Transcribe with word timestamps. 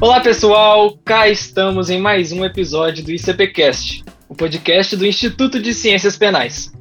Olá 0.00 0.20
pessoal, 0.20 0.96
cá 1.04 1.28
estamos 1.28 1.90
em 1.90 2.00
mais 2.00 2.30
um 2.30 2.44
episódio 2.44 3.02
do 3.02 3.10
ICPcast, 3.10 4.04
o 4.28 4.34
podcast 4.34 4.94
do 4.94 5.04
Instituto 5.04 5.58
de 5.58 5.74
Ciências 5.74 6.16
Penais. 6.16 6.72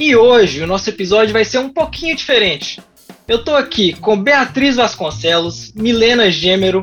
E 0.00 0.16
hoje 0.16 0.62
o 0.62 0.66
nosso 0.66 0.88
episódio 0.88 1.34
vai 1.34 1.44
ser 1.44 1.58
um 1.58 1.68
pouquinho 1.68 2.16
diferente. 2.16 2.80
Eu 3.28 3.44
tô 3.44 3.54
aqui 3.54 3.92
com 3.92 4.16
Beatriz 4.16 4.76
Vasconcelos, 4.76 5.70
Milena 5.74 6.30
Gêmero, 6.30 6.82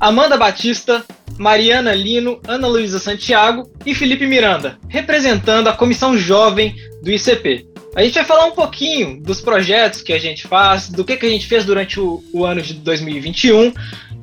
Amanda 0.00 0.38
Batista, 0.38 1.04
Mariana 1.36 1.94
Lino, 1.94 2.40
Ana 2.48 2.66
Luísa 2.66 2.98
Santiago 2.98 3.70
e 3.84 3.94
Felipe 3.94 4.26
Miranda, 4.26 4.78
representando 4.88 5.68
a 5.68 5.74
comissão 5.74 6.16
jovem 6.16 6.74
do 7.02 7.10
ICP. 7.10 7.75
A 7.96 8.02
gente 8.02 8.12
vai 8.12 8.24
falar 8.24 8.44
um 8.44 8.50
pouquinho 8.50 9.18
dos 9.22 9.40
projetos 9.40 10.02
que 10.02 10.12
a 10.12 10.18
gente 10.18 10.46
faz, 10.46 10.90
do 10.90 11.02
que, 11.02 11.16
que 11.16 11.24
a 11.24 11.30
gente 11.30 11.46
fez 11.46 11.64
durante 11.64 11.98
o, 11.98 12.22
o 12.30 12.44
ano 12.44 12.60
de 12.60 12.74
2021 12.74 13.72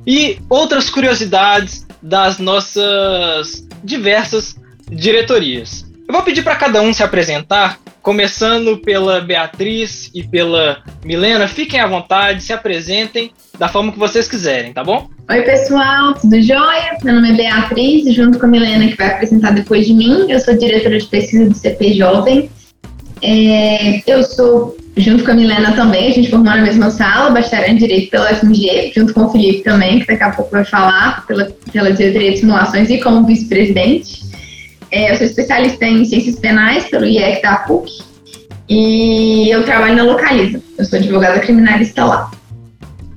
e 0.06 0.38
outras 0.48 0.88
curiosidades 0.88 1.84
das 2.00 2.38
nossas 2.38 3.66
diversas 3.82 4.54
diretorias. 4.88 5.84
Eu 6.06 6.14
vou 6.14 6.22
pedir 6.22 6.44
para 6.44 6.54
cada 6.54 6.80
um 6.80 6.92
se 6.92 7.02
apresentar, 7.02 7.80
começando 8.00 8.78
pela 8.78 9.20
Beatriz 9.20 10.08
e 10.14 10.22
pela 10.22 10.80
Milena. 11.04 11.48
Fiquem 11.48 11.80
à 11.80 11.88
vontade, 11.88 12.44
se 12.44 12.52
apresentem 12.52 13.32
da 13.58 13.66
forma 13.66 13.90
que 13.90 13.98
vocês 13.98 14.28
quiserem, 14.28 14.72
tá 14.72 14.84
bom? 14.84 15.10
Oi, 15.28 15.42
pessoal, 15.42 16.14
tudo 16.14 16.40
jóia? 16.40 16.96
Meu 17.02 17.14
nome 17.14 17.32
é 17.32 17.34
Beatriz, 17.34 18.14
junto 18.14 18.38
com 18.38 18.46
a 18.46 18.48
Milena, 18.48 18.86
que 18.86 18.96
vai 18.96 19.08
apresentar 19.08 19.50
depois 19.50 19.84
de 19.84 19.94
mim. 19.94 20.30
Eu 20.30 20.38
sou 20.38 20.56
diretora 20.56 20.96
de 20.96 21.06
pesquisa 21.06 21.48
do 21.48 21.54
CP 21.56 21.94
Jovem. 21.94 22.48
É, 23.26 24.02
eu 24.06 24.22
sou, 24.22 24.76
junto 24.98 25.24
com 25.24 25.30
a 25.30 25.34
Milena 25.34 25.72
também, 25.72 26.08
a 26.08 26.14
gente 26.14 26.28
formou 26.28 26.54
na 26.54 26.60
mesma 26.60 26.90
sala, 26.90 27.30
bacharel 27.30 27.70
em 27.70 27.76
Direito 27.76 28.10
pela 28.10 28.34
FMG, 28.34 28.92
junto 28.94 29.14
com 29.14 29.22
o 29.22 29.30
Felipe 29.30 29.62
também, 29.62 30.00
que 30.00 30.06
daqui 30.06 30.22
a 30.22 30.30
pouco 30.30 30.50
vai 30.50 30.64
falar, 30.66 31.26
pela, 31.26 31.50
pela 31.72 31.90
diretoria 31.90 32.32
de 32.32 32.40
simulações 32.40 32.90
e 32.90 33.00
como 33.00 33.26
vice-presidente. 33.26 34.22
É, 34.90 35.10
eu 35.10 35.16
sou 35.16 35.26
especialista 35.26 35.86
em 35.86 36.04
ciências 36.04 36.38
penais 36.38 36.84
pelo 36.84 37.06
IEC 37.06 37.40
da 37.40 37.56
PUC 37.56 38.04
e 38.68 39.48
eu 39.48 39.64
trabalho 39.64 39.96
na 39.96 40.02
Localiza. 40.02 40.62
Eu 40.76 40.84
sou 40.84 40.98
advogada 40.98 41.40
criminalista 41.40 42.04
lá. 42.04 42.30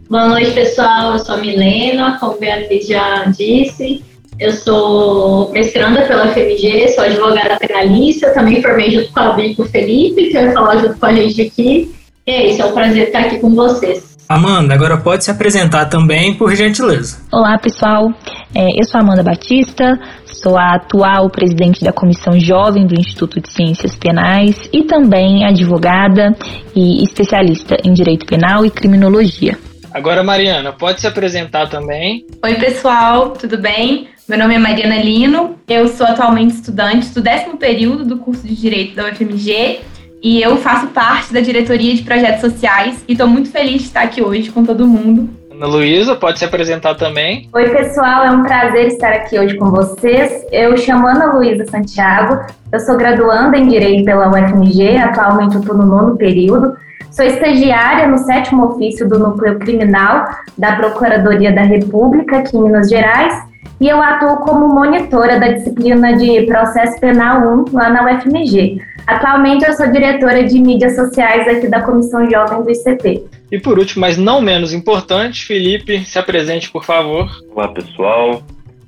Boa 0.09 0.29
noite, 0.29 0.51
pessoal. 0.51 1.13
Eu 1.13 1.19
sou 1.19 1.35
a 1.35 1.37
Milena, 1.37 2.17
como 2.17 2.35
a 2.35 2.37
Beatriz 2.37 2.87
já 2.87 3.25
disse. 3.25 4.01
Eu 4.39 4.51
sou 4.51 5.51
mestranda 5.51 6.03
pela 6.03 6.27
FMG, 6.27 6.89
sou 6.89 7.03
advogada 7.03 7.57
penalista, 7.57 8.31
também 8.33 8.61
formei 8.61 8.91
junto 8.91 9.11
com 9.11 9.19
a 9.19 9.33
Bia 9.33 9.47
e 9.47 9.55
com 9.55 9.63
o 9.63 9.65
Felipe, 9.65 10.27
que 10.27 10.33
vai 10.33 10.51
falar 10.53 10.77
junto 10.77 10.99
com 10.99 11.05
a 11.07 11.13
gente 11.13 11.41
aqui. 11.41 11.91
E 12.25 12.31
é 12.31 12.51
isso, 12.51 12.61
é 12.61 12.65
um 12.65 12.71
prazer 12.71 13.07
estar 13.07 13.19
aqui 13.19 13.39
com 13.39 13.55
vocês. 13.55 14.15
Amanda, 14.29 14.73
agora 14.73 14.97
pode 14.97 15.23
se 15.23 15.31
apresentar 15.31 15.85
também, 15.85 16.33
por 16.33 16.53
gentileza. 16.53 17.19
Olá, 17.31 17.57
pessoal. 17.57 18.11
É, 18.53 18.79
eu 18.79 18.83
sou 18.83 18.99
Amanda 18.99 19.23
Batista, 19.23 19.97
sou 20.25 20.57
a 20.57 20.75
atual 20.75 21.29
presidente 21.29 21.83
da 21.83 21.93
Comissão 21.93 22.37
Jovem 22.37 22.85
do 22.85 22.93
Instituto 22.93 23.41
de 23.41 23.51
Ciências 23.51 23.95
Penais 23.95 24.69
e 24.71 24.83
também 24.83 25.45
advogada 25.45 26.35
e 26.75 27.03
especialista 27.03 27.77
em 27.83 27.93
Direito 27.93 28.25
Penal 28.25 28.65
e 28.65 28.69
Criminologia. 28.69 29.57
Agora, 29.97 30.23
Mariana, 30.23 30.71
pode 30.71 31.01
se 31.01 31.07
apresentar 31.07 31.69
também. 31.69 32.27
Oi, 32.43 32.53
pessoal, 32.53 33.31
tudo 33.31 33.57
bem? 33.57 34.09
Meu 34.29 34.37
nome 34.37 34.53
é 34.53 34.59
Mariana 34.59 34.97
Lino, 34.97 35.57
eu 35.67 35.87
sou 35.87 36.05
atualmente 36.05 36.53
estudante 36.53 37.09
do 37.09 37.19
décimo 37.19 37.57
período 37.57 38.05
do 38.05 38.17
curso 38.17 38.45
de 38.45 38.55
Direito 38.55 38.95
da 38.95 39.09
UFMG 39.09 39.79
e 40.21 40.39
eu 40.39 40.57
faço 40.57 40.85
parte 40.89 41.33
da 41.33 41.39
diretoria 41.39 41.95
de 41.95 42.03
projetos 42.03 42.41
sociais 42.41 43.03
e 43.07 43.13
estou 43.13 43.27
muito 43.27 43.49
feliz 43.49 43.81
de 43.81 43.87
estar 43.87 44.01
aqui 44.03 44.21
hoje 44.21 44.51
com 44.51 44.63
todo 44.63 44.85
mundo. 44.85 45.35
Luísa, 45.65 46.15
pode 46.15 46.37
se 46.37 46.45
apresentar 46.45 46.95
também. 46.95 47.49
Oi, 47.53 47.69
pessoal, 47.69 48.25
é 48.25 48.31
um 48.31 48.43
prazer 48.43 48.87
estar 48.87 49.11
aqui 49.13 49.39
hoje 49.39 49.55
com 49.55 49.71
vocês. 49.71 50.45
Eu 50.51 50.77
chamo 50.77 51.07
Ana 51.07 51.33
Luísa 51.33 51.65
Santiago, 51.65 52.39
eu 52.71 52.79
sou 52.79 52.97
graduanda 52.97 53.57
em 53.57 53.67
Direito 53.67 54.05
pela 54.05 54.29
UFMG, 54.29 54.97
atualmente 54.97 55.55
eu 55.55 55.61
estou 55.61 55.75
no 55.75 55.85
nono 55.85 56.17
período. 56.17 56.75
Sou 57.09 57.25
estagiária 57.25 58.07
no 58.07 58.19
sétimo 58.19 58.65
ofício 58.65 59.09
do 59.09 59.17
Núcleo 59.17 59.57
Criminal 59.57 60.27
da 60.57 60.75
Procuradoria 60.75 61.51
da 61.51 61.63
República, 61.63 62.37
aqui 62.37 62.55
em 62.55 62.61
Minas 62.61 62.89
Gerais, 62.89 63.33
e 63.79 63.87
eu 63.87 64.01
atuo 64.01 64.37
como 64.37 64.67
monitora 64.67 65.39
da 65.39 65.49
disciplina 65.49 66.15
de 66.17 66.45
Processo 66.45 66.99
Penal 66.99 67.41
1 67.41 67.65
lá 67.73 67.89
na 67.89 68.05
UFMG. 68.05 68.81
Atualmente 69.05 69.65
eu 69.65 69.73
sou 69.73 69.89
diretora 69.89 70.43
de 70.43 70.59
mídias 70.59 70.95
sociais 70.95 71.47
aqui 71.47 71.67
da 71.67 71.81
Comissão 71.81 72.29
Jovem 72.29 72.63
do 72.63 72.71
ICP. 72.71 73.23
E 73.51 73.59
por 73.59 73.79
último, 73.79 74.01
mas 74.01 74.17
não 74.17 74.41
menos 74.41 74.73
importante, 74.73 75.45
Felipe, 75.45 76.03
se 76.03 76.19
apresente, 76.19 76.69
por 76.69 76.83
favor. 76.83 77.29
Olá, 77.55 77.69
pessoal. 77.69 78.43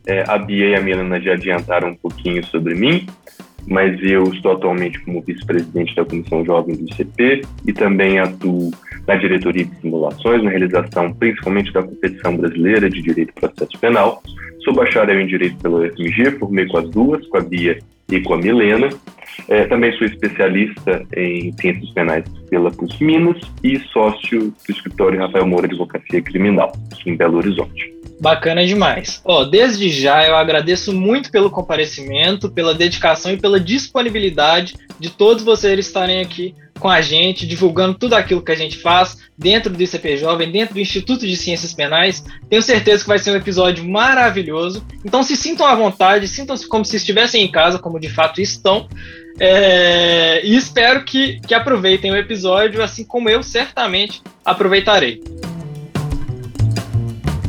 É, 0.05 0.25
a 0.27 0.37
Bia 0.37 0.69
e 0.69 0.75
a 0.75 0.81
Milena 0.81 1.21
já 1.21 1.33
adiantaram 1.33 1.89
um 1.89 1.95
pouquinho 1.95 2.43
sobre 2.47 2.73
mim, 2.73 3.05
mas 3.67 3.97
eu 4.01 4.23
estou 4.33 4.53
atualmente 4.53 4.99
como 5.01 5.21
vice-presidente 5.21 5.95
da 5.95 6.03
Comissão 6.03 6.43
Jovem 6.43 6.75
do 6.75 6.83
ICP 6.89 7.41
e 7.65 7.71
também 7.71 8.19
atuo 8.19 8.71
na 9.07 9.15
diretoria 9.15 9.65
de 9.65 9.75
simulações, 9.79 10.43
na 10.43 10.49
realização 10.49 11.13
principalmente 11.13 11.71
da 11.71 11.83
competição 11.83 12.35
brasileira 12.35 12.89
de 12.89 13.01
direito 13.01 13.31
e 13.35 13.39
processo 13.39 13.79
penal. 13.79 14.21
Sou 14.63 14.73
bacharel 14.73 15.19
em 15.19 15.27
direito 15.27 15.57
pela 15.57 15.79
UFMG, 15.79 16.31
formei 16.39 16.67
com 16.67 16.77
as 16.77 16.89
duas, 16.89 17.25
com 17.27 17.37
a 17.37 17.41
Bia 17.41 17.79
e 18.11 18.19
com 18.21 18.33
a 18.33 18.37
Milena. 18.37 18.89
É, 19.47 19.65
também 19.65 19.91
sou 19.93 20.05
especialista 20.05 21.05
em 21.15 21.53
ciências 21.59 21.89
penais 21.91 22.25
pela 22.49 22.71
PUC 22.71 23.03
Minas 23.03 23.39
e 23.63 23.79
sócio 23.79 24.51
do 24.51 24.71
escritório 24.71 25.19
Rafael 25.19 25.47
Moura 25.47 25.65
Advocacia 25.65 26.21
Criminal, 26.21 26.71
aqui 26.91 27.09
em 27.09 27.15
Belo 27.15 27.37
Horizonte. 27.37 27.98
Bacana 28.19 28.65
demais. 28.65 29.21
Ó, 29.23 29.45
desde 29.45 29.89
já 29.89 30.27
eu 30.27 30.35
agradeço 30.35 30.93
muito 30.93 31.31
pelo 31.31 31.49
comparecimento, 31.49 32.49
pela 32.49 32.73
dedicação 32.73 33.31
e 33.31 33.37
pela 33.37 33.59
disponibilidade 33.59 34.75
de 34.99 35.09
todos 35.09 35.43
vocês 35.43 35.79
estarem 35.79 36.19
aqui 36.19 36.53
com 36.79 36.89
a 36.89 37.01
gente, 37.01 37.45
divulgando 37.45 37.97
tudo 37.97 38.15
aquilo 38.15 38.41
que 38.41 38.51
a 38.51 38.55
gente 38.55 38.77
faz 38.77 39.17
dentro 39.37 39.71
do 39.71 39.81
ICP 39.81 40.17
Jovem, 40.17 40.51
dentro 40.51 40.73
do 40.73 40.79
Instituto 40.79 41.27
de 41.27 41.35
Ciências 41.35 41.73
Penais. 41.73 42.23
Tenho 42.49 42.61
certeza 42.61 43.03
que 43.03 43.09
vai 43.09 43.19
ser 43.19 43.31
um 43.31 43.35
episódio 43.35 43.87
maravilhoso. 43.87 44.85
Então 45.03 45.21
se 45.21 45.35
sintam 45.35 45.67
à 45.67 45.75
vontade, 45.75 46.27
sintam-se 46.27 46.67
como 46.67 46.85
se 46.85 46.97
estivessem 46.97 47.43
em 47.43 47.51
casa, 47.51 47.79
como 47.79 47.99
de 47.99 48.09
fato 48.09 48.41
estão. 48.41 48.87
É... 49.39 50.41
E 50.43 50.55
espero 50.55 51.03
que, 51.03 51.39
que 51.41 51.53
aproveitem 51.53 52.11
o 52.11 52.17
episódio, 52.17 52.81
assim 52.81 53.03
como 53.03 53.29
eu 53.29 53.43
certamente 53.43 54.21
aproveitarei. 54.43 55.21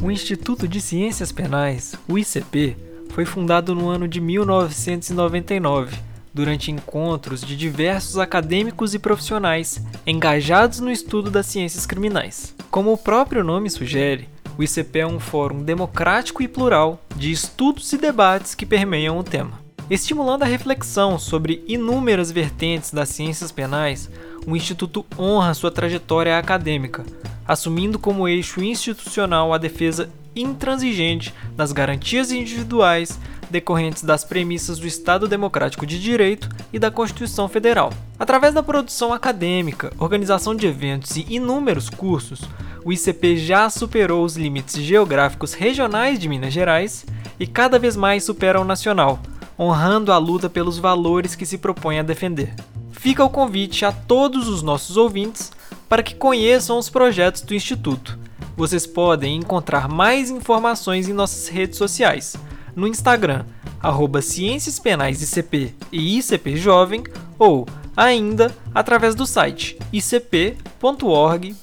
O 0.02 0.10
Instituto 0.10 0.66
de 0.66 0.80
Ciências 0.80 1.30
Penais, 1.30 1.94
o 2.08 2.18
ICP, 2.18 2.74
foi 3.10 3.26
fundado 3.26 3.74
no 3.74 3.90
ano 3.90 4.08
de 4.08 4.18
1999 4.18 5.94
durante 6.32 6.70
encontros 6.70 7.42
de 7.42 7.54
diversos 7.54 8.16
acadêmicos 8.16 8.94
e 8.94 8.98
profissionais 8.98 9.84
engajados 10.06 10.80
no 10.80 10.90
estudo 10.90 11.30
das 11.30 11.44
ciências 11.44 11.84
criminais. 11.84 12.54
Como 12.70 12.90
o 12.94 12.96
próprio 12.96 13.44
nome 13.44 13.68
sugere, 13.68 14.26
o 14.56 14.62
ICP 14.62 15.00
é 15.00 15.06
um 15.06 15.20
fórum 15.20 15.62
democrático 15.62 16.42
e 16.42 16.48
plural 16.48 17.04
de 17.14 17.30
estudos 17.30 17.92
e 17.92 17.98
debates 17.98 18.54
que 18.54 18.64
permeiam 18.64 19.18
o 19.18 19.24
tema. 19.24 19.60
Estimulando 19.90 20.44
a 20.44 20.46
reflexão 20.46 21.18
sobre 21.18 21.64
inúmeras 21.66 22.30
vertentes 22.30 22.92
das 22.92 23.08
ciências 23.08 23.50
penais, 23.50 24.08
o 24.46 24.54
Instituto 24.54 25.04
honra 25.18 25.52
sua 25.52 25.68
trajetória 25.72 26.38
acadêmica, 26.38 27.04
assumindo 27.44 27.98
como 27.98 28.28
eixo 28.28 28.62
institucional 28.62 29.52
a 29.52 29.58
defesa 29.58 30.08
intransigente 30.36 31.34
das 31.56 31.72
garantias 31.72 32.30
individuais 32.30 33.18
decorrentes 33.50 34.04
das 34.04 34.22
premissas 34.22 34.78
do 34.78 34.86
Estado 34.86 35.26
Democrático 35.26 35.84
de 35.84 36.00
Direito 36.00 36.48
e 36.72 36.78
da 36.78 36.88
Constituição 36.88 37.48
Federal. 37.48 37.92
Através 38.16 38.54
da 38.54 38.62
produção 38.62 39.12
acadêmica, 39.12 39.92
organização 39.98 40.54
de 40.54 40.68
eventos 40.68 41.16
e 41.16 41.26
inúmeros 41.28 41.90
cursos, 41.90 42.42
o 42.84 42.92
ICP 42.92 43.38
já 43.38 43.68
superou 43.68 44.24
os 44.24 44.36
limites 44.36 44.76
geográficos 44.76 45.52
regionais 45.52 46.16
de 46.16 46.28
Minas 46.28 46.52
Gerais 46.52 47.04
e 47.40 47.46
cada 47.46 47.76
vez 47.76 47.96
mais 47.96 48.22
supera 48.22 48.60
o 48.60 48.64
nacional, 48.64 49.20
honrando 49.60 50.10
a 50.10 50.16
luta 50.16 50.48
pelos 50.48 50.78
valores 50.78 51.34
que 51.34 51.44
se 51.44 51.58
propõe 51.58 51.98
a 51.98 52.02
defender. 52.02 52.54
Fica 52.92 53.22
o 53.22 53.28
convite 53.28 53.84
a 53.84 53.92
todos 53.92 54.48
os 54.48 54.62
nossos 54.62 54.96
ouvintes 54.96 55.52
para 55.86 56.02
que 56.02 56.14
conheçam 56.14 56.78
os 56.78 56.88
projetos 56.88 57.42
do 57.42 57.54
Instituto. 57.54 58.18
Vocês 58.56 58.86
podem 58.86 59.36
encontrar 59.36 59.86
mais 59.86 60.30
informações 60.30 61.10
em 61.10 61.12
nossas 61.12 61.48
redes 61.48 61.76
sociais 61.76 62.36
no 62.74 62.86
Instagram, 62.86 63.44
arroba 63.82 64.22
Ciências 64.22 64.78
Penais 64.78 65.20
ICP 65.20 65.74
e 65.92 66.18
ICP 66.18 66.56
Jovem, 66.56 67.04
ou 67.38 67.66
ainda 67.94 68.54
através 68.74 69.14
do 69.14 69.26
site 69.26 69.76
icp.org.br. 69.92 71.56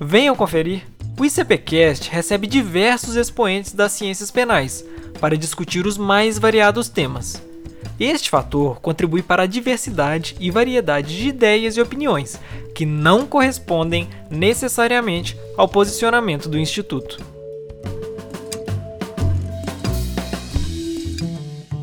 Venham 0.00 0.36
conferir! 0.36 0.86
O 1.18 1.24
ICPcast 1.24 2.10
recebe 2.10 2.46
diversos 2.46 3.16
expoentes 3.16 3.72
das 3.72 3.92
ciências 3.92 4.30
penais 4.30 4.84
para 5.20 5.36
discutir 5.36 5.86
os 5.86 5.96
mais 5.96 6.38
variados 6.38 6.88
temas. 6.88 7.42
Este 7.98 8.30
fator 8.30 8.80
contribui 8.80 9.22
para 9.22 9.44
a 9.44 9.46
diversidade 9.46 10.34
e 10.40 10.50
variedade 10.50 11.16
de 11.16 11.28
ideias 11.28 11.76
e 11.76 11.80
opiniões, 11.80 12.40
que 12.74 12.84
não 12.84 13.26
correspondem 13.26 14.08
necessariamente 14.30 15.36
ao 15.56 15.68
posicionamento 15.68 16.48
do 16.48 16.58
Instituto. 16.58 17.18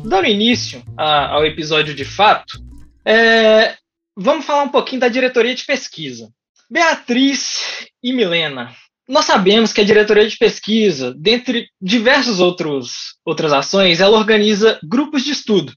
Dando 0.04 0.26
início 0.26 0.82
a, 0.96 1.28
ao 1.28 1.46
episódio 1.46 1.94
de 1.94 2.04
fato, 2.04 2.60
é, 3.04 3.76
vamos 4.16 4.44
falar 4.44 4.64
um 4.64 4.68
pouquinho 4.68 5.00
da 5.00 5.08
diretoria 5.08 5.54
de 5.54 5.64
pesquisa. 5.64 6.28
Beatriz 6.68 7.86
e 8.02 8.12
Milena, 8.12 8.74
nós 9.10 9.24
sabemos 9.24 9.72
que 9.72 9.80
a 9.80 9.84
diretoria 9.84 10.28
de 10.28 10.38
pesquisa, 10.38 11.12
dentre 11.18 11.68
diversas 11.82 12.38
outros, 12.38 13.16
outras 13.24 13.52
ações, 13.52 14.00
ela 14.00 14.16
organiza 14.16 14.78
grupos 14.84 15.24
de 15.24 15.32
estudo. 15.32 15.72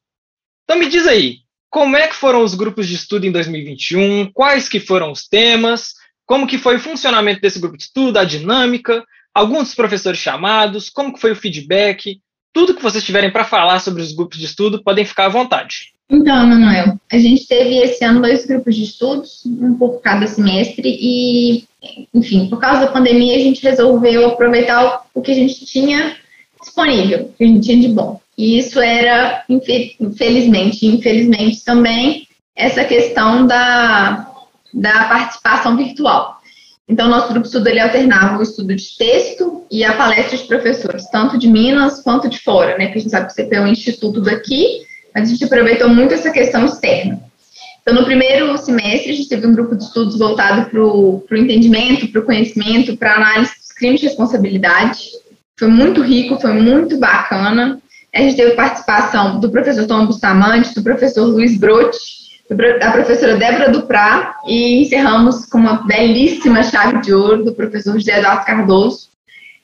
Então 0.64 0.78
me 0.78 0.88
diz 0.88 1.08
aí, 1.08 1.38
como 1.68 1.98
é 1.98 2.08
que 2.08 2.16
foram 2.16 2.44
os 2.44 2.54
grupos 2.54 2.88
de 2.88 2.94
estudo 2.94 3.26
em 3.26 3.32
2021? 3.32 4.32
Quais 4.32 4.70
que 4.70 4.80
foram 4.80 5.12
os 5.12 5.28
temas? 5.28 5.94
Como 6.28 6.46
que 6.46 6.60
foi 6.60 6.76
o 6.76 6.80
funcionamento 6.80 7.42
desse 7.42 7.60
grupo 7.60 7.76
de 7.76 7.86
estudo, 7.86 8.20
a 8.20 8.24
dinâmica? 8.24 9.04
Alguns 9.34 9.64
dos 9.64 9.76
professores 9.76 10.20
chamados? 10.20 10.92
Como 10.92 11.12
que 11.12 11.20
foi 11.20 11.32
o 11.32 11.36
feedback? 11.36 12.22
Tudo 12.54 12.76
que 12.76 12.84
vocês 12.84 13.04
tiverem 13.04 13.32
para 13.32 13.44
falar 13.44 13.80
sobre 13.80 14.04
os 14.04 14.14
grupos 14.14 14.38
de 14.38 14.46
estudo, 14.46 14.84
podem 14.84 15.06
ficar 15.06 15.26
à 15.26 15.30
vontade. 15.30 15.94
Então, 16.08 16.46
Manuel, 16.46 17.00
a 17.12 17.18
gente 17.18 17.48
teve 17.48 17.78
esse 17.78 18.06
ano 18.06 18.22
dois 18.22 18.46
grupos 18.46 18.76
de 18.76 18.84
estudos, 18.84 19.44
um 19.46 19.74
por 19.74 20.00
cada 20.02 20.28
semestre, 20.28 20.88
e, 20.88 21.64
enfim, 22.14 22.48
por 22.50 22.60
causa 22.60 22.82
da 22.82 22.92
pandemia, 22.92 23.36
a 23.36 23.40
gente 23.40 23.64
resolveu 23.64 24.28
aproveitar 24.28 25.06
o 25.14 25.22
que 25.22 25.32
a 25.32 25.36
gente 25.36 25.66
tinha 25.66 26.16
disponível, 26.62 27.26
o 27.26 27.34
que 27.34 27.44
a 27.44 27.48
gente 27.48 27.62
tinha 27.62 27.82
de 27.82 27.90
bom. 27.90 28.20
E 28.38 28.58
isso 28.58 28.80
era, 28.80 29.44
infelizmente, 29.50 30.86
infelizmente 30.86 31.64
também, 31.64 32.28
essa 32.56 32.84
questão 32.84 33.46
da, 33.46 34.32
da 34.74 35.04
participação 35.06 35.78
virtual. 35.78 36.42
Então, 36.88 37.08
nosso 37.08 37.30
grupo 37.30 37.46
estudo 37.46 37.68
ele 37.68 37.80
alternava 37.80 38.40
o 38.40 38.44
estudo 38.44 38.76
de 38.76 38.98
texto 38.98 39.64
e 39.72 39.84
a 39.84 39.94
palestra 39.94 40.38
de 40.38 40.44
professores, 40.44 41.10
tanto 41.10 41.38
de 41.38 41.48
Minas 41.48 42.02
quanto 42.02 42.30
de 42.30 42.40
fora, 42.40 42.78
né? 42.78 42.86
Porque 42.86 43.00
a 43.00 43.02
gente 43.02 43.12
sabe 43.12 43.28
que 43.28 43.34
o 43.34 43.36
CP 43.36 43.56
é 43.56 43.62
um 43.62 43.68
instituto 43.68 44.22
daqui, 44.22 44.82
mas 45.14 45.30
a 45.30 45.32
gente 45.32 45.44
aproveitou 45.44 45.90
muito 45.90 46.14
essa 46.14 46.32
questão 46.32 46.66
externa. 46.66 47.22
Então, 47.84 47.96
no 47.96 48.06
primeiro 48.06 48.58
semestre, 48.58 49.12
a 49.12 49.14
gente 49.14 49.28
teve 49.28 49.46
um 49.46 49.54
grupo 49.54 49.76
de 49.76 49.84
estudos 49.84 50.18
voltado 50.18 50.70
para 50.70 50.82
o 50.82 51.22
entendimento, 51.34 52.08
para 52.08 52.22
o 52.22 52.26
conhecimento, 52.26 52.96
para 52.96 53.16
análise 53.16 53.52
dos 53.58 53.74
crimes 53.74 54.00
de 54.00 54.08
responsabilidade. 54.08 55.02
Foi 55.60 55.68
muito 55.68 56.02
rico, 56.02 56.40
foi 56.40 56.54
muito 56.54 56.98
bacana. 56.98 57.82
A 58.16 58.20
gente 58.20 58.38
teve 58.38 58.52
participação 58.52 59.40
do 59.42 59.52
professor 59.52 59.86
Tom 59.86 60.06
Bustamante, 60.06 60.74
do 60.74 60.82
professor 60.82 61.26
Luiz 61.26 61.58
Brotti, 61.58 62.24
da 62.80 62.92
professora 62.92 63.36
Débora 63.36 63.70
Duprá, 63.70 64.36
e 64.48 64.84
encerramos 64.84 65.46
com 65.46 65.58
uma 65.58 65.86
belíssima 65.86 66.64
chave 66.64 67.02
de 67.02 67.14
ouro 67.14 67.44
do 67.44 67.54
professor 67.54 67.94
José 67.94 68.18
Eduardo 68.18 68.46
Cardoso. 68.46 69.10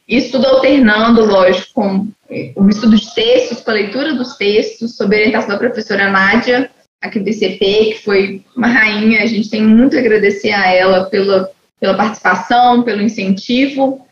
Isso 0.06 0.32
tudo 0.34 0.48
alternando, 0.48 1.24
lógico, 1.24 1.72
com 1.74 2.08
o 2.56 2.70
estudo 2.70 2.98
de 2.98 3.14
textos, 3.14 3.62
com 3.62 3.72
a 3.72 3.76
leitura 3.76 4.14
dos 4.14 4.36
textos, 4.36 4.98
sob 4.98 5.16
orientação 5.16 5.50
da 5.50 5.58
professora 5.58 6.10
Nádia, 6.10 6.70
aqui 7.02 7.20
do 7.20 7.26
que 7.26 8.00
foi 8.04 8.44
uma 8.56 8.68
rainha, 8.68 9.24
a 9.24 9.26
gente 9.26 9.50
tem 9.50 9.64
muito 9.64 9.96
a 9.96 10.00
agradecer 10.00 10.52
a 10.52 10.72
ela 10.72 11.06
pela, 11.06 11.50
pela 11.80 11.96
participação, 11.96 12.84
pelo 12.84 13.02
incentivo. 13.02 14.06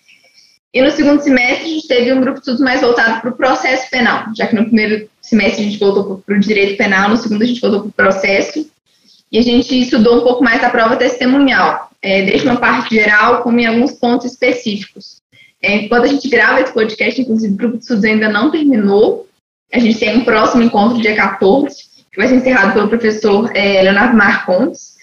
E 0.74 0.82
no 0.82 0.92
segundo 0.92 1.22
semestre, 1.22 1.66
a 1.66 1.70
gente 1.70 1.88
teve 1.88 2.14
um 2.14 2.22
grupo 2.22 2.36
de 2.36 2.40
estudos 2.40 2.62
mais 2.62 2.82
voltado 2.82 3.22
para 3.22 3.30
o 3.30 3.36
processo 3.36 3.90
penal, 3.90 4.26
já 4.36 4.48
que 4.48 4.56
no 4.56 4.66
primeiro 4.66 5.10
semestre 5.22 5.62
a 5.62 5.66
gente 5.66 5.80
voltou 5.80 6.22
para 6.26 6.36
o 6.36 6.40
direito 6.40 6.78
penal, 6.78 7.10
no 7.10 7.18
segundo 7.18 7.42
a 7.42 7.46
gente 7.46 7.62
voltou 7.62 7.82
para 7.82 7.90
o 7.90 7.94
processo, 7.94 8.70
e 9.32 9.38
a 9.38 9.42
gente 9.42 9.82
estudou 9.82 10.20
um 10.20 10.24
pouco 10.24 10.44
mais 10.44 10.64
a 10.64 10.70
prova 10.70 10.96
testemunhal, 10.96 11.90
é, 12.02 12.22
desde 12.22 12.48
uma 12.48 12.58
parte 12.58 12.96
geral, 12.96 13.42
como 13.42 13.60
em 13.60 13.66
alguns 13.66 13.94
pontos 13.94 14.32
específicos. 14.32 15.22
É, 15.62 15.88
quando 15.88 16.06
a 16.06 16.08
gente 16.08 16.30
grava 16.30 16.62
esse 16.62 16.74
podcast, 16.74 17.20
inclusive 17.20 17.54
o 17.54 17.58
grupo 17.58 17.78
de 17.78 17.84
estudos 17.84 18.06
ainda 18.06 18.30
não 18.30 18.52
terminou. 18.52 19.28
A 19.74 19.80
gente 19.80 20.00
tem 20.00 20.18
um 20.18 20.24
próximo 20.24 20.64
encontro 20.64 21.02
dia 21.02 21.16
14, 21.16 21.97
que 22.18 22.22
vai 22.22 22.28
ser 22.28 22.36
encerrado 22.36 22.74
pelo 22.74 22.90
professor 22.90 23.52
é, 23.56 23.84
Leonardo 23.84 24.18
Marcondes. 24.18 24.98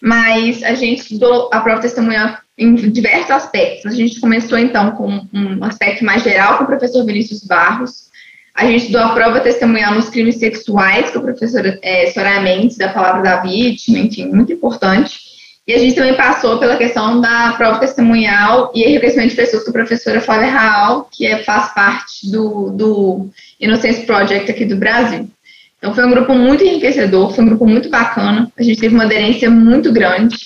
Mas 0.00 0.62
a 0.62 0.74
gente 0.74 1.02
estudou 1.02 1.50
a 1.52 1.60
prova 1.60 1.80
testemunhal 1.80 2.38
em 2.56 2.74
diversos 2.74 3.30
aspectos. 3.30 3.92
A 3.92 3.94
gente 3.94 4.20
começou, 4.20 4.56
então, 4.56 4.92
com 4.92 5.26
um 5.32 5.64
aspecto 5.64 6.04
mais 6.04 6.22
geral 6.22 6.58
com 6.58 6.64
o 6.64 6.66
professor 6.66 7.04
Vinícius 7.04 7.44
Barros. 7.44 8.10
A 8.54 8.64
gente 8.64 8.82
estudou 8.82 9.00
a 9.00 9.14
prova 9.14 9.40
testemunhal 9.40 9.94
nos 9.94 10.08
crimes 10.08 10.36
sexuais, 10.36 11.10
com 11.10 11.18
a 11.18 11.22
professora 11.22 11.78
é, 11.82 12.10
Soraya 12.10 12.40
Mendes, 12.40 12.76
da 12.76 12.90
Palavra 12.90 13.22
da 13.22 13.36
Vítima, 13.40 13.98
enfim, 13.98 14.26
muito 14.26 14.52
importante. 14.52 15.20
E 15.66 15.72
a 15.72 15.78
gente 15.78 15.94
também 15.94 16.14
passou 16.14 16.58
pela 16.58 16.76
questão 16.76 17.20
da 17.20 17.54
prova 17.56 17.78
testemunhal 17.78 18.72
e 18.74 18.84
enriquecimento 18.84 19.30
de 19.30 19.36
pessoas 19.36 19.64
com 19.64 19.70
a 19.70 19.74
professora 19.74 20.20
Flávia 20.20 20.50
Raal, 20.50 21.08
que 21.10 21.26
é, 21.26 21.42
faz 21.44 21.72
parte 21.72 22.30
do, 22.30 22.70
do 22.70 23.30
Innocence 23.60 24.04
Project 24.04 24.50
aqui 24.50 24.64
do 24.64 24.76
Brasil. 24.76 25.28
Então 25.82 25.92
foi 25.92 26.06
um 26.06 26.10
grupo 26.12 26.32
muito 26.32 26.62
enriquecedor, 26.62 27.34
foi 27.34 27.42
um 27.42 27.48
grupo 27.48 27.66
muito 27.66 27.90
bacana, 27.90 28.48
a 28.56 28.62
gente 28.62 28.78
teve 28.78 28.94
uma 28.94 29.02
aderência 29.02 29.50
muito 29.50 29.92
grande, 29.92 30.36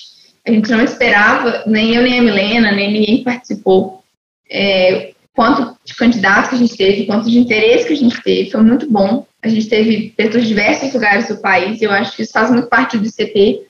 a 0.43 0.51
gente 0.51 0.71
não 0.71 0.83
esperava, 0.83 1.63
nem 1.67 1.93
eu 1.93 2.01
nem 2.01 2.17
a 2.17 2.23
Milena, 2.23 2.71
nem 2.71 2.91
ninguém 2.91 3.23
participou, 3.23 4.03
é, 4.49 5.11
quanto 5.35 5.77
de 5.85 5.93
candidatos 5.93 6.49
que 6.49 6.55
a 6.55 6.57
gente 6.57 6.75
teve, 6.75 7.05
quanto 7.05 7.29
de 7.29 7.37
interesse 7.37 7.85
que 7.85 7.93
a 7.93 7.97
gente 7.97 8.19
teve, 8.23 8.49
foi 8.49 8.63
muito 8.63 8.89
bom. 8.89 9.27
A 9.43 9.47
gente 9.47 9.69
teve 9.69 10.11
pessoas 10.17 10.41
de 10.41 10.49
diversos 10.49 10.91
lugares 10.91 11.27
do 11.27 11.37
país, 11.37 11.83
eu 11.83 11.91
acho 11.91 12.15
que 12.15 12.23
isso 12.23 12.31
faz 12.31 12.49
muito 12.49 12.67
parte 12.67 12.97
do 12.97 13.05
ICP, 13.05 13.61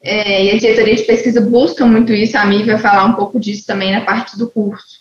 é, 0.00 0.44
e 0.44 0.50
a 0.52 0.58
diretoria 0.58 0.94
de 0.94 1.02
pesquisa 1.02 1.40
busca 1.40 1.84
muito 1.84 2.12
isso, 2.12 2.38
a 2.38 2.44
Mi 2.44 2.62
vai 2.62 2.78
falar 2.78 3.06
um 3.06 3.14
pouco 3.14 3.40
disso 3.40 3.66
também 3.66 3.90
na 3.90 4.02
parte 4.02 4.38
do 4.38 4.48
curso. 4.48 5.00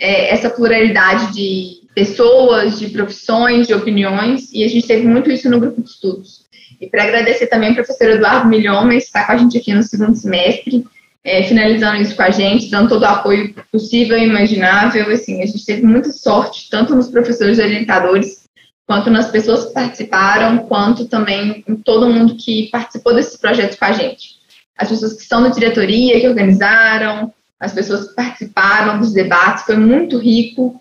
É, 0.00 0.32
essa 0.32 0.48
pluralidade 0.48 1.34
de 1.34 1.77
pessoas, 1.94 2.78
de 2.78 2.88
profissões, 2.88 3.66
de 3.66 3.74
opiniões, 3.74 4.52
e 4.52 4.64
a 4.64 4.68
gente 4.68 4.86
teve 4.86 5.06
muito 5.06 5.30
isso 5.30 5.48
no 5.50 5.60
grupo 5.60 5.82
de 5.82 5.88
estudos. 5.88 6.46
E 6.80 6.86
para 6.86 7.04
agradecer 7.04 7.46
também 7.48 7.70
ao 7.70 7.74
professor 7.74 8.10
Eduardo 8.10 8.48
Milhoma, 8.48 8.90
que 8.90 8.96
está 8.96 9.24
com 9.24 9.32
a 9.32 9.36
gente 9.36 9.58
aqui 9.58 9.74
no 9.74 9.82
segundo 9.82 10.14
semestre, 10.14 10.84
é, 11.24 11.42
finalizando 11.42 12.00
isso 12.00 12.14
com 12.14 12.22
a 12.22 12.30
gente, 12.30 12.70
dando 12.70 12.88
todo 12.88 13.02
o 13.02 13.06
apoio 13.06 13.54
possível 13.72 14.16
e 14.16 14.24
imaginável. 14.24 15.10
Assim, 15.10 15.42
a 15.42 15.46
gente 15.46 15.66
teve 15.66 15.82
muita 15.82 16.12
sorte, 16.12 16.70
tanto 16.70 16.94
nos 16.94 17.08
professores 17.08 17.58
orientadores, 17.58 18.44
quanto 18.86 19.10
nas 19.10 19.30
pessoas 19.30 19.66
que 19.66 19.74
participaram, 19.74 20.58
quanto 20.58 21.06
também 21.06 21.64
em 21.68 21.76
todo 21.76 22.08
mundo 22.08 22.36
que 22.36 22.68
participou 22.70 23.14
desse 23.14 23.38
projeto 23.38 23.76
com 23.78 23.84
a 23.84 23.92
gente 23.92 24.38
as 24.78 24.88
pessoas 24.88 25.14
que 25.14 25.22
estão 25.22 25.40
na 25.40 25.48
diretoria, 25.48 26.20
que 26.20 26.28
organizaram, 26.28 27.34
as 27.58 27.72
pessoas 27.72 28.08
que 28.08 28.14
participaram 28.14 29.00
dos 29.00 29.12
debates, 29.12 29.64
foi 29.64 29.76
muito 29.76 30.16
rico. 30.18 30.80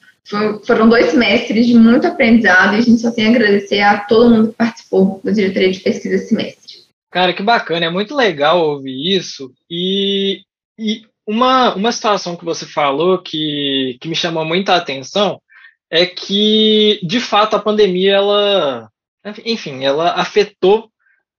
Foram 0.66 0.90
dois 0.90 1.12
semestres 1.12 1.66
de 1.66 1.74
muito 1.74 2.06
aprendizado 2.06 2.76
e 2.76 2.80
a 2.80 2.82
gente 2.82 3.02
só 3.02 3.12
tem 3.12 3.28
a 3.28 3.30
agradecer 3.30 3.80
a 3.80 4.00
todo 4.00 4.30
mundo 4.30 4.50
que 4.50 4.56
participou 4.56 5.22
da 5.24 5.32
diretoria 5.32 5.72
de 5.72 5.80
pesquisa 5.80 6.16
esse 6.16 6.30
semestre. 6.30 6.78
Cara, 7.10 7.34
que 7.34 7.42
bacana, 7.42 7.86
é 7.86 7.90
muito 7.90 8.14
legal 8.14 8.62
ouvir 8.62 9.16
isso. 9.16 9.54
E, 9.70 10.42
e 10.78 11.04
uma, 11.26 11.74
uma 11.76 11.92
situação 11.92 12.36
que 12.36 12.44
você 12.44 12.66
falou 12.66 13.20
que, 13.20 13.98
que 14.02 14.10
me 14.10 14.16
chamou 14.16 14.44
muita 14.44 14.76
atenção 14.76 15.42
é 15.90 16.06
que, 16.06 17.00
de 17.04 17.22
fato, 17.22 17.56
a 17.56 17.60
pandemia, 17.60 18.16
ela, 18.16 18.90
enfim, 19.46 19.86
ela 19.86 20.12
afetou 20.12 20.90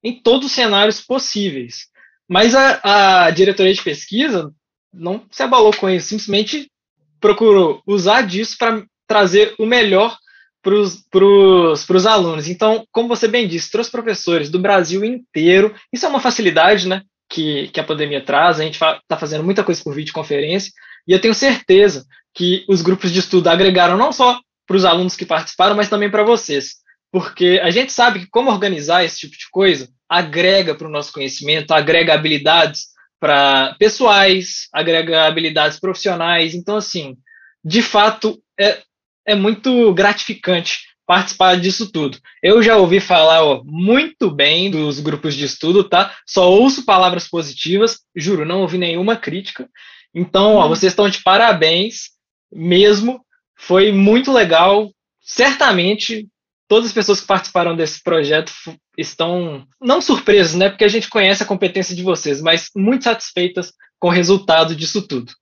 em 0.03 0.15
todos 0.15 0.47
os 0.47 0.53
cenários 0.53 1.01
possíveis. 1.01 1.89
Mas 2.27 2.55
a, 2.55 3.27
a 3.27 3.31
diretoria 3.31 3.75
de 3.75 3.83
pesquisa 3.83 4.51
não 4.93 5.23
se 5.31 5.43
abalou 5.43 5.75
com 5.75 5.91
isso, 5.91 6.09
simplesmente 6.09 6.71
procurou 7.21 7.83
usar 7.87 8.23
disso 8.23 8.57
para 8.59 8.85
trazer 9.07 9.55
o 9.59 9.67
melhor 9.67 10.17
para 10.63 10.75
os 10.75 12.07
alunos. 12.07 12.49
Então, 12.49 12.85
como 12.93 13.09
você 13.09 13.27
bem 13.27 13.49
disse, 13.49 13.71
trouxe 13.71 13.91
professores 13.91 14.51
do 14.51 14.59
Brasil 14.59 15.05
inteiro. 15.05 15.75
Isso 15.93 16.05
é 16.05 16.09
uma 16.09 16.21
facilidade 16.21 16.87
né, 16.87 17.03
que, 17.29 17.69
que 17.69 17.81
a 17.81 17.85
pandemia 17.85 18.23
traz. 18.23 18.61
A 18.61 18.65
gente 18.65 18.75
está 18.75 19.17
fazendo 19.17 19.45
muita 19.45 19.65
coisa 19.65 19.83
por 19.83 19.95
videoconferência. 19.95 20.71
E 21.07 21.13
eu 21.13 21.21
tenho 21.21 21.35
certeza 21.35 22.05
que 22.35 22.65
os 22.69 22.83
grupos 22.83 23.11
de 23.11 23.21
estudo 23.21 23.49
agregaram 23.49 23.97
não 23.97 24.13
só 24.13 24.39
para 24.67 24.77
os 24.77 24.85
alunos 24.85 25.17
que 25.17 25.25
participaram, 25.25 25.75
mas 25.75 25.89
também 25.89 26.11
para 26.11 26.23
vocês. 26.23 26.77
Porque 27.11 27.59
a 27.63 27.71
gente 27.71 27.91
sabe 27.91 28.21
que 28.21 28.29
como 28.31 28.51
organizar 28.51 29.05
esse 29.05 29.21
tipo 29.21 29.33
de 29.33 29.49
coisa 29.51 29.89
agrega 30.09 30.75
para 30.75 30.87
o 30.87 30.91
nosso 30.91 31.13
conhecimento, 31.13 31.73
agrega 31.73 32.13
habilidades 32.13 32.89
para 33.21 33.75
pessoais, 33.79 34.69
agrega 34.73 35.27
habilidades 35.27 35.79
profissionais. 35.79 36.55
Então, 36.55 36.77
assim, 36.77 37.17
de 37.65 37.83
fato, 37.83 38.41
é, 38.59 38.83
é 39.27 39.35
muito 39.35 39.93
gratificante 39.93 40.89
participar 41.07 41.59
disso 41.59 41.91
tudo. 41.91 42.19
Eu 42.43 42.63
já 42.63 42.77
ouvi 42.77 43.01
falar 43.01 43.43
ó, 43.43 43.63
muito 43.65 44.31
bem 44.31 44.71
dos 44.71 45.01
grupos 45.01 45.35
de 45.35 45.45
estudo, 45.45 45.83
tá? 45.83 46.15
Só 46.27 46.51
ouço 46.51 46.85
palavras 46.85 47.27
positivas, 47.27 48.01
juro, 48.15 48.45
não 48.45 48.61
ouvi 48.61 48.77
nenhuma 48.77 49.17
crítica. 49.17 49.69
Então, 50.15 50.57
ó, 50.57 50.69
vocês 50.69 50.93
estão 50.93 51.09
de 51.09 51.23
parabéns 51.23 52.11
mesmo. 52.53 53.25
Foi 53.57 53.91
muito 53.91 54.31
legal. 54.31 54.91
Certamente 55.21 56.29
todas 56.69 56.89
as 56.89 56.93
pessoas 56.93 57.21
que 57.21 57.27
participaram 57.27 57.75
desse 57.75 58.03
projeto 58.03 58.53
estão 58.97 59.67
não 59.81 60.01
surpresas, 60.01 60.55
né? 60.55 60.69
Porque 60.69 60.85
a 60.85 60.89
gente 60.89 61.09
conhece 61.09 61.43
a 61.43 61.47
competência 61.47 61.97
de 61.97 62.03
vocês, 62.03 62.41
mas 62.41 62.69
muito 62.77 63.05
satisfeitas 63.05 63.73
com 63.99 64.09
o 64.09 64.13
resultado 64.13 64.77
disso 64.77 65.03
tudo. 65.03 65.33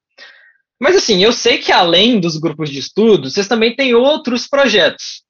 Mas 0.81 0.95
assim, 0.95 1.23
eu 1.23 1.33
sei 1.33 1.59
que 1.59 1.73
além 1.73 2.21
dos 2.21 2.37
grupos 2.37 2.71
de 2.71 2.79
estudo, 2.79 3.29
vocês 3.29 3.49
também 3.49 3.75
têm 3.75 3.95
outros 3.95 4.47
projetos. 4.47 5.25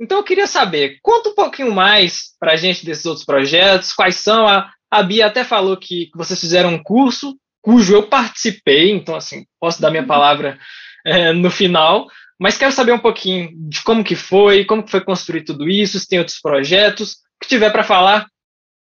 Então 0.00 0.18
eu 0.18 0.24
queria 0.24 0.46
saber, 0.46 0.98
conta 1.02 1.30
um 1.30 1.34
pouquinho 1.34 1.72
mais 1.72 2.34
para 2.38 2.52
a 2.52 2.56
gente 2.56 2.84
desses 2.84 3.06
outros 3.06 3.24
projetos, 3.24 3.92
quais 3.92 4.16
são. 4.16 4.46
A, 4.46 4.70
a 4.90 5.02
Bia 5.02 5.26
até 5.26 5.44
falou 5.44 5.76
que, 5.76 6.10
vocês 6.14 6.40
fizeram 6.40 6.74
um 6.74 6.82
curso 6.82 7.36
cujo 7.62 7.94
eu 7.94 8.04
participei, 8.04 8.92
então 8.92 9.16
assim, 9.16 9.44
posso 9.60 9.80
dar 9.80 9.90
minha 9.90 10.02
uhum. 10.02 10.08
palavra 10.08 10.58
é, 11.04 11.32
no 11.32 11.50
final, 11.50 12.06
mas 12.38 12.56
quero 12.56 12.72
saber 12.72 12.92
um 12.92 12.98
pouquinho 12.98 13.50
de 13.68 13.82
como 13.82 14.04
que 14.04 14.14
foi, 14.14 14.64
como 14.64 14.82
que 14.82 14.90
foi 14.90 15.00
construir 15.00 15.44
tudo 15.44 15.68
isso, 15.68 15.98
se 15.98 16.08
tem 16.08 16.18
outros 16.18 16.40
projetos, 16.40 17.12
o 17.12 17.16
que 17.40 17.48
tiver 17.48 17.70
para 17.70 17.84
falar, 17.84 18.26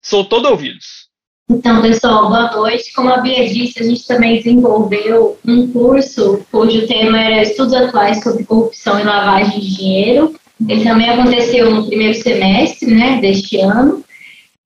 sou 0.02 0.24
todo 0.24 0.46
ouvidos. 0.48 1.08
Então, 1.50 1.80
pessoal, 1.80 2.28
boa 2.28 2.52
noite. 2.52 2.92
Como 2.92 3.08
a 3.08 3.22
Bia 3.22 3.48
disse, 3.48 3.80
a 3.80 3.82
gente 3.82 4.06
também 4.06 4.36
desenvolveu 4.36 5.38
um 5.46 5.66
curso 5.72 6.44
cujo 6.52 6.86
tema 6.86 7.18
era 7.18 7.42
Estudos 7.42 7.72
Atuais 7.72 8.22
sobre 8.22 8.44
Corrupção 8.44 9.00
e 9.00 9.04
Lavagem 9.04 9.58
de 9.58 9.76
Dinheiro. 9.76 10.34
Ele 10.68 10.84
também 10.84 11.08
aconteceu 11.08 11.70
no 11.74 11.86
primeiro 11.86 12.14
semestre 12.20 12.94
né, 12.94 13.18
deste 13.20 13.58
ano. 13.60 14.04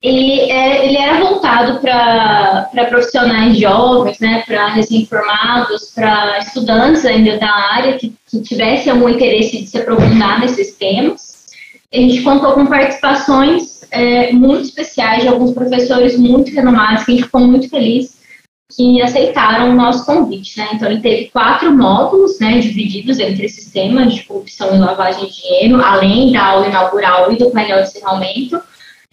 É, 0.05 0.85
ele 0.85 0.97
era 0.97 1.21
voltado 1.21 1.79
para 1.81 2.87
profissionais 2.89 3.57
jovens, 3.57 4.19
né, 4.19 4.43
para 4.45 4.67
recém-formados, 4.69 5.93
para 5.95 6.39
estudantes 6.39 7.05
ainda 7.05 7.39
da 7.39 7.51
área 7.51 7.97
que, 7.97 8.13
que 8.29 8.41
tivessem 8.41 8.93
algum 8.93 9.09
interesse 9.09 9.61
de 9.61 9.67
se 9.69 9.79
aprofundar 9.79 10.41
nesses 10.41 10.75
temas. 10.75 11.47
A 11.93 11.97
gente 11.97 12.23
contou 12.23 12.53
com 12.53 12.67
participações 12.67 13.83
é, 13.93 14.33
muito 14.33 14.63
especiais 14.63 15.23
de 15.23 15.29
alguns 15.29 15.53
professores 15.53 16.19
muito 16.19 16.53
renomados, 16.53 17.05
que 17.05 17.13
a 17.13 17.15
gente 17.15 17.25
ficou 17.25 17.43
muito 17.43 17.69
feliz 17.69 18.21
que 18.77 19.03
aceitaram 19.03 19.71
o 19.71 19.75
nosso 19.75 20.05
convite. 20.07 20.59
Né? 20.59 20.71
Então, 20.73 20.91
ele 20.91 21.01
teve 21.01 21.31
quatro 21.31 21.71
módulos 21.77 22.41
né, 22.41 22.59
divididos 22.59 23.19
entre 23.19 23.45
esses 23.45 23.71
temas 23.71 24.15
de 24.15 24.25
corrupção 24.25 24.75
e 24.75 24.79
lavagem 24.79 25.27
de 25.27 25.43
dinheiro, 25.43 25.83
além 25.83 26.33
da 26.33 26.45
aula 26.45 26.67
inaugural 26.67 27.33
e 27.33 27.37
do 27.37 27.51
painel 27.51 27.83
de 27.83 27.89
encerramento. 27.89 28.61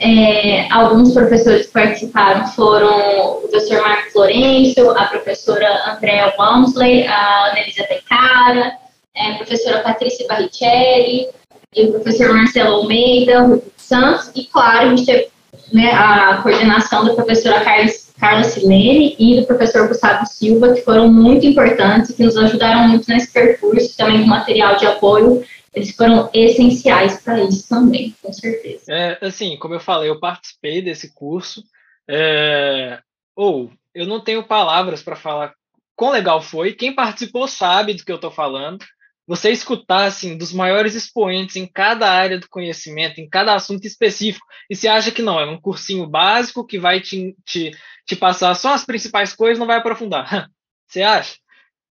É, 0.01 0.71
alguns 0.71 1.13
professores 1.13 1.67
que 1.67 1.73
participaram 1.73 2.47
foram 2.47 3.43
o 3.43 3.49
Dr. 3.51 3.81
Marcos 3.81 4.13
Lourenço, 4.15 4.89
a 4.91 5.05
professora 5.05 5.91
Andrea 5.91 6.33
Walmsley, 6.37 7.05
a 7.05 7.51
Anelisa 7.51 7.83
Tecara, 7.83 8.77
é, 9.13 9.31
a 9.31 9.35
professora 9.35 9.79
Patrícia 9.79 10.25
Barrichelli, 10.25 11.27
e 11.75 11.85
o 11.85 11.91
professor 11.91 12.33
Marcelo 12.33 12.75
Almeida, 12.75 13.45
o 13.45 13.61
Santos, 13.75 14.31
e 14.35 14.45
claro, 14.45 14.87
a 14.87 14.95
gente 14.95 15.05
teve 15.05 15.27
né, 15.73 15.91
a 15.91 16.39
coordenação 16.41 17.05
da 17.05 17.13
professora 17.13 17.59
Carlos, 17.59 18.09
Carla 18.17 18.43
Silene 18.43 19.15
e 19.19 19.39
do 19.39 19.45
professor 19.45 19.87
Gustavo 19.87 20.25
Silva, 20.25 20.73
que 20.73 20.81
foram 20.81 21.11
muito 21.11 21.45
importantes, 21.45 22.15
que 22.15 22.23
nos 22.23 22.35
ajudaram 22.37 22.87
muito 22.87 23.07
nesse 23.07 23.31
percurso, 23.31 23.95
também 23.97 24.21
com 24.21 24.27
material 24.27 24.77
de 24.77 24.85
apoio 24.85 25.43
eles 25.73 25.95
foram 25.95 26.29
essenciais 26.33 27.21
para 27.21 27.43
isso 27.43 27.67
também, 27.67 28.15
com 28.21 28.33
certeza. 28.33 28.85
É, 28.89 29.17
assim, 29.21 29.57
como 29.57 29.75
eu 29.75 29.79
falei, 29.79 30.09
eu 30.09 30.19
participei 30.19 30.81
desse 30.81 31.13
curso, 31.13 31.63
é, 32.09 32.99
ou 33.35 33.71
eu 33.93 34.05
não 34.05 34.19
tenho 34.19 34.43
palavras 34.43 35.03
para 35.03 35.15
falar 35.15 35.53
quão 35.95 36.11
legal 36.11 36.41
foi. 36.41 36.73
Quem 36.73 36.95
participou 36.95 37.47
sabe 37.47 37.93
do 37.93 38.03
que 38.03 38.11
eu 38.11 38.15
estou 38.15 38.31
falando. 38.31 38.83
Você 39.27 39.51
escutar 39.51 40.05
assim 40.05 40.35
dos 40.35 40.51
maiores 40.51 40.95
expoentes 40.95 41.55
em 41.55 41.67
cada 41.67 42.09
área 42.09 42.39
do 42.39 42.49
conhecimento, 42.49 43.21
em 43.21 43.29
cada 43.29 43.53
assunto 43.53 43.85
específico, 43.85 44.45
e 44.67 44.75
se 44.75 44.87
acha 44.87 45.11
que 45.11 45.21
não, 45.21 45.39
é 45.39 45.45
um 45.45 45.61
cursinho 45.61 46.07
básico 46.07 46.65
que 46.65 46.79
vai 46.79 46.99
te, 46.99 47.35
te, 47.45 47.69
te 48.07 48.15
passar 48.15 48.55
só 48.55 48.73
as 48.73 48.83
principais 48.83 49.35
coisas, 49.35 49.59
não 49.59 49.67
vai 49.67 49.77
aprofundar. 49.77 50.49
Você 50.87 51.03
acha? 51.03 51.35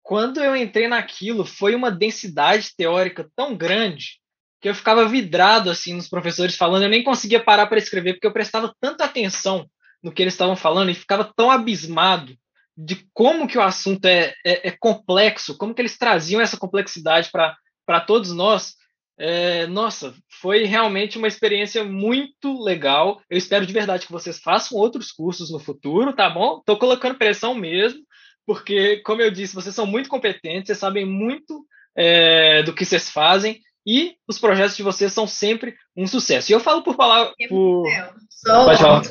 Quando 0.03 0.43
eu 0.43 0.57
entrei 0.57 0.89
naquilo, 0.89 1.45
foi 1.45 1.75
uma 1.75 1.91
densidade 1.91 2.75
teórica 2.77 3.29
tão 3.37 3.57
grande 3.57 4.21
que 4.61 4.69
eu 4.69 4.75
ficava 4.75 5.09
vidrado 5.09 5.71
assim 5.71 5.95
nos 5.95 6.09
professores 6.09 6.57
falando, 6.57 6.85
eu 6.85 6.89
nem 6.89 7.03
conseguia 7.03 7.43
parar 7.43 7.67
para 7.67 7.79
escrever 7.79 8.15
porque 8.15 8.27
eu 8.27 8.33
prestava 8.33 8.73
tanta 8.81 9.05
atenção 9.05 9.67
no 10.03 10.13
que 10.13 10.23
eles 10.23 10.35
estavam 10.35 10.57
falando 10.57 10.91
e 10.91 10.95
ficava 10.95 11.31
tão 11.37 11.51
abismado 11.51 12.37
de 12.77 13.07
como 13.13 13.47
que 13.47 13.59
o 13.59 13.63
assunto 13.63 14.07
é, 14.07 14.35
é, 14.45 14.69
é 14.69 14.71
complexo, 14.71 15.57
como 15.57 15.75
que 15.75 15.83
eles 15.83 15.99
traziam 15.99 16.41
essa 16.41 16.57
complexidade 16.57 17.31
para 17.31 18.01
todos 18.01 18.33
nós. 18.33 18.75
É, 19.19 19.67
nossa, 19.67 20.15
foi 20.41 20.65
realmente 20.65 21.19
uma 21.19 21.29
experiência 21.29 21.85
muito 21.85 22.63
legal. 22.63 23.21
Eu 23.29 23.37
espero 23.37 23.67
de 23.67 23.73
verdade 23.73 24.07
que 24.07 24.13
vocês 24.13 24.41
façam 24.41 24.79
outros 24.79 25.13
cursos 25.13 25.51
no 25.51 25.59
futuro, 25.59 26.15
tá 26.15 26.31
bom? 26.31 26.59
Estou 26.59 26.79
colocando 26.79 27.19
pressão 27.19 27.55
mesmo, 27.55 28.01
porque, 28.47 28.99
como 28.99 29.23
eu 29.23 29.31
disse, 29.31 29.55
vocês 29.55 29.75
são 29.75 29.87
muito 29.87 30.09
competentes, 30.09 30.67
vocês 30.67 30.79
sabem 30.79 31.05
muito 31.05 31.65
é, 31.97 32.63
do 32.63 32.73
que 32.73 32.85
vocês 32.85 33.11
fazem 33.11 33.61
e 33.87 34.15
os 34.29 34.39
projetos 34.39 34.77
de 34.77 34.83
vocês 34.83 35.13
são 35.13 35.27
sempre 35.27 35.75
um 35.97 36.07
sucesso. 36.07 36.51
E 36.51 36.55
eu 36.55 36.61
falo 36.61 36.83
por 36.83 36.95
falar. 36.95 37.31
Por... 37.49 37.85
Só 38.31 38.75
falar. 38.77 39.03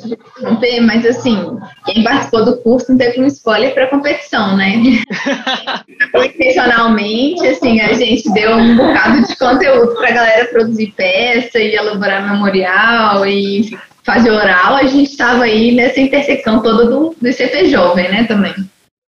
mas 0.81 1.05
assim, 1.05 1.37
quem 1.85 2.03
participou 2.03 2.43
do 2.43 2.57
curso 2.57 2.91
não 2.91 2.97
teve 2.97 3.21
um 3.21 3.27
spoiler 3.27 3.73
para 3.73 3.87
competição, 3.87 4.57
né? 4.57 4.75
Intencionalmente, 6.15 7.45
assim, 7.47 7.79
a 7.79 7.93
gente 7.93 8.31
deu 8.33 8.55
um 8.55 8.75
bocado 8.75 9.25
de 9.25 9.35
conteúdo 9.37 9.95
para 9.95 10.09
a 10.09 10.13
galera 10.13 10.45
produzir 10.49 10.93
peça 10.97 11.59
e 11.59 11.75
elaborar 11.75 12.29
memorial 12.29 13.25
e 13.25 13.77
fazer 14.03 14.31
oral. 14.31 14.75
A 14.75 14.83
gente 14.83 15.11
estava 15.11 15.43
aí 15.43 15.73
nessa 15.73 15.99
intersecção 16.01 16.61
toda 16.61 16.89
do, 16.89 17.15
do 17.19 17.27
ICP 17.27 17.69
Jovem, 17.69 18.09
né, 18.09 18.23
também. 18.25 18.53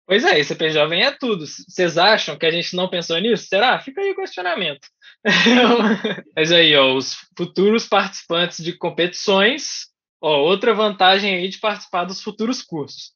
Pois 0.05 0.25
é, 0.25 0.39
ICP 0.39 0.69
Jovem 0.71 1.01
é 1.03 1.11
tudo. 1.11 1.45
Vocês 1.47 1.97
acham 1.97 2.37
que 2.37 2.45
a 2.45 2.51
gente 2.51 2.75
não 2.75 2.89
pensou 2.89 3.17
nisso? 3.19 3.47
Será? 3.47 3.79
Fica 3.79 4.01
aí 4.01 4.11
o 4.11 4.15
questionamento. 4.15 4.87
Mas 6.35 6.51
aí, 6.51 6.75
ó, 6.75 6.93
os 6.93 7.15
futuros 7.37 7.87
participantes 7.87 8.63
de 8.63 8.73
competições, 8.73 9.87
ó, 10.21 10.39
outra 10.41 10.73
vantagem 10.73 11.35
aí 11.35 11.47
de 11.47 11.57
participar 11.57 12.03
dos 12.03 12.21
futuros 12.21 12.61
cursos. 12.61 13.13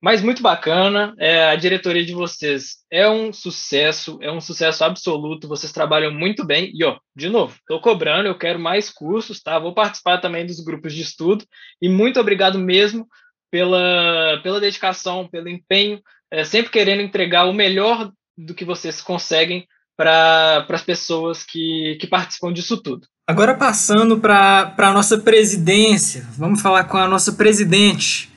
Mas 0.00 0.22
muito 0.22 0.42
bacana, 0.42 1.14
é, 1.18 1.46
a 1.46 1.56
diretoria 1.56 2.04
de 2.04 2.12
vocês 2.12 2.84
é 2.92 3.08
um 3.08 3.32
sucesso, 3.32 4.18
é 4.20 4.30
um 4.30 4.40
sucesso 4.40 4.84
absoluto, 4.84 5.48
vocês 5.48 5.72
trabalham 5.72 6.12
muito 6.12 6.44
bem. 6.44 6.70
E, 6.74 6.84
ó, 6.84 6.98
de 7.16 7.28
novo, 7.28 7.56
estou 7.58 7.80
cobrando, 7.80 8.28
eu 8.28 8.36
quero 8.36 8.60
mais 8.60 8.90
cursos, 8.90 9.40
tá? 9.40 9.58
Vou 9.58 9.72
participar 9.72 10.18
também 10.18 10.44
dos 10.44 10.60
grupos 10.60 10.92
de 10.92 11.00
estudo. 11.00 11.44
E 11.80 11.88
muito 11.88 12.20
obrigado 12.20 12.58
mesmo 12.58 13.08
pela, 13.54 14.40
pela 14.42 14.60
dedicação, 14.60 15.28
pelo 15.28 15.48
empenho, 15.48 16.00
é, 16.28 16.42
sempre 16.42 16.72
querendo 16.72 17.02
entregar 17.02 17.44
o 17.44 17.54
melhor 17.54 18.10
do 18.36 18.52
que 18.52 18.64
vocês 18.64 19.00
conseguem 19.00 19.64
para 19.96 20.66
as 20.68 20.82
pessoas 20.82 21.44
que, 21.44 21.96
que 22.00 22.08
participam 22.08 22.52
disso 22.52 22.76
tudo. 22.82 23.06
Agora 23.28 23.54
passando 23.54 24.18
para 24.18 24.74
a 24.76 24.92
nossa 24.92 25.18
presidência, 25.18 26.26
vamos 26.36 26.60
falar 26.60 26.82
com 26.82 26.96
a 26.96 27.06
nossa 27.06 27.34
presidente. 27.34 28.28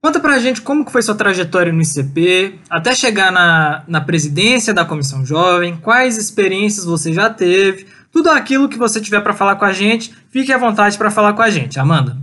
Conta 0.00 0.20
para 0.20 0.36
a 0.36 0.38
gente 0.38 0.62
como 0.62 0.84
que 0.84 0.92
foi 0.92 1.02
sua 1.02 1.16
trajetória 1.16 1.72
no 1.72 1.82
ICP, 1.82 2.60
até 2.70 2.94
chegar 2.94 3.32
na, 3.32 3.82
na 3.88 4.00
presidência 4.00 4.72
da 4.72 4.84
Comissão 4.84 5.26
Jovem, 5.26 5.76
quais 5.76 6.16
experiências 6.16 6.84
você 6.84 7.12
já 7.12 7.28
teve, 7.28 7.88
tudo 8.12 8.30
aquilo 8.30 8.68
que 8.68 8.78
você 8.78 9.00
tiver 9.00 9.22
para 9.22 9.34
falar 9.34 9.56
com 9.56 9.64
a 9.64 9.72
gente, 9.72 10.14
fique 10.30 10.52
à 10.52 10.58
vontade 10.58 10.96
para 10.96 11.10
falar 11.10 11.32
com 11.32 11.42
a 11.42 11.50
gente. 11.50 11.80
Amanda. 11.80 12.16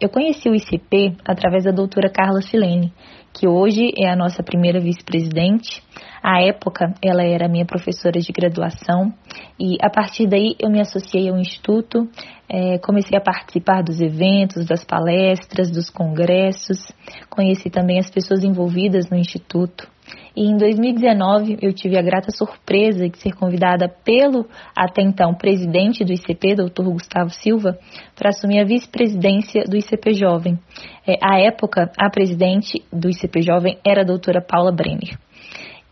Eu 0.00 0.08
conheci 0.08 0.48
o 0.48 0.54
ICP 0.54 1.18
através 1.26 1.64
da 1.64 1.70
doutora 1.70 2.08
Carla 2.08 2.40
Silene, 2.40 2.90
que 3.34 3.46
hoje 3.46 3.92
é 3.98 4.10
a 4.10 4.16
nossa 4.16 4.42
primeira 4.42 4.80
vice-presidente. 4.80 5.82
À 6.22 6.40
época, 6.40 6.94
ela 7.04 7.22
era 7.22 7.50
minha 7.50 7.66
professora 7.66 8.18
de 8.18 8.32
graduação 8.32 9.12
e 9.58 9.76
a 9.82 9.90
partir 9.90 10.26
daí 10.26 10.56
eu 10.58 10.70
me 10.70 10.80
associei 10.80 11.28
ao 11.28 11.36
Instituto, 11.36 12.08
é, 12.48 12.78
comecei 12.78 13.16
a 13.16 13.20
participar 13.20 13.82
dos 13.82 14.00
eventos, 14.00 14.64
das 14.64 14.82
palestras, 14.82 15.70
dos 15.70 15.90
congressos, 15.90 16.78
conheci 17.28 17.68
também 17.68 17.98
as 17.98 18.08
pessoas 18.10 18.42
envolvidas 18.42 19.10
no 19.10 19.18
Instituto. 19.18 19.86
E 20.40 20.44
em 20.44 20.56
2019 20.56 21.58
eu 21.60 21.70
tive 21.70 21.98
a 21.98 22.02
grata 22.02 22.30
surpresa 22.30 23.06
de 23.06 23.18
ser 23.18 23.34
convidada 23.34 23.90
pelo 23.90 24.46
até 24.74 25.02
então 25.02 25.34
presidente 25.34 26.02
do 26.02 26.14
ICP, 26.14 26.54
Dr. 26.54 26.84
Gustavo 26.84 27.28
Silva, 27.28 27.78
para 28.16 28.30
assumir 28.30 28.58
a 28.58 28.64
vice-presidência 28.64 29.64
do 29.64 29.76
ICP 29.76 30.14
Jovem. 30.14 30.58
É, 31.06 31.18
à 31.22 31.38
época, 31.38 31.92
a 31.94 32.08
presidente 32.08 32.82
do 32.90 33.10
ICP 33.10 33.42
Jovem 33.42 33.76
era 33.86 34.00
a 34.00 34.04
doutora 34.04 34.40
Paula 34.40 34.72
Brenner. 34.72 35.18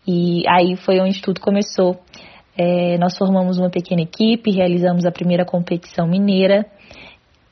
E 0.07 0.41
aí 0.49 0.75
foi 0.77 0.99
onde 0.99 1.21
tudo 1.21 1.39
começou. 1.39 1.99
É, 2.57 2.97
nós 2.97 3.15
formamos 3.15 3.59
uma 3.59 3.69
pequena 3.69 4.01
equipe, 4.01 4.49
realizamos 4.49 5.05
a 5.05 5.11
primeira 5.11 5.45
competição 5.45 6.07
mineira. 6.07 6.65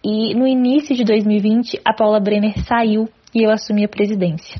E 0.03 0.33
no 0.33 0.47
início 0.47 0.95
de 0.95 1.03
2020, 1.03 1.79
a 1.85 1.93
Paula 1.93 2.19
Brenner 2.19 2.57
saiu 2.65 3.07
e 3.35 3.43
eu 3.43 3.51
assumi 3.51 3.85
a 3.85 3.87
presidência. 3.87 4.59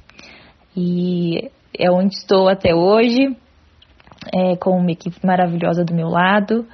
E 0.80 1.50
é 1.78 1.92
onde 1.92 2.16
estou 2.16 2.50
até 2.50 2.74
hoje, 2.74 3.36
é, 4.34 4.56
com 4.58 4.78
uma 4.78 4.92
equipe 4.92 5.26
maravilhosa 5.26 5.84
do 5.84 5.94
meu 5.94 6.08
lado 6.08 6.66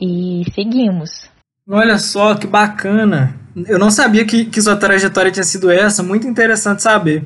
e 0.00 0.42
seguimos. 0.54 1.30
Olha 1.68 1.98
só 1.98 2.34
que 2.34 2.46
bacana! 2.46 3.36
Eu 3.68 3.78
não 3.78 3.90
sabia 3.90 4.24
que, 4.24 4.46
que 4.46 4.60
sua 4.60 4.76
trajetória 4.76 5.30
tinha 5.30 5.44
sido 5.44 5.70
essa, 5.70 6.02
muito 6.02 6.26
interessante 6.26 6.82
saber. 6.82 7.24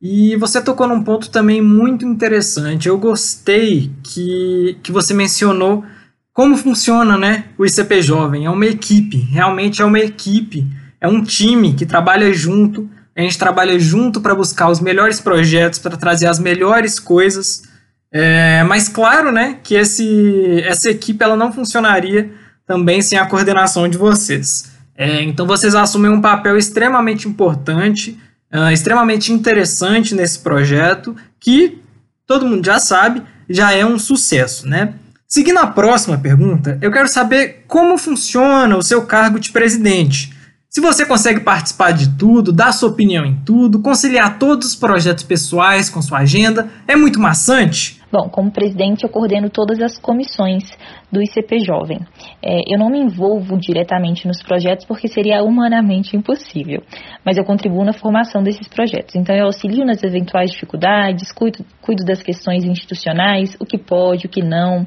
E 0.00 0.36
você 0.36 0.60
tocou 0.60 0.86
num 0.86 1.02
ponto 1.02 1.30
também 1.30 1.60
muito 1.60 2.04
interessante. 2.04 2.88
Eu 2.88 2.98
gostei 2.98 3.90
que, 4.02 4.78
que 4.82 4.92
você 4.92 5.12
mencionou 5.14 5.84
como 6.32 6.56
funciona 6.56 7.16
né, 7.18 7.46
o 7.58 7.66
ICP 7.66 8.02
Jovem. 8.02 8.44
É 8.44 8.50
uma 8.50 8.66
equipe, 8.66 9.16
realmente 9.16 9.82
é 9.82 9.84
uma 9.84 9.98
equipe, 9.98 10.66
é 11.00 11.08
um 11.08 11.22
time 11.22 11.74
que 11.74 11.84
trabalha 11.84 12.32
junto. 12.32 12.88
A 13.18 13.22
gente 13.22 13.36
trabalha 13.36 13.76
junto 13.80 14.20
para 14.20 14.32
buscar 14.32 14.70
os 14.70 14.78
melhores 14.78 15.20
projetos, 15.20 15.80
para 15.80 15.96
trazer 15.96 16.28
as 16.28 16.38
melhores 16.38 17.00
coisas. 17.00 17.64
É, 18.12 18.62
mas 18.62 18.88
claro, 18.88 19.32
né, 19.32 19.58
que 19.60 19.74
esse, 19.74 20.62
essa 20.64 20.88
equipe 20.88 21.24
ela 21.24 21.36
não 21.36 21.52
funcionaria 21.52 22.30
também 22.64 23.02
sem 23.02 23.18
a 23.18 23.26
coordenação 23.26 23.88
de 23.88 23.98
vocês. 23.98 24.70
É, 24.96 25.20
então 25.22 25.48
vocês 25.48 25.74
assumem 25.74 26.12
um 26.12 26.20
papel 26.20 26.56
extremamente 26.56 27.26
importante, 27.26 28.16
uh, 28.52 28.70
extremamente 28.70 29.32
interessante 29.32 30.14
nesse 30.14 30.38
projeto, 30.38 31.16
que 31.40 31.82
todo 32.24 32.46
mundo 32.46 32.64
já 32.64 32.78
sabe, 32.78 33.24
já 33.50 33.72
é 33.72 33.84
um 33.84 33.98
sucesso, 33.98 34.68
né? 34.68 34.94
Seguindo 35.26 35.58
a 35.58 35.66
próxima 35.66 36.16
pergunta, 36.18 36.78
eu 36.80 36.92
quero 36.92 37.08
saber 37.08 37.64
como 37.66 37.98
funciona 37.98 38.76
o 38.76 38.82
seu 38.82 39.02
cargo 39.02 39.40
de 39.40 39.50
presidente. 39.50 40.37
Se 40.70 40.82
você 40.82 41.06
consegue 41.06 41.40
participar 41.40 41.92
de 41.92 42.14
tudo, 42.18 42.52
dar 42.52 42.72
sua 42.72 42.90
opinião 42.90 43.24
em 43.24 43.34
tudo, 43.42 43.80
conciliar 43.80 44.38
todos 44.38 44.68
os 44.68 44.76
projetos 44.76 45.24
pessoais 45.24 45.88
com 45.88 46.02
sua 46.02 46.18
agenda, 46.18 46.68
é 46.86 46.94
muito 46.94 47.18
maçante? 47.18 47.98
Bom, 48.12 48.28
como 48.28 48.50
presidente, 48.50 49.02
eu 49.02 49.08
coordeno 49.08 49.48
todas 49.48 49.80
as 49.80 49.98
comissões 49.98 50.64
do 51.10 51.22
ICP 51.22 51.60
Jovem. 51.60 52.00
É, 52.42 52.60
eu 52.70 52.78
não 52.78 52.90
me 52.90 52.98
envolvo 52.98 53.56
diretamente 53.56 54.28
nos 54.28 54.42
projetos 54.42 54.84
porque 54.84 55.08
seria 55.08 55.42
humanamente 55.42 56.14
impossível, 56.14 56.82
mas 57.24 57.38
eu 57.38 57.44
contribuo 57.44 57.82
na 57.82 57.94
formação 57.94 58.42
desses 58.42 58.68
projetos. 58.68 59.14
Então, 59.14 59.34
eu 59.34 59.46
auxilio 59.46 59.86
nas 59.86 60.02
eventuais 60.02 60.50
dificuldades, 60.50 61.32
cuido, 61.32 61.64
cuido 61.80 62.04
das 62.04 62.22
questões 62.22 62.62
institucionais, 62.64 63.56
o 63.58 63.64
que 63.64 63.78
pode, 63.78 64.26
o 64.26 64.28
que 64.28 64.42
não. 64.42 64.86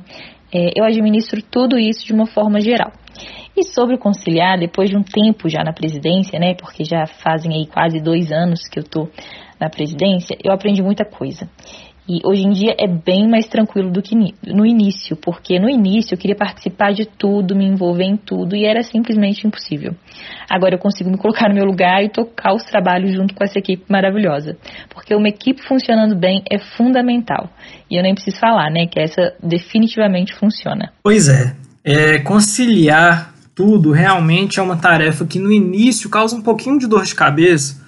É, 0.53 0.73
eu 0.75 0.83
administro 0.83 1.41
tudo 1.41 1.79
isso 1.79 2.05
de 2.05 2.13
uma 2.13 2.27
forma 2.27 2.59
geral. 2.59 2.91
E 3.55 3.63
sobre 3.63 3.97
conciliar, 3.97 4.57
depois 4.57 4.89
de 4.89 4.97
um 4.97 5.03
tempo 5.03 5.49
já 5.49 5.63
na 5.63 5.73
presidência, 5.73 6.39
né, 6.39 6.53
porque 6.53 6.83
já 6.83 7.05
fazem 7.05 7.53
aí 7.53 7.67
quase 7.67 7.99
dois 7.99 8.31
anos 8.31 8.67
que 8.67 8.79
eu 8.79 8.83
estou 8.83 9.09
na 9.59 9.69
presidência, 9.69 10.37
eu 10.43 10.51
aprendi 10.51 10.81
muita 10.81 11.05
coisa. 11.05 11.47
E 12.09 12.19
hoje 12.25 12.41
em 12.41 12.49
dia 12.49 12.75
é 12.79 12.87
bem 12.87 13.29
mais 13.29 13.47
tranquilo 13.47 13.91
do 13.91 14.01
que 14.01 14.15
no 14.15 14.65
início, 14.65 15.15
porque 15.15 15.59
no 15.59 15.69
início 15.69 16.13
eu 16.13 16.17
queria 16.17 16.35
participar 16.35 16.91
de 16.91 17.05
tudo, 17.05 17.55
me 17.55 17.65
envolver 17.65 18.03
em 18.03 18.17
tudo 18.17 18.55
e 18.55 18.65
era 18.65 18.81
simplesmente 18.81 19.45
impossível. 19.45 19.93
Agora 20.49 20.75
eu 20.75 20.79
consigo 20.79 21.09
me 21.11 21.17
colocar 21.17 21.47
no 21.47 21.55
meu 21.55 21.63
lugar 21.63 22.03
e 22.03 22.09
tocar 22.09 22.53
os 22.53 22.63
trabalhos 22.63 23.13
junto 23.13 23.35
com 23.35 23.43
essa 23.43 23.59
equipe 23.59 23.85
maravilhosa, 23.87 24.57
porque 24.89 25.13
uma 25.15 25.29
equipe 25.29 25.61
funcionando 25.61 26.15
bem 26.15 26.43
é 26.51 26.57
fundamental. 26.57 27.49
E 27.89 27.97
eu 27.97 28.03
nem 28.03 28.15
preciso 28.15 28.39
falar, 28.39 28.71
né, 28.71 28.87
que 28.87 28.99
essa 28.99 29.33
definitivamente 29.41 30.33
funciona. 30.33 30.91
Pois 31.03 31.29
é, 31.29 31.55
é 31.83 32.19
conciliar 32.19 33.33
tudo 33.53 33.91
realmente 33.91 34.59
é 34.59 34.63
uma 34.63 34.77
tarefa 34.77 35.25
que 35.25 35.39
no 35.39 35.51
início 35.51 36.09
causa 36.09 36.35
um 36.35 36.41
pouquinho 36.41 36.79
de 36.79 36.87
dor 36.87 37.03
de 37.03 37.13
cabeça 37.13 37.81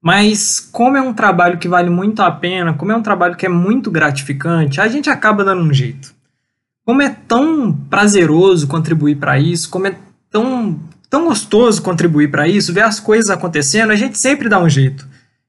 mas 0.00 0.60
como 0.60 0.96
é 0.96 1.02
um 1.02 1.12
trabalho 1.12 1.58
que 1.58 1.68
vale 1.68 1.90
muito 1.90 2.22
a 2.22 2.30
pena, 2.30 2.72
como 2.72 2.92
é 2.92 2.96
um 2.96 3.02
trabalho 3.02 3.36
que 3.36 3.46
é 3.46 3.48
muito 3.48 3.90
gratificante, 3.90 4.80
a 4.80 4.88
gente 4.88 5.10
acaba 5.10 5.44
dando 5.44 5.62
um 5.62 5.72
jeito. 5.72 6.14
Como 6.84 7.02
é 7.02 7.10
tão 7.26 7.72
prazeroso 7.72 8.66
contribuir 8.66 9.16
para 9.16 9.38
isso, 9.38 9.68
como 9.68 9.88
é 9.88 9.96
tão, 10.30 10.80
tão 11.10 11.26
gostoso 11.26 11.82
contribuir 11.82 12.30
para 12.30 12.48
isso, 12.48 12.72
ver 12.72 12.82
as 12.82 13.00
coisas 13.00 13.28
acontecendo, 13.28 13.90
a 13.90 13.96
gente 13.96 14.18
sempre 14.18 14.48
dá 14.48 14.58
um 14.58 14.68
jeito. 14.68 15.06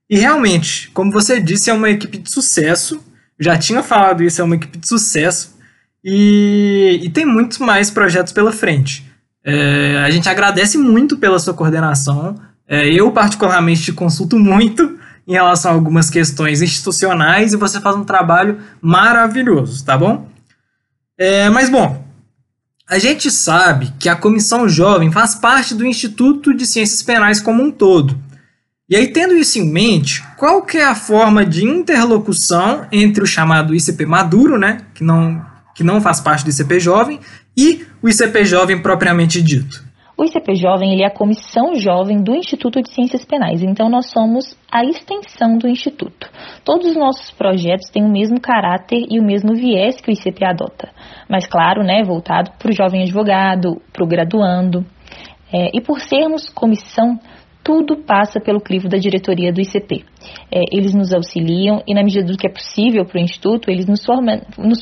E 0.10 0.18
realmente, 0.18 0.90
como 0.92 1.12
você 1.12 1.40
disse, 1.40 1.70
é 1.70 1.74
uma 1.74 1.90
equipe 1.90 2.18
de 2.18 2.32
sucesso. 2.32 3.02
Já 3.40 3.58
tinha 3.58 3.84
falado 3.84 4.24
isso, 4.24 4.42
é 4.42 4.44
uma 4.44 4.56
equipe 4.56 4.80
de 4.80 4.88
sucesso. 4.88 5.56
E, 6.04 7.00
e 7.04 7.10
tem 7.10 7.26
muitos 7.26 7.58
mais 7.58 7.90
projetos 7.92 8.32
pela 8.34 8.52
frente. 8.52 9.06
É, 9.44 10.02
a 10.06 10.10
gente 10.10 10.30
agradece 10.30 10.78
muito 10.78 11.18
pela 11.18 11.40
sua 11.40 11.54
coordenação. 11.54 12.36
É, 12.68 12.88
eu, 12.88 13.12
particularmente, 13.12 13.84
te 13.84 13.94
consulto 13.94 14.38
muito 14.38 14.98
em 15.28 15.34
relação 15.34 15.72
a 15.72 15.74
algumas 15.74 16.10
questões 16.10 16.62
institucionais 16.62 17.54
e 17.54 17.58
você 17.58 17.80
faz 17.80 17.96
um 17.96 18.04
trabalho 18.04 18.60
maravilhoso, 18.82 19.84
tá 19.86 19.98
bom? 19.98 20.28
É, 21.18 21.50
mas, 21.50 21.70
bom, 21.70 22.04
a 22.90 22.98
gente 22.98 23.30
sabe 23.30 23.94
que 24.00 24.10
a 24.10 24.16
Comissão 24.16 24.68
Jovem 24.68 25.12
faz 25.12 25.36
parte 25.36 25.76
do 25.76 25.86
Instituto 25.86 26.54
de 26.54 26.66
Ciências 26.66 27.04
Penais 27.04 27.40
como 27.40 27.62
um 27.62 27.72
todo. 27.72 28.20
E 28.90 28.96
aí, 28.96 29.08
tendo 29.08 29.36
isso 29.36 29.60
em 29.60 29.72
mente, 29.72 30.24
qual 30.36 30.64
que 30.64 30.78
é 30.78 30.84
a 30.84 30.96
forma 30.96 31.46
de 31.46 31.64
interlocução 31.64 32.88
entre 32.92 33.24
o 33.24 33.28
chamado 33.28 33.76
ICP 33.76 34.08
Maduro, 34.08 34.58
né, 34.58 34.82
que 34.96 35.04
não, 35.04 35.46
que 35.80 35.84
não 35.84 36.02
faz 36.02 36.20
parte 36.20 36.44
do 36.44 36.50
ICP 36.50 36.78
Jovem, 36.82 37.22
e 37.58 37.86
o 38.04 38.10
ICP 38.10 38.44
Jovem 38.44 38.82
propriamente 38.82 39.42
dito? 39.42 39.82
O 40.18 40.26
ICP 40.26 40.56
Jovem 40.56 40.92
ele 40.92 41.04
é 41.04 41.08
a 41.08 41.10
comissão 41.10 41.74
jovem 41.76 42.22
do 42.22 42.36
Instituto 42.36 42.82
de 42.82 42.94
Ciências 42.94 43.24
Penais, 43.24 43.64
então 43.64 43.90
nós 43.90 44.12
somos 44.12 44.54
a 44.70 44.84
extensão 44.84 45.58
do 45.58 45.70
Instituto. 45.70 46.30
Todos 46.66 46.88
os 46.88 46.96
nossos 46.98 47.32
projetos 47.32 47.90
têm 47.90 48.04
o 48.04 48.12
mesmo 48.12 48.42
caráter 48.42 49.06
e 49.10 49.22
o 49.22 49.24
mesmo 49.24 49.56
viés 49.56 50.02
que 50.02 50.12
o 50.12 50.14
ICP 50.14 50.44
adota, 50.44 50.90
mas 51.30 51.48
claro, 51.48 51.82
né, 51.82 52.04
voltado 52.04 52.52
para 52.60 52.70
o 52.70 52.76
jovem 52.76 53.04
advogado, 53.04 53.82
para 53.94 54.04
o 54.04 54.08
graduando. 54.08 54.86
É, 55.54 55.70
e 55.74 55.80
por 55.80 56.02
sermos 56.02 56.50
comissão, 56.50 57.18
tudo 57.64 57.98
passa 57.98 58.40
pelo 58.40 58.60
crivo 58.60 58.88
da 58.88 58.98
diretoria 58.98 59.52
do 59.52 59.62
ICP. 59.62 60.06
É, 60.52 60.64
eles 60.72 60.94
nos 60.94 61.14
auxiliam 61.14 61.84
e, 61.88 61.94
na 61.94 62.04
medida 62.04 62.26
do 62.26 62.38
que 62.38 62.48
é 62.48 62.50
possível 62.50 63.06
para 63.06 63.20
o 63.20 63.24
Instituto, 63.24 63.70
eles 63.70 63.86
nos, 63.86 64.04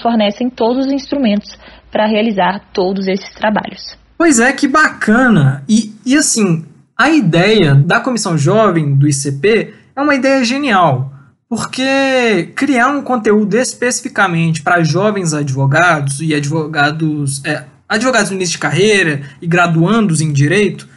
fornecem 0.02 0.50
todos 0.50 0.86
os 0.86 0.92
instrumentos 0.92 1.58
para 1.92 2.08
realizar 2.08 2.62
todos 2.74 3.08
esses 3.08 3.34
trabalhos. 3.34 3.98
Pois 4.18 4.40
é, 4.40 4.52
que 4.54 4.68
bacana! 4.68 5.64
E, 5.68 5.94
e 6.06 6.16
assim, 6.16 6.66
a 6.98 7.10
ideia 7.10 7.76
da 7.76 8.00
Comissão 8.00 8.38
Jovem 8.38 8.96
do 8.96 9.08
ICP 9.08 9.74
é 9.96 10.02
uma 10.02 10.16
ideia 10.16 10.44
genial, 10.44 11.12
porque 11.50 12.52
criar 12.56 12.90
um 12.90 13.02
conteúdo 13.02 13.56
especificamente 13.56 14.62
para 14.62 14.84
jovens 14.84 15.34
advogados 15.34 16.20
e 16.22 16.34
advogados, 16.34 17.44
é, 17.46 17.64
advogados 17.88 18.32
no 18.32 18.36
início 18.36 18.54
de 18.54 18.60
carreira 18.60 19.22
e 19.42 19.48
graduandos 19.48 20.22
em 20.22 20.34
direito 20.34 20.88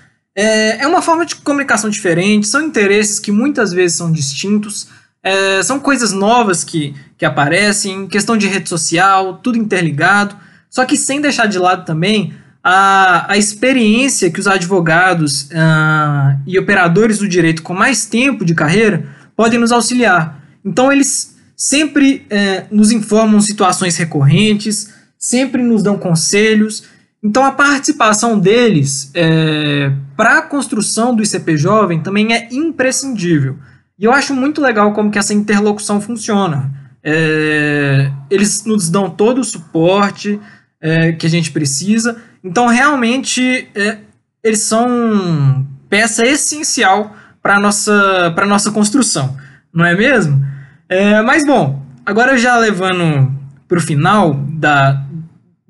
é, 0.41 0.83
é 0.83 0.87
uma 0.87 1.03
forma 1.03 1.27
de 1.27 1.37
comunicação 1.37 1.91
diferente, 1.91 2.47
são 2.47 2.63
interesses 2.63 3.19
que 3.19 3.31
muitas 3.31 3.73
vezes 3.73 3.99
são 3.99 4.11
distintos, 4.11 4.89
é, 5.23 5.63
são 5.63 5.79
coisas 5.79 6.13
novas 6.13 6.65
que, 6.65 6.95
que 7.19 7.25
aparecem, 7.25 8.07
questão 8.07 8.37
de 8.37 8.47
rede 8.47 8.69
social, 8.69 9.39
tudo 9.43 9.59
interligado, 9.59 10.35
só 10.71 10.85
que 10.85 10.97
sem 10.97 11.21
deixar 11.21 11.47
de 11.47 11.59
lado 11.59 11.85
também 11.85 12.33
a, 12.63 13.33
a 13.33 13.37
experiência 13.37 14.31
que 14.31 14.41
os 14.41 14.47
advogados 14.47 15.43
uh, 15.43 16.39
e 16.47 16.59
operadores 16.59 17.19
do 17.19 17.29
direito 17.29 17.63
com 17.63 17.75
mais 17.75 18.07
tempo 18.07 18.45
de 18.45 18.55
carreira 18.55 19.09
podem 19.37 19.59
nos 19.59 19.73
auxiliar. 19.73 20.43
Então, 20.65 20.93
eles 20.93 21.37
sempre 21.57 22.27
uh, 22.31 22.75
nos 22.75 22.91
informam 22.91 23.41
situações 23.41 23.97
recorrentes, 23.97 24.93
sempre 25.19 25.63
nos 25.63 25.83
dão 25.83 25.99
conselhos. 25.99 26.85
Então, 27.23 27.45
a 27.45 27.53
participação 27.53 28.39
deles 28.39 29.11
eh, 29.15 29.93
para 30.17 30.39
a 30.39 30.43
construção 30.43 31.15
do 31.15 31.23
ICP 31.23 31.57
Jovem 31.57 32.01
também 32.03 32.33
é 32.33 32.49
imprescindível. 32.51 33.59
E 33.99 34.05
eu 34.05 34.13
acho 34.13 34.35
muito 34.35 34.63
legal 34.63 34.93
como 34.95 35.11
que 35.11 35.19
essa 35.19 35.35
interlocução 35.35 36.01
funciona. 36.01 36.73
É, 37.03 38.11
eles 38.31 38.65
nos 38.65 38.89
dão 38.89 39.11
todo 39.11 39.41
o 39.41 39.45
suporte 39.45 40.41
é, 40.81 41.13
que 41.13 41.27
a 41.27 41.31
gente 41.31 41.51
precisa, 41.51 42.17
então, 42.43 42.67
realmente, 42.67 43.69
é, 43.75 43.99
eles 44.43 44.61
são 44.61 45.67
peça 45.89 46.25
essencial 46.25 47.15
para 47.43 47.61
nossa, 47.61 48.31
nossa 48.47 48.71
construção, 48.71 49.37
não 49.73 49.85
é 49.85 49.95
mesmo? 49.95 50.43
É, 50.89 51.21
mas, 51.23 51.45
bom, 51.45 51.83
agora 52.05 52.39
já 52.39 52.57
levando 52.57 53.31
para 53.69 53.79
o 53.79 53.81
final 53.81 54.35
da, 54.35 55.05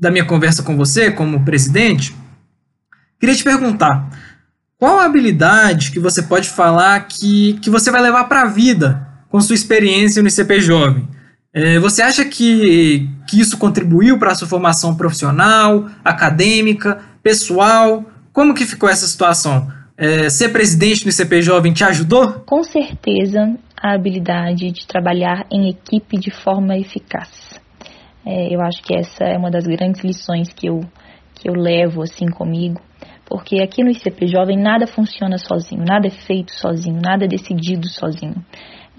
da 0.01 0.11
minha 0.11 0.25
conversa 0.25 0.63
com 0.63 0.77
você, 0.77 1.11
como 1.11 1.45
presidente, 1.45 2.17
queria 3.21 3.37
te 3.37 3.45
perguntar: 3.45 4.09
qual 4.79 4.99
a 4.99 5.05
habilidade 5.05 5.91
que 5.91 6.01
você 6.01 6.23
pode 6.23 6.49
falar 6.49 7.01
que, 7.01 7.59
que 7.61 7.69
você 7.69 7.91
vai 7.91 8.01
levar 8.01 8.25
para 8.25 8.43
a 8.43 8.47
vida 8.47 9.07
com 9.29 9.39
sua 9.41 9.55
experiência 9.55 10.23
no 10.23 10.29
ICP 10.29 10.61
Jovem? 10.63 11.07
É, 11.53 11.79
você 11.79 12.01
acha 12.01 12.25
que, 12.25 13.09
que 13.29 13.41
isso 13.41 13.59
contribuiu 13.59 14.19
para 14.19 14.33
a 14.33 14.35
sua 14.35 14.49
formação 14.49 14.95
profissional, 14.95 15.87
acadêmica, 16.03 17.01
pessoal? 17.23 18.05
Como 18.33 18.55
que 18.55 18.65
ficou 18.65 18.89
essa 18.89 19.07
situação? 19.07 19.71
É, 19.99 20.31
ser 20.31 20.49
presidente 20.49 21.05
do 21.05 21.11
ICP 21.11 21.43
Jovem 21.43 21.73
te 21.75 21.85
ajudou? 21.85 22.33
Com 22.47 22.63
certeza, 22.63 23.55
a 23.77 23.95
habilidade 23.95 24.71
de 24.71 24.87
trabalhar 24.87 25.45
em 25.51 25.69
equipe 25.69 26.19
de 26.19 26.31
forma 26.31 26.79
eficaz. 26.79 27.50
É, 28.25 28.55
eu 28.55 28.61
acho 28.61 28.83
que 28.83 28.95
essa 28.95 29.25
é 29.25 29.37
uma 29.37 29.51
das 29.51 29.67
grandes 29.67 30.03
lições 30.03 30.53
que 30.53 30.69
eu, 30.69 30.81
que 31.35 31.49
eu 31.49 31.55
levo 31.55 32.03
assim 32.03 32.27
comigo, 32.27 32.81
porque 33.27 33.63
aqui 33.63 33.83
no 33.83 33.91
ICP 33.91 34.27
Jovem 34.27 34.59
nada 34.59 34.87
funciona 34.87 35.39
sozinho, 35.39 35.85
nada 35.85 36.07
é 36.07 36.11
feito 36.11 36.53
sozinho, 36.53 37.01
nada 37.01 37.25
é 37.25 37.29
decidido 37.29 37.89
sozinho. 37.89 38.45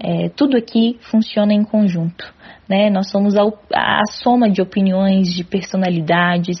É, 0.00 0.28
tudo 0.30 0.56
aqui 0.56 0.98
funciona 1.10 1.52
em 1.52 1.62
conjunto. 1.62 2.34
Né? 2.68 2.90
Nós 2.90 3.10
somos 3.10 3.36
a, 3.36 3.42
a 3.74 4.00
soma 4.10 4.50
de 4.50 4.60
opiniões, 4.60 5.28
de 5.28 5.44
personalidades. 5.44 6.58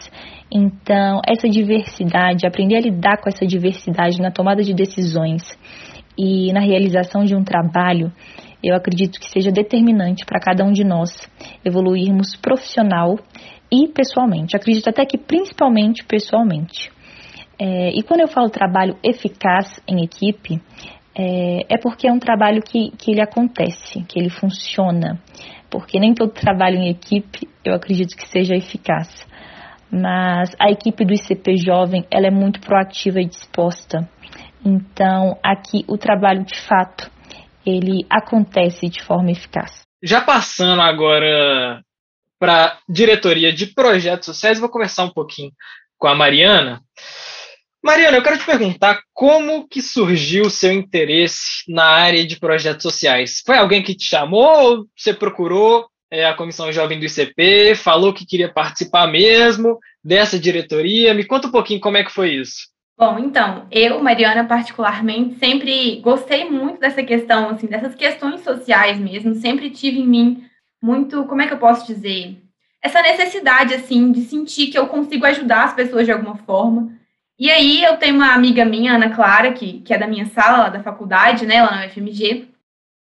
Então, 0.50 1.20
essa 1.26 1.48
diversidade, 1.48 2.46
aprender 2.46 2.76
a 2.76 2.80
lidar 2.80 3.16
com 3.20 3.28
essa 3.28 3.46
diversidade 3.46 4.20
na 4.20 4.30
tomada 4.30 4.62
de 4.62 4.74
decisões 4.74 5.42
e 6.16 6.52
na 6.52 6.60
realização 6.60 7.24
de 7.24 7.34
um 7.34 7.42
trabalho, 7.42 8.12
eu 8.62 8.76
acredito 8.76 9.18
que 9.18 9.28
seja 9.28 9.50
determinante 9.50 10.24
para 10.24 10.40
cada 10.40 10.64
um 10.64 10.72
de 10.72 10.84
nós 10.84 11.10
evoluirmos 11.64 12.36
profissional 12.36 13.18
e 13.70 13.88
pessoalmente. 13.88 14.56
Acredito 14.56 14.88
até 14.88 15.04
que 15.04 15.18
principalmente 15.18 16.04
pessoalmente. 16.04 16.90
É, 17.58 17.90
e 17.90 18.02
quando 18.02 18.20
eu 18.20 18.28
falo 18.28 18.50
trabalho 18.50 18.96
eficaz 19.02 19.80
em 19.88 20.04
equipe, 20.04 20.60
é, 21.14 21.74
é, 21.74 21.78
porque 21.78 22.06
é 22.06 22.12
um 22.12 22.18
trabalho 22.18 22.62
que, 22.62 22.90
que 22.92 23.10
ele 23.10 23.20
acontece, 23.20 24.02
que 24.04 24.18
ele 24.18 24.30
funciona. 24.30 25.20
Porque 25.70 25.98
nem 25.98 26.14
todo 26.14 26.32
trabalho 26.32 26.76
em 26.76 26.90
equipe 26.90 27.48
eu 27.64 27.74
acredito 27.74 28.16
que 28.16 28.28
seja 28.28 28.54
eficaz. 28.54 29.08
Mas 29.90 30.54
a 30.58 30.70
equipe 30.70 31.04
do 31.04 31.12
ICP 31.12 31.56
Jovem 31.56 32.04
ela 32.10 32.26
é 32.26 32.30
muito 32.30 32.60
proativa 32.60 33.20
e 33.20 33.26
disposta. 33.26 34.08
Então, 34.64 35.36
aqui 35.42 35.84
o 35.88 35.98
trabalho 35.98 36.44
de 36.44 36.58
fato 36.66 37.10
ele 37.64 38.06
acontece 38.10 38.88
de 38.88 39.02
forma 39.02 39.30
eficaz. 39.30 39.82
Já 40.02 40.20
passando 40.20 40.82
agora 40.82 41.82
para 42.38 42.78
diretoria 42.88 43.52
de 43.52 43.66
projetos 43.66 44.26
sociais, 44.26 44.58
vou 44.58 44.68
conversar 44.68 45.04
um 45.04 45.12
pouquinho 45.12 45.52
com 45.96 46.08
a 46.08 46.14
Mariana. 46.14 46.82
Mariana, 47.84 48.16
eu 48.16 48.22
quero 48.22 48.38
te 48.38 48.44
perguntar 48.44 49.00
como 49.12 49.68
que 49.68 49.82
surgiu 49.82 50.46
o 50.46 50.50
seu 50.50 50.72
interesse 50.72 51.62
na 51.68 51.84
área 51.84 52.24
de 52.26 52.38
projetos 52.38 52.82
sociais? 52.82 53.42
Foi 53.44 53.56
alguém 53.56 53.82
que 53.82 53.94
te 53.94 54.04
chamou 54.04 54.62
ou 54.62 54.86
você 54.96 55.14
procurou 55.14 55.88
é, 56.10 56.26
a 56.26 56.34
Comissão 56.34 56.72
Jovem 56.72 57.00
do 57.00 57.06
ICP, 57.06 57.74
falou 57.74 58.12
que 58.12 58.26
queria 58.26 58.52
participar 58.52 59.06
mesmo 59.06 59.78
dessa 60.04 60.38
diretoria? 60.38 61.14
Me 61.14 61.24
conta 61.24 61.48
um 61.48 61.50
pouquinho 61.50 61.80
como 61.80 61.96
é 61.96 62.04
que 62.04 62.12
foi 62.12 62.34
isso. 62.34 62.71
Bom, 63.02 63.18
então, 63.18 63.66
eu, 63.68 64.00
Mariana, 64.00 64.44
particularmente, 64.44 65.36
sempre 65.36 65.96
gostei 65.96 66.48
muito 66.48 66.78
dessa 66.78 67.02
questão, 67.02 67.48
assim, 67.48 67.66
dessas 67.66 67.96
questões 67.96 68.42
sociais 68.42 68.96
mesmo, 68.96 69.34
sempre 69.34 69.70
tive 69.70 69.98
em 69.98 70.06
mim 70.06 70.44
muito, 70.80 71.24
como 71.24 71.42
é 71.42 71.48
que 71.48 71.52
eu 71.52 71.58
posso 71.58 71.84
dizer? 71.84 72.40
Essa 72.80 73.02
necessidade, 73.02 73.74
assim, 73.74 74.12
de 74.12 74.22
sentir 74.22 74.68
que 74.68 74.78
eu 74.78 74.86
consigo 74.86 75.26
ajudar 75.26 75.64
as 75.64 75.74
pessoas 75.74 76.06
de 76.06 76.12
alguma 76.12 76.36
forma. 76.36 76.92
E 77.36 77.50
aí 77.50 77.82
eu 77.82 77.96
tenho 77.96 78.14
uma 78.14 78.34
amiga 78.34 78.64
minha, 78.64 78.94
Ana 78.94 79.10
Clara, 79.10 79.52
que, 79.52 79.80
que 79.80 79.92
é 79.92 79.98
da 79.98 80.06
minha 80.06 80.26
sala 80.26 80.58
lá 80.58 80.68
da 80.68 80.80
faculdade, 80.80 81.44
né, 81.44 81.60
lá 81.60 81.72
na 81.72 81.86
UFMG, 81.86 82.50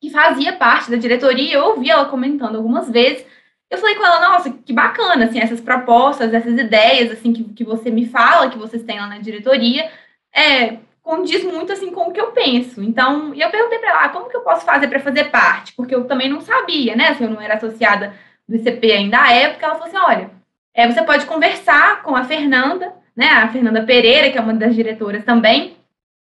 que 0.00 0.10
fazia 0.10 0.52
parte 0.52 0.92
da 0.92 0.96
diretoria, 0.96 1.54
eu 1.54 1.70
ouvi 1.70 1.90
ela 1.90 2.04
comentando 2.04 2.54
algumas 2.54 2.88
vezes. 2.88 3.26
Eu 3.70 3.78
falei 3.78 3.94
com 3.96 4.04
ela, 4.04 4.30
nossa, 4.30 4.50
que 4.50 4.72
bacana, 4.72 5.26
assim, 5.26 5.40
essas 5.40 5.60
propostas, 5.60 6.32
essas 6.32 6.58
ideias, 6.58 7.10
assim, 7.10 7.32
que, 7.32 7.44
que 7.44 7.64
você 7.64 7.90
me 7.90 8.06
fala, 8.06 8.48
que 8.48 8.58
vocês 8.58 8.82
têm 8.82 8.98
lá 8.98 9.06
na 9.06 9.18
diretoria, 9.18 9.90
é, 10.34 10.78
condiz 11.02 11.44
muito, 11.44 11.72
assim, 11.72 11.90
com 11.90 12.08
o 12.08 12.12
que 12.12 12.20
eu 12.20 12.32
penso. 12.32 12.82
Então, 12.82 13.34
eu 13.34 13.50
perguntei 13.50 13.78
para 13.78 13.90
ela, 13.90 14.04
ah, 14.04 14.08
como 14.08 14.28
que 14.28 14.36
eu 14.36 14.40
posso 14.40 14.64
fazer 14.64 14.88
para 14.88 15.00
fazer 15.00 15.24
parte? 15.24 15.74
Porque 15.74 15.94
eu 15.94 16.04
também 16.04 16.28
não 16.28 16.40
sabia, 16.40 16.96
né, 16.96 17.08
assim, 17.08 17.24
eu 17.24 17.30
não 17.30 17.40
era 17.40 17.54
associada 17.54 18.14
do 18.48 18.56
ICP 18.56 18.92
ainda 18.92 19.20
à 19.20 19.32
época, 19.32 19.66
ela 19.66 19.74
falou 19.74 19.88
assim, 19.88 19.98
olha, 19.98 20.30
é, 20.74 20.90
você 20.90 21.02
pode 21.02 21.26
conversar 21.26 22.02
com 22.02 22.16
a 22.16 22.24
Fernanda, 22.24 22.94
né, 23.14 23.26
a 23.26 23.48
Fernanda 23.48 23.82
Pereira, 23.82 24.30
que 24.30 24.38
é 24.38 24.40
uma 24.40 24.54
das 24.54 24.74
diretoras 24.74 25.24
também, 25.24 25.76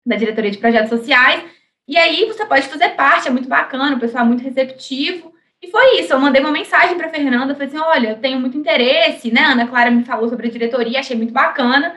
da 0.04 0.16
diretoria 0.16 0.50
de 0.50 0.58
projetos 0.58 0.90
sociais, 0.90 1.42
e 1.90 1.96
aí 1.96 2.24
você 2.26 2.46
pode 2.46 2.68
fazer 2.68 2.90
parte, 2.90 3.26
é 3.26 3.30
muito 3.30 3.48
bacana, 3.48 3.96
o 3.96 3.98
pessoal 4.00 4.24
é 4.24 4.26
muito 4.28 4.44
receptivo. 4.44 5.34
E 5.62 5.70
foi 5.70 6.00
isso, 6.00 6.12
eu 6.12 6.18
mandei 6.18 6.40
uma 6.40 6.50
mensagem 6.50 6.96
para 6.96 7.10
Fernanda, 7.10 7.54
falei 7.54 7.68
assim, 7.68 7.78
olha, 7.78 8.08
eu 8.10 8.18
tenho 8.18 8.40
muito 8.40 8.56
interesse, 8.56 9.30
né, 9.30 9.42
Ana 9.42 9.66
Clara 9.66 9.90
me 9.90 10.04
falou 10.04 10.28
sobre 10.28 10.48
a 10.48 10.50
diretoria, 10.50 11.00
achei 11.00 11.16
muito 11.16 11.34
bacana, 11.34 11.94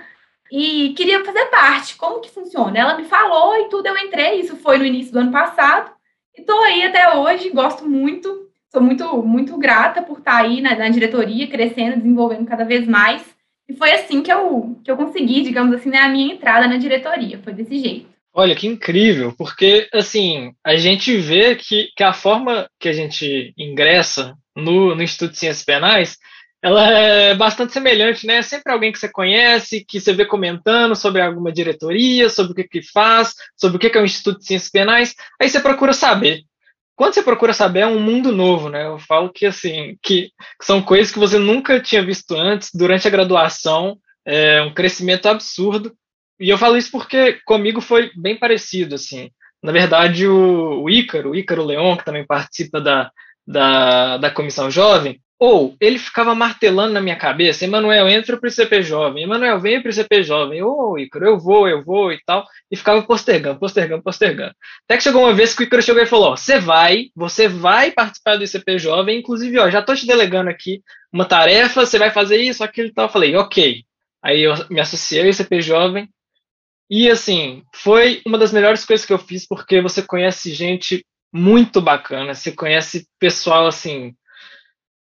e 0.52 0.93
queria 0.97 1.23
fazer 1.23 1.45
parte, 1.45 1.95
como 1.95 2.19
que 2.19 2.30
funciona? 2.30 2.78
Ela 2.78 2.97
me 2.97 3.06
falou 3.06 3.56
e 3.58 3.69
tudo, 3.69 3.88
eu 3.88 3.97
entrei, 3.97 4.41
isso 4.41 4.58
foi 4.58 4.78
no 4.78 4.86
início 4.86 5.13
do 5.13 5.19
ano 5.19 5.32
passado, 5.32 5.91
e 6.38 6.41
estou 6.41 6.62
aí 6.62 6.84
até 6.84 7.15
hoje, 7.15 7.52
gosto 7.52 7.89
muito, 7.89 8.49
sou 8.69 8.82
muito, 8.82 9.23
muito 9.23 9.58
grata 9.58 10.02
por 10.02 10.19
estar 10.19 10.41
aí 10.41 10.60
na, 10.60 10.76
na 10.76 10.89
diretoria, 10.89 11.47
crescendo, 11.47 11.97
desenvolvendo 11.97 12.45
cada 12.45 12.65
vez 12.65 12.86
mais, 12.86 13.23
e 13.67 13.73
foi 13.73 13.91
assim 13.91 14.21
que 14.21 14.32
eu, 14.32 14.78
que 14.84 14.91
eu 14.91 14.97
consegui, 14.97 15.41
digamos 15.41 15.73
assim, 15.73 15.89
né, 15.89 15.99
a 15.99 16.10
minha 16.10 16.34
entrada 16.34 16.67
na 16.67 16.78
diretoria. 16.78 17.39
Foi 17.39 17.54
desse 17.54 17.78
jeito. 17.78 18.12
Olha, 18.36 18.56
que 18.56 18.65
incrível, 18.67 19.34
porque, 19.38 19.88
assim, 19.93 20.54
a 20.63 20.76
gente 20.76 21.15
vê 21.17 21.56
que, 21.56 21.89
que 21.96 22.04
a 22.04 22.13
forma 22.13 22.67
que 22.80 22.89
a 22.89 22.93
gente 22.93 23.54
ingressa 23.58 24.36
no, 24.56 24.96
no 24.96 25.04
Instituto 25.04 25.34
de 25.34 25.39
Ciências 25.39 25.63
Penais, 25.63 26.17
ela 26.62 26.89
é 26.89 27.36
bastante 27.36 27.74
semelhante, 27.74 28.26
né? 28.26 28.38
É 28.38 28.41
sempre 28.41 28.74
alguém 28.74 28.91
que 28.91 28.98
você 28.98 29.10
conhece, 29.10 29.86
que 29.86 30.00
você 30.00 30.13
vê 30.13 30.26
comentando 30.26 30.96
sobre 30.96 31.22
alguma 31.22 31.52
diretoria, 31.52 32.30
sobre 32.30 32.54
o 32.54 32.56
que 32.56 32.63
que 32.63 32.82
faz, 32.82 33.34
sobre 33.56 33.78
o 33.78 33.80
que 33.80 33.89
que 33.89 33.98
é 33.98 34.02
o 34.02 34.06
Instituto 34.06 34.39
de 34.39 34.46
Ciências 34.48 34.72
Penais, 34.72 35.13
aí 35.39 35.50
você 35.50 35.60
procura 35.60 35.93
saber 35.93 36.43
quando 36.96 37.13
você 37.15 37.24
procura 37.24 37.54
saber, 37.54 37.82
é 37.82 37.88
um 37.88 38.00
mundo 38.00 38.32
novo, 38.32 38.69
né? 38.69 38.86
Eu 38.86 39.00
falo 39.00 39.32
que, 39.32 39.46
assim, 39.46 39.98
que 40.02 40.32
são 40.62 40.82
coisas 40.82 41.12
que 41.12 41.19
você 41.19 41.39
nunca 41.39 41.80
tinha 41.80 42.06
visto 42.06 42.36
antes, 42.36 42.69
durante 42.74 43.08
a 43.08 43.12
graduação, 43.12 43.98
é 44.26 44.62
um 44.62 44.74
crescimento 44.74 45.28
absurdo. 45.28 45.93
E 46.39 46.50
eu 46.50 46.58
falo 46.58 46.78
isso 46.78 46.91
porque 46.91 47.39
comigo 47.46 47.82
foi 47.82 48.12
bem 48.15 48.38
parecido, 48.38 48.96
assim. 48.96 49.30
Na 49.62 49.72
verdade, 49.72 50.28
o, 50.28 50.84
o 50.84 50.89
Ícaro, 50.89 51.32
o 51.32 51.36
Ícaro 51.36 51.63
Leon, 51.63 51.96
que 51.96 52.06
também 52.06 52.26
participa 52.26 52.82
da, 52.82 53.10
da, 53.48 54.17
da 54.17 54.30
comissão 54.32 54.69
jovem, 54.69 55.22
ou 55.39 55.76
ele 55.80 56.00
ficava 56.00 56.34
martelando 56.34 56.93
na 56.93 57.02
minha 57.02 57.17
cabeça, 57.17 57.65
Emanuel, 57.65 58.08
entra 58.08 58.38
para 58.38 58.48
o 58.48 58.50
ICP 58.50 58.82
Jovem, 58.82 59.24
Emanuel, 59.24 59.60
vem 59.60 59.82
para 59.82 59.89
o 59.89 59.91
ICP 59.91 60.24
Jovem, 60.24 60.63
ô, 60.63 60.98
Ícaro, 60.98 61.26
eu 61.26 61.38
vou, 61.38 61.67
eu 61.67 61.84
vou 61.84 62.13
e 62.13 62.19
tal, 62.26 62.46
e 62.72 62.78
ficava 62.78 63.02
postergando, 63.02 63.60
postergando, 63.60 64.02
postergando. 64.02 64.56
Até 64.86 64.96
que 64.96 65.04
chegou 65.04 65.22
uma 65.22 65.34
vez 65.34 65.54
que 65.54 65.63
o 65.63 65.65
Ícaro 65.65 65.84
chegou 65.84 66.02
e 66.02 66.06
falou, 66.06 66.38
você 66.38 66.60
vai, 66.60 67.08
você 67.15 67.50
vai 67.50 67.91
participar 67.91 68.38
do 68.38 68.43
ICP 68.46 68.80
Jovem, 68.80 69.19
inclusive, 69.19 69.60
ó, 69.60 69.69
já 69.69 69.80
estou 69.80 69.96
te 69.96 70.08
delegando 70.08 70.50
aqui 70.50 70.82
uma 71.12 71.26
tarefa, 71.26 71.86
você 71.86 72.00
vai 72.00 72.10
fazer 72.10 72.38
isso, 72.38 72.63
aquilo 72.63 72.88
e 72.88 72.93
tal. 72.93 73.06
Eu 73.06 73.12
falei, 73.12 73.36
ok. 73.36 73.84
Aí 74.24 74.41
eu 74.41 74.54
me 74.69 74.80
associei 74.80 75.22
ao 75.24 75.28
ICP 75.28 75.62
Jovem, 75.62 76.08
e 77.01 77.10
assim, 77.10 77.63
foi 77.73 78.21
uma 78.23 78.38
das 78.38 78.51
melhores 78.51 78.86
coisas 78.86 79.03
que 79.06 79.12
eu 79.12 79.17
fiz, 79.17 79.47
porque 79.47 79.82
você 79.82 80.01
conhece 80.01 80.53
gente 80.53 81.03
muito 81.34 81.82
bacana, 81.82 82.36
você 82.36 82.51
conhece 82.51 83.08
pessoal, 83.19 83.65
assim, 83.65 84.13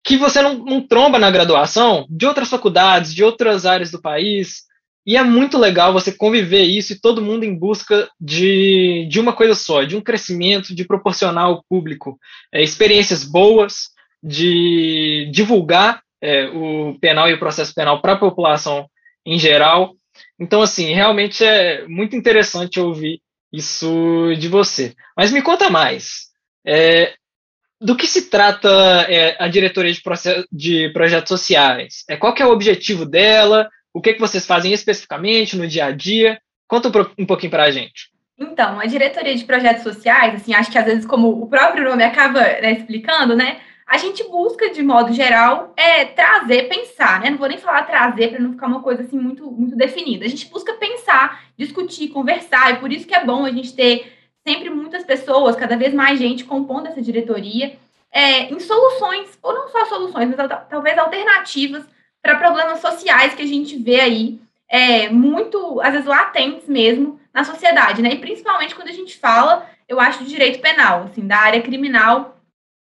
que 0.04 0.16
você 0.16 0.40
não, 0.42 0.54
não 0.60 0.88
tromba 0.88 1.18
na 1.18 1.32
graduação 1.32 2.06
de 2.08 2.28
outras 2.28 2.48
faculdades, 2.48 3.12
de 3.12 3.24
outras 3.24 3.66
áreas 3.66 3.90
do 3.90 4.00
país. 4.00 4.64
E 5.04 5.18
é 5.18 5.24
muito 5.24 5.58
legal 5.58 5.92
você 5.92 6.12
conviver 6.12 6.62
isso 6.62 6.94
e 6.94 7.00
todo 7.00 7.24
mundo 7.24 7.44
em 7.44 7.58
busca 7.58 8.08
de, 8.22 9.08
de 9.10 9.20
uma 9.20 9.34
coisa 9.34 9.56
só, 9.56 9.84
de 9.84 9.98
um 9.98 10.02
crescimento, 10.02 10.76
de 10.76 10.86
proporcionar 10.86 11.46
ao 11.46 11.64
público 11.68 12.20
é, 12.54 12.62
experiências 12.62 13.24
boas, 13.24 13.90
de 14.22 15.28
divulgar 15.34 16.04
é, 16.22 16.46
o 16.50 16.96
penal 17.00 17.28
e 17.28 17.34
o 17.34 17.40
processo 17.40 17.74
penal 17.74 18.00
para 18.00 18.14
a 18.14 18.20
população 18.20 18.88
em 19.26 19.40
geral. 19.40 19.96
Então, 20.40 20.62
assim, 20.62 20.94
realmente 20.94 21.44
é 21.44 21.88
muito 21.88 22.16
interessante 22.16 22.80
ouvir 22.80 23.22
isso 23.52 24.34
de 24.38 24.48
você. 24.48 24.94
Mas 25.16 25.32
me 25.32 25.42
conta 25.42 25.70
mais. 25.70 26.30
É, 26.66 27.14
do 27.82 27.96
que 27.96 28.06
se 28.06 28.30
trata 28.30 28.70
é, 29.10 29.36
a 29.40 29.48
diretoria 29.48 29.92
de, 29.92 30.02
de, 30.52 30.90
projetos 30.94 31.30
sociais? 31.30 32.04
É, 32.10 32.18
qual 32.18 32.36
é 32.38 32.46
o 32.46 32.52
objetivo 32.52 33.06
dela? 33.06 33.70
O 33.94 34.02
que, 34.02 34.14
que 34.14 34.20
vocês 34.20 34.46
fazem 34.46 34.74
especificamente 34.74 35.58
no 35.58 35.68
dia 35.68 35.86
a 35.86 35.92
dia? 35.92 36.40
Conta 36.68 36.90
um, 36.90 37.24
um 37.24 37.26
pouquinho 37.26 37.52
para 37.52 37.64
a 37.64 37.72
gente. 37.72 38.10
Então, 38.38 38.80
a 38.80 38.86
diretoria 38.86 39.36
de 39.36 39.44
projetos 39.44 39.84
sociais, 39.84 40.36
assim, 40.36 40.54
acho 40.54 40.72
que 40.72 40.78
às 40.78 40.86
vezes, 40.86 41.06
como 41.06 41.30
o 41.30 41.48
próprio 41.48 41.84
nome 41.84 42.04
acaba 42.04 42.40
né, 42.40 42.74
explicando, 42.74 43.36
né? 43.36 43.60
A 43.90 43.98
gente 43.98 44.24
busca, 44.26 44.70
de 44.70 44.84
modo 44.84 45.12
geral, 45.12 45.74
é 45.76 46.06
trazer, 46.06 46.70
pensar, 46.70 47.20
né? 47.20 47.32
Não 47.32 47.40
vou 47.40 47.48
nem 47.48 47.58
falar 47.58 47.88
trazer 47.88 48.30
para 48.30 48.40
não 48.40 48.52
ficar 48.52 48.68
uma 48.68 48.84
coisa 48.84 49.02
assim 49.02 49.18
muito, 49.18 49.50
muito 49.50 49.76
definida. 49.76 50.26
A 50.26 50.30
gente 50.30 50.46
busca 50.46 50.74
pensar, 50.74 51.42
discutir, 51.58 52.10
conversar, 52.10 52.72
e 52.72 52.78
por 52.78 52.94
isso 52.94 53.08
que 53.08 53.16
é 53.16 53.26
bom 53.26 53.46
a 53.46 53.52
gente 53.52 53.74
ter 53.74 54.14
sempre 54.48 54.70
muitas 54.70 55.04
pessoas, 55.04 55.56
cada 55.56 55.76
vez 55.76 55.92
mais 55.92 56.20
gente 56.20 56.44
compondo 56.44 56.86
essa 56.86 57.02
diretoria, 57.02 57.78
é, 58.12 58.54
em 58.54 58.60
soluções, 58.60 59.40
ou 59.42 59.56
não 59.56 59.68
só 59.70 59.84
soluções, 59.86 60.30
mas 60.30 60.50
talvez 60.70 60.96
alternativas 60.96 61.84
para 62.22 62.36
problemas 62.36 62.82
sociais 62.82 63.34
que 63.34 63.42
a 63.42 63.48
gente 63.48 63.76
vê 63.76 64.02
aí, 64.02 64.40
é, 64.70 65.10
muito, 65.10 65.82
às 65.82 65.94
vezes, 65.94 66.06
latentes 66.06 66.70
mesmo 66.70 67.20
na 67.34 67.44
sociedade, 67.44 68.04
né? 68.04 68.12
E 68.12 68.20
principalmente 68.20 68.76
quando 68.76 68.90
a 68.90 68.94
gente 68.94 69.18
fala, 69.18 69.68
eu 69.88 70.00
acho, 70.00 70.24
de 70.24 70.30
direito 70.30 70.62
penal, 70.62 71.06
assim, 71.06 71.26
da 71.26 71.38
área 71.38 71.62
criminal, 71.64 72.39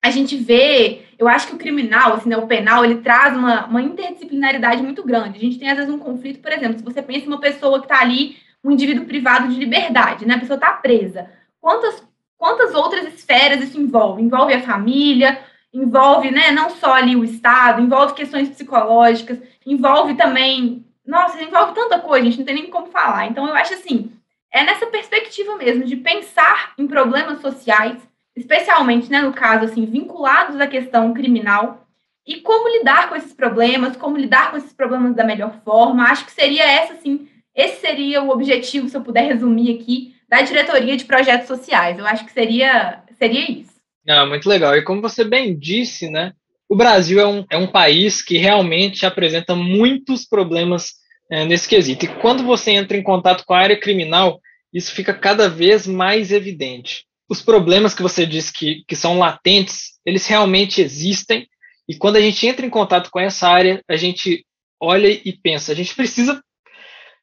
a 0.03 0.11
gente 0.11 0.37
vê 0.37 1.05
eu 1.19 1.27
acho 1.27 1.49
que 1.49 1.55
o 1.55 1.59
criminal, 1.59 2.15
assim, 2.15 2.29
né, 2.29 2.37
o 2.37 2.47
penal, 2.47 2.85
ele 2.85 3.01
traz 3.01 3.37
uma, 3.37 3.67
uma 3.67 3.83
interdisciplinaridade 3.83 4.81
muito 4.81 5.03
grande. 5.03 5.37
A 5.37 5.41
gente 5.41 5.59
tem, 5.59 5.69
às 5.69 5.77
vezes, 5.77 5.93
um 5.93 5.99
conflito, 5.99 6.41
por 6.41 6.53
exemplo, 6.53 6.79
se 6.79 6.85
você 6.85 7.03
pensa 7.03 7.25
em 7.25 7.29
uma 7.29 7.41
pessoa 7.41 7.81
que 7.81 7.87
está 7.87 8.01
ali, 8.01 8.37
um 8.63 8.71
indivíduo 8.71 9.05
privado 9.05 9.49
de 9.49 9.59
liberdade, 9.59 10.25
né? 10.25 10.35
A 10.35 10.39
pessoa 10.39 10.55
está 10.55 10.71
presa. 10.73 11.29
Quantas, 11.61 12.05
quantas 12.37 12.73
outras 12.73 13.13
esferas 13.13 13.65
isso 13.65 13.81
envolve? 13.81 14.23
Envolve 14.23 14.55
a 14.55 14.63
família, 14.63 15.41
envolve, 15.75 16.31
né, 16.31 16.53
não 16.53 16.71
só 16.71 16.95
ali 16.95 17.17
o 17.17 17.25
Estado, 17.25 17.83
envolve 17.83 18.15
questões 18.15 18.49
psicológicas, 18.49 19.39
envolve 19.67 20.15
também, 20.15 20.87
nossa, 21.05 21.43
envolve 21.43 21.75
tanta 21.75 21.99
coisa, 21.99 22.27
a 22.27 22.31
gente 22.31 22.39
não 22.39 22.47
tem 22.47 22.55
nem 22.55 22.71
como 22.71 22.87
falar. 22.87 23.27
Então, 23.27 23.47
eu 23.47 23.55
acho 23.55 23.75
assim, 23.75 24.13
é 24.53 24.65
nessa 24.65 24.87
perspectiva 24.87 25.57
mesmo, 25.57 25.85
de 25.85 25.97
pensar 25.97 26.73
em 26.79 26.87
problemas 26.87 27.41
sociais, 27.41 28.08
especialmente, 28.39 29.11
né, 29.11 29.21
no 29.21 29.33
caso, 29.33 29.65
assim, 29.65 29.85
vinculados 29.85 30.61
à 30.61 30.67
questão 30.67 31.13
criminal, 31.13 31.87
e 32.27 32.41
como 32.41 32.69
lidar 32.69 33.09
com 33.09 33.17
esses 33.17 33.33
problemas, 33.33 33.97
como 33.97 34.17
lidar 34.17 34.51
com 34.51 34.59
esses 34.59 34.73
problemas 34.73 35.17
da 35.17 35.25
melhor 35.25 35.61
forma. 35.65 36.05
Acho 36.05 36.27
que 36.27 36.33
seria 36.33 36.63
essa, 36.63 36.93
assim, 36.93 37.27
esse 37.55 37.81
seria 37.81 38.23
o 38.23 38.29
objetivo, 38.29 38.89
se 38.89 38.97
eu 38.97 39.01
puder 39.01 39.27
resumir 39.27 39.75
aqui, 39.75 40.15
da 40.29 40.43
diretoria 40.43 40.97
de 40.97 41.07
projetos 41.07 41.49
sociais. 41.49 41.99
Eu 41.99 42.07
acho 42.07 42.27
que 42.27 42.33
seria, 42.33 43.03
seria 43.19 43.51
isso. 43.51 43.73
Ah, 44.07 44.27
muito 44.27 44.49
legal. 44.49 44.77
E 44.77 44.83
como 44.83 45.01
você 45.01 45.25
bem 45.25 45.59
disse, 45.59 46.11
né, 46.11 46.35
o 46.69 46.77
Brasil 46.77 47.19
é 47.19 47.27
um, 47.27 47.47
é 47.51 47.57
um 47.57 47.67
país 47.67 48.21
que 48.21 48.37
realmente 48.37 49.07
apresenta 49.07 49.57
muitos 49.57 50.27
problemas 50.27 50.93
é, 51.31 51.47
nesse 51.47 51.67
quesito. 51.67 52.05
E 52.05 52.09
quando 52.09 52.43
você 52.45 52.73
entra 52.73 52.97
em 52.97 53.03
contato 53.03 53.45
com 53.47 53.55
a 53.55 53.59
área 53.59 53.81
criminal, 53.81 54.39
isso 54.73 54.93
fica 54.93 55.15
cada 55.15 55.49
vez 55.49 55.87
mais 55.87 56.31
evidente. 56.31 57.08
Os 57.29 57.43
problemas 57.43 57.95
que 57.95 58.03
você 58.03 58.25
diz 58.25 58.51
que, 58.51 58.85
que 58.87 58.97
são 58.97 59.19
latentes, 59.19 59.99
eles 60.05 60.27
realmente 60.27 60.81
existem. 60.81 61.47
E 61.89 61.95
quando 61.95 62.17
a 62.17 62.21
gente 62.21 62.47
entra 62.47 62.65
em 62.65 62.71
contato 62.71 63.11
com 63.11 63.21
essa 63.21 63.49
área, 63.49 63.83
a 63.89 63.97
gente 63.97 64.47
olha 64.81 65.09
e 65.09 65.33
pensa, 65.33 65.73
a 65.73 65.75
gente 65.75 65.95
precisa 65.95 66.43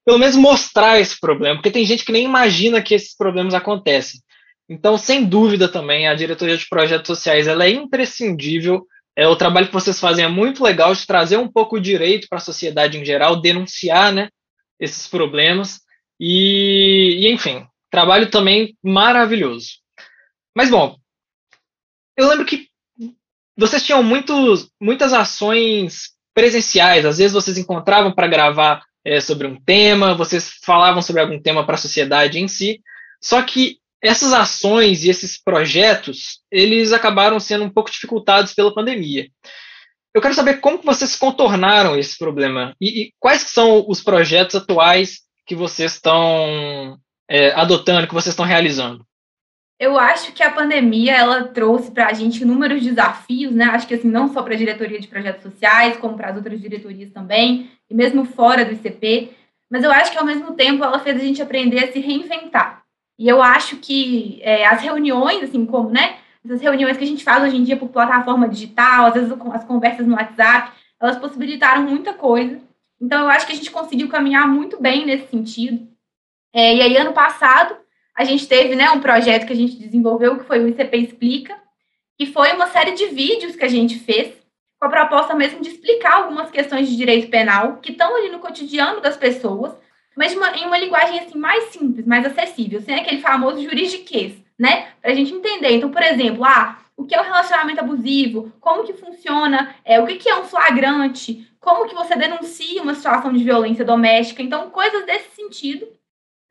pelo 0.05 0.19
menos 0.19 0.35
mostrar 0.35 0.99
esse 0.99 1.19
problema, 1.19 1.55
porque 1.55 1.71
tem 1.71 1.83
gente 1.83 2.05
que 2.05 2.11
nem 2.11 2.25
imagina 2.25 2.81
que 2.81 2.93
esses 2.93 3.15
problemas 3.17 3.55
acontecem. 3.55 4.21
Então, 4.69 4.97
sem 4.97 5.23
dúvida 5.25 5.67
também, 5.67 6.07
a 6.07 6.13
diretoria 6.13 6.57
de 6.57 6.69
projetos 6.69 7.07
sociais 7.07 7.47
ela 7.47 7.65
é 7.65 7.71
imprescindível. 7.71 8.85
É, 9.15 9.27
o 9.27 9.35
trabalho 9.35 9.67
que 9.67 9.73
vocês 9.73 9.99
fazem 9.99 10.25
é 10.25 10.27
muito 10.27 10.63
legal 10.63 10.93
de 10.93 11.05
trazer 11.05 11.37
um 11.37 11.47
pouco 11.47 11.79
de 11.79 11.89
direito 11.89 12.27
para 12.29 12.37
a 12.37 12.41
sociedade 12.41 12.97
em 12.97 13.05
geral, 13.05 13.41
denunciar 13.41 14.13
né, 14.13 14.29
esses 14.79 15.07
problemas. 15.07 15.79
E, 16.19 17.19
e, 17.21 17.31
enfim, 17.31 17.65
trabalho 17.89 18.29
também 18.29 18.75
maravilhoso. 18.83 19.84
Mas, 20.55 20.69
bom, 20.69 20.95
eu 22.17 22.29
lembro 22.29 22.45
que 22.45 22.69
vocês 23.57 23.83
tinham 23.83 24.01
muitos, 24.01 24.69
muitas 24.81 25.13
ações 25.13 26.11
presenciais, 26.33 27.05
às 27.05 27.17
vezes 27.17 27.33
vocês 27.33 27.57
encontravam 27.57 28.13
para 28.13 28.27
gravar 28.27 28.83
é, 29.03 29.19
sobre 29.21 29.47
um 29.47 29.59
tema, 29.61 30.15
vocês 30.15 30.51
falavam 30.63 31.01
sobre 31.01 31.21
algum 31.21 31.39
tema 31.39 31.65
para 31.65 31.75
a 31.75 31.79
sociedade 31.79 32.39
em 32.39 32.47
si, 32.47 32.81
só 33.21 33.41
que 33.41 33.79
essas 34.01 34.33
ações 34.33 35.03
e 35.03 35.09
esses 35.09 35.41
projetos, 35.41 36.39
eles 36.51 36.93
acabaram 36.93 37.39
sendo 37.39 37.63
um 37.63 37.69
pouco 37.69 37.89
dificultados 37.89 38.53
pela 38.53 38.73
pandemia. 38.73 39.29
Eu 40.13 40.21
quero 40.21 40.33
saber 40.33 40.59
como 40.59 40.81
vocês 40.81 41.15
contornaram 41.15 41.97
esse 41.97 42.17
problema 42.17 42.75
e, 42.79 43.01
e 43.01 43.13
quais 43.19 43.41
são 43.41 43.85
os 43.87 44.01
projetos 44.01 44.55
atuais 44.55 45.21
que 45.45 45.55
vocês 45.55 45.93
estão 45.93 46.97
é, 47.29 47.51
adotando, 47.51 48.07
que 48.07 48.13
vocês 48.13 48.33
estão 48.33 48.45
realizando. 48.45 49.05
Eu 49.77 49.99
acho 49.99 50.31
que 50.31 50.41
a 50.41 50.51
pandemia 50.51 51.13
ela 51.15 51.43
trouxe 51.45 51.91
para 51.91 52.07
a 52.07 52.13
gente 52.13 52.41
inúmeros 52.41 52.81
desafios, 52.81 53.53
né? 53.53 53.65
Acho 53.65 53.87
que 53.87 53.95
assim 53.95 54.07
não 54.07 54.31
só 54.31 54.41
para 54.41 54.53
a 54.53 54.57
diretoria 54.57 54.99
de 54.99 55.07
projetos 55.07 55.43
sociais, 55.43 55.97
como 55.97 56.15
para 56.15 56.29
as 56.29 56.37
outras 56.37 56.61
diretorias 56.61 57.11
também, 57.11 57.69
e 57.89 57.93
mesmo 57.93 58.23
fora 58.23 58.63
do 58.63 58.71
ICP. 58.71 59.31
Mas 59.69 59.83
eu 59.83 59.91
acho 59.91 60.11
que 60.11 60.17
ao 60.17 60.25
mesmo 60.25 60.53
tempo 60.53 60.83
ela 60.83 60.99
fez 60.99 61.17
a 61.17 61.23
gente 61.23 61.41
aprender 61.41 61.83
a 61.83 61.91
se 61.91 61.99
reinventar. 61.99 62.83
E 63.19 63.27
eu 63.27 63.41
acho 63.41 63.77
que 63.77 64.39
é, 64.43 64.65
as 64.65 64.81
reuniões, 64.81 65.43
assim 65.43 65.65
como, 65.65 65.89
né? 65.89 66.17
Essas 66.43 66.61
reuniões 66.61 66.95
que 66.95 67.03
a 67.03 67.07
gente 67.07 67.23
faz 67.23 67.43
hoje 67.43 67.57
em 67.57 67.63
dia 67.63 67.75
por 67.75 67.89
plataforma 67.89 68.47
digital, 68.47 69.07
às 69.07 69.13
vezes 69.13 69.31
as 69.53 69.63
conversas 69.65 70.07
no 70.07 70.15
WhatsApp, 70.15 70.71
elas 71.01 71.17
possibilitaram 71.17 71.83
muita 71.83 72.13
coisa. 72.13 72.61
Então 73.01 73.21
eu 73.21 73.27
acho 73.27 73.45
que 73.45 73.51
a 73.51 73.55
gente 73.55 73.71
conseguiu 73.71 74.07
caminhar 74.07 74.47
muito 74.47 74.81
bem 74.81 75.05
nesse 75.05 75.27
sentido. 75.27 75.85
É, 76.53 76.75
e 76.75 76.81
aí 76.81 76.95
ano 76.95 77.11
passado 77.11 77.75
a 78.15 78.23
gente 78.23 78.47
teve 78.47 78.75
né, 78.75 78.89
um 78.91 79.01
projeto 79.01 79.45
que 79.45 79.53
a 79.53 79.55
gente 79.55 79.75
desenvolveu, 79.75 80.37
que 80.37 80.45
foi 80.45 80.59
o 80.59 80.67
ICP 80.69 80.97
Explica, 80.97 81.55
que 82.17 82.25
foi 82.25 82.53
uma 82.53 82.67
série 82.67 82.93
de 82.93 83.07
vídeos 83.07 83.55
que 83.55 83.65
a 83.65 83.69
gente 83.69 83.99
fez, 83.99 84.33
com 84.79 84.85
a 84.85 84.89
proposta 84.89 85.35
mesmo 85.35 85.61
de 85.61 85.69
explicar 85.69 86.21
algumas 86.21 86.49
questões 86.49 86.87
de 86.87 86.95
direito 86.95 87.29
penal 87.29 87.77
que 87.77 87.91
estão 87.91 88.15
ali 88.15 88.29
no 88.29 88.39
cotidiano 88.39 89.01
das 89.01 89.17
pessoas, 89.17 89.73
mas 90.15 90.33
uma, 90.33 90.55
em 90.55 90.65
uma 90.65 90.77
linguagem 90.77 91.19
assim 91.19 91.37
mais 91.37 91.65
simples, 91.65 92.05
mais 92.05 92.25
acessível, 92.25 92.81
sem 92.81 92.95
aquele 92.95 93.21
famoso 93.21 93.61
juridiquês, 93.61 94.33
né? 94.57 94.89
Para 95.01 95.11
a 95.11 95.13
gente 95.13 95.33
entender. 95.33 95.71
Então, 95.71 95.91
por 95.91 96.01
exemplo, 96.01 96.45
ah, 96.45 96.79
o 96.95 97.05
que 97.05 97.13
é 97.13 97.19
o 97.19 97.21
um 97.21 97.25
relacionamento 97.25 97.81
abusivo, 97.81 98.53
como 98.61 98.85
que 98.85 98.93
funciona, 98.93 99.75
é, 99.83 99.99
o 99.99 100.05
que, 100.05 100.15
que 100.15 100.29
é 100.29 100.39
um 100.39 100.45
flagrante, 100.45 101.45
como 101.59 101.87
que 101.87 101.95
você 101.95 102.15
denuncia 102.15 102.81
uma 102.81 102.93
situação 102.93 103.33
de 103.33 103.43
violência 103.43 103.83
doméstica, 103.83 104.41
então 104.41 104.69
coisas 104.69 105.05
desse 105.05 105.35
sentido, 105.35 105.87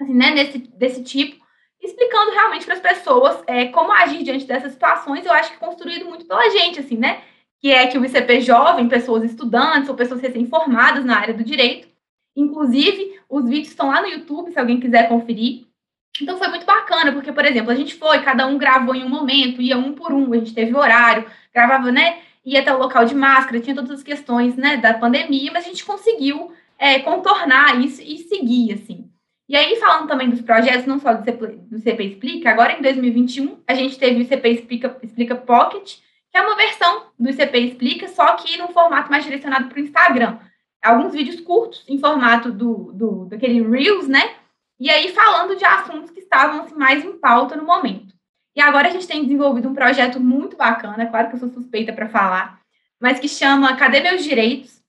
assim, 0.00 0.12
né, 0.12 0.30
nesse, 0.30 0.58
desse 0.58 1.02
tipo, 1.02 1.43
explicando 1.84 2.32
realmente 2.32 2.64
para 2.64 2.74
as 2.74 2.80
pessoas 2.80 3.42
é, 3.46 3.66
como 3.66 3.92
agir 3.92 4.22
diante 4.22 4.46
dessas 4.46 4.72
situações, 4.72 5.24
eu 5.24 5.32
acho 5.32 5.52
que 5.52 5.58
construído 5.58 6.06
muito 6.06 6.24
pela 6.24 6.48
gente, 6.50 6.80
assim, 6.80 6.96
né? 6.96 7.22
Que 7.60 7.70
é 7.70 7.86
que 7.86 7.98
o 7.98 8.04
ICP 8.04 8.40
jovem, 8.40 8.88
pessoas 8.88 9.24
estudantes 9.24 9.88
ou 9.88 9.94
pessoas 9.94 10.20
recém-formadas 10.20 11.04
na 11.04 11.18
área 11.18 11.34
do 11.34 11.44
direito. 11.44 11.88
Inclusive, 12.36 13.18
os 13.28 13.48
vídeos 13.48 13.68
estão 13.68 13.88
lá 13.88 14.00
no 14.00 14.08
YouTube, 14.08 14.52
se 14.52 14.58
alguém 14.58 14.80
quiser 14.80 15.08
conferir. 15.08 15.66
Então 16.20 16.38
foi 16.38 16.48
muito 16.48 16.64
bacana, 16.64 17.12
porque, 17.12 17.32
por 17.32 17.44
exemplo, 17.44 17.70
a 17.70 17.74
gente 17.74 17.94
foi, 17.94 18.20
cada 18.20 18.46
um 18.46 18.56
gravou 18.56 18.94
em 18.94 19.04
um 19.04 19.08
momento, 19.08 19.60
ia 19.60 19.76
um 19.76 19.92
por 19.92 20.12
um, 20.12 20.32
a 20.32 20.36
gente 20.36 20.54
teve 20.54 20.74
horário, 20.74 21.26
gravava, 21.52 21.90
né? 21.90 22.20
Ia 22.44 22.60
até 22.60 22.74
o 22.74 22.78
local 22.78 23.04
de 23.04 23.14
máscara, 23.14 23.60
tinha 23.60 23.74
todas 23.74 23.90
as 23.90 24.02
questões, 24.02 24.54
né, 24.54 24.76
da 24.76 24.94
pandemia, 24.94 25.50
mas 25.52 25.64
a 25.64 25.68
gente 25.68 25.84
conseguiu 25.84 26.52
é, 26.78 26.98
contornar 27.00 27.80
isso 27.82 28.02
e 28.02 28.18
seguir, 28.18 28.74
assim. 28.74 29.10
E 29.48 29.56
aí, 29.56 29.76
falando 29.76 30.08
também 30.08 30.30
dos 30.30 30.40
projetos, 30.40 30.86
não 30.86 30.98
só 30.98 31.12
do 31.12 31.22
CP, 31.22 31.46
do 31.70 31.78
CP 31.78 32.04
Explica, 32.04 32.50
agora 32.50 32.72
em 32.72 32.82
2021, 32.82 33.62
a 33.66 33.74
gente 33.74 33.98
teve 33.98 34.16
o 34.16 34.22
ICP 34.22 34.48
Explica, 34.48 34.98
Explica 35.02 35.36
Pocket, 35.36 35.96
que 36.30 36.38
é 36.38 36.40
uma 36.40 36.56
versão 36.56 37.06
do 37.18 37.28
ICP 37.28 37.58
Explica, 37.58 38.08
só 38.08 38.36
que 38.36 38.56
num 38.56 38.68
formato 38.68 39.10
mais 39.10 39.22
direcionado 39.22 39.68
para 39.68 39.76
o 39.76 39.82
Instagram. 39.82 40.38
Alguns 40.82 41.12
vídeos 41.12 41.40
curtos, 41.40 41.84
em 41.86 41.98
formato 41.98 42.50
do, 42.50 42.92
do, 42.92 43.24
daquele 43.26 43.62
Reels, 43.62 44.08
né? 44.08 44.34
E 44.80 44.90
aí, 44.90 45.12
falando 45.12 45.56
de 45.56 45.64
assuntos 45.64 46.10
que 46.10 46.20
estavam 46.20 46.62
assim, 46.62 46.74
mais 46.74 47.04
em 47.04 47.18
pauta 47.18 47.54
no 47.54 47.64
momento. 47.64 48.14
E 48.56 48.62
agora 48.62 48.88
a 48.88 48.90
gente 48.90 49.06
tem 49.06 49.22
desenvolvido 49.22 49.68
um 49.68 49.74
projeto 49.74 50.18
muito 50.18 50.56
bacana, 50.56 51.06
claro 51.06 51.28
que 51.28 51.34
eu 51.34 51.40
sou 51.40 51.50
suspeita 51.50 51.92
para 51.92 52.08
falar, 52.08 52.60
mas 53.00 53.18
que 53.18 53.28
chama 53.28 53.76
Cadê 53.76 54.00
Meus 54.00 54.24
Direitos? 54.24 54.82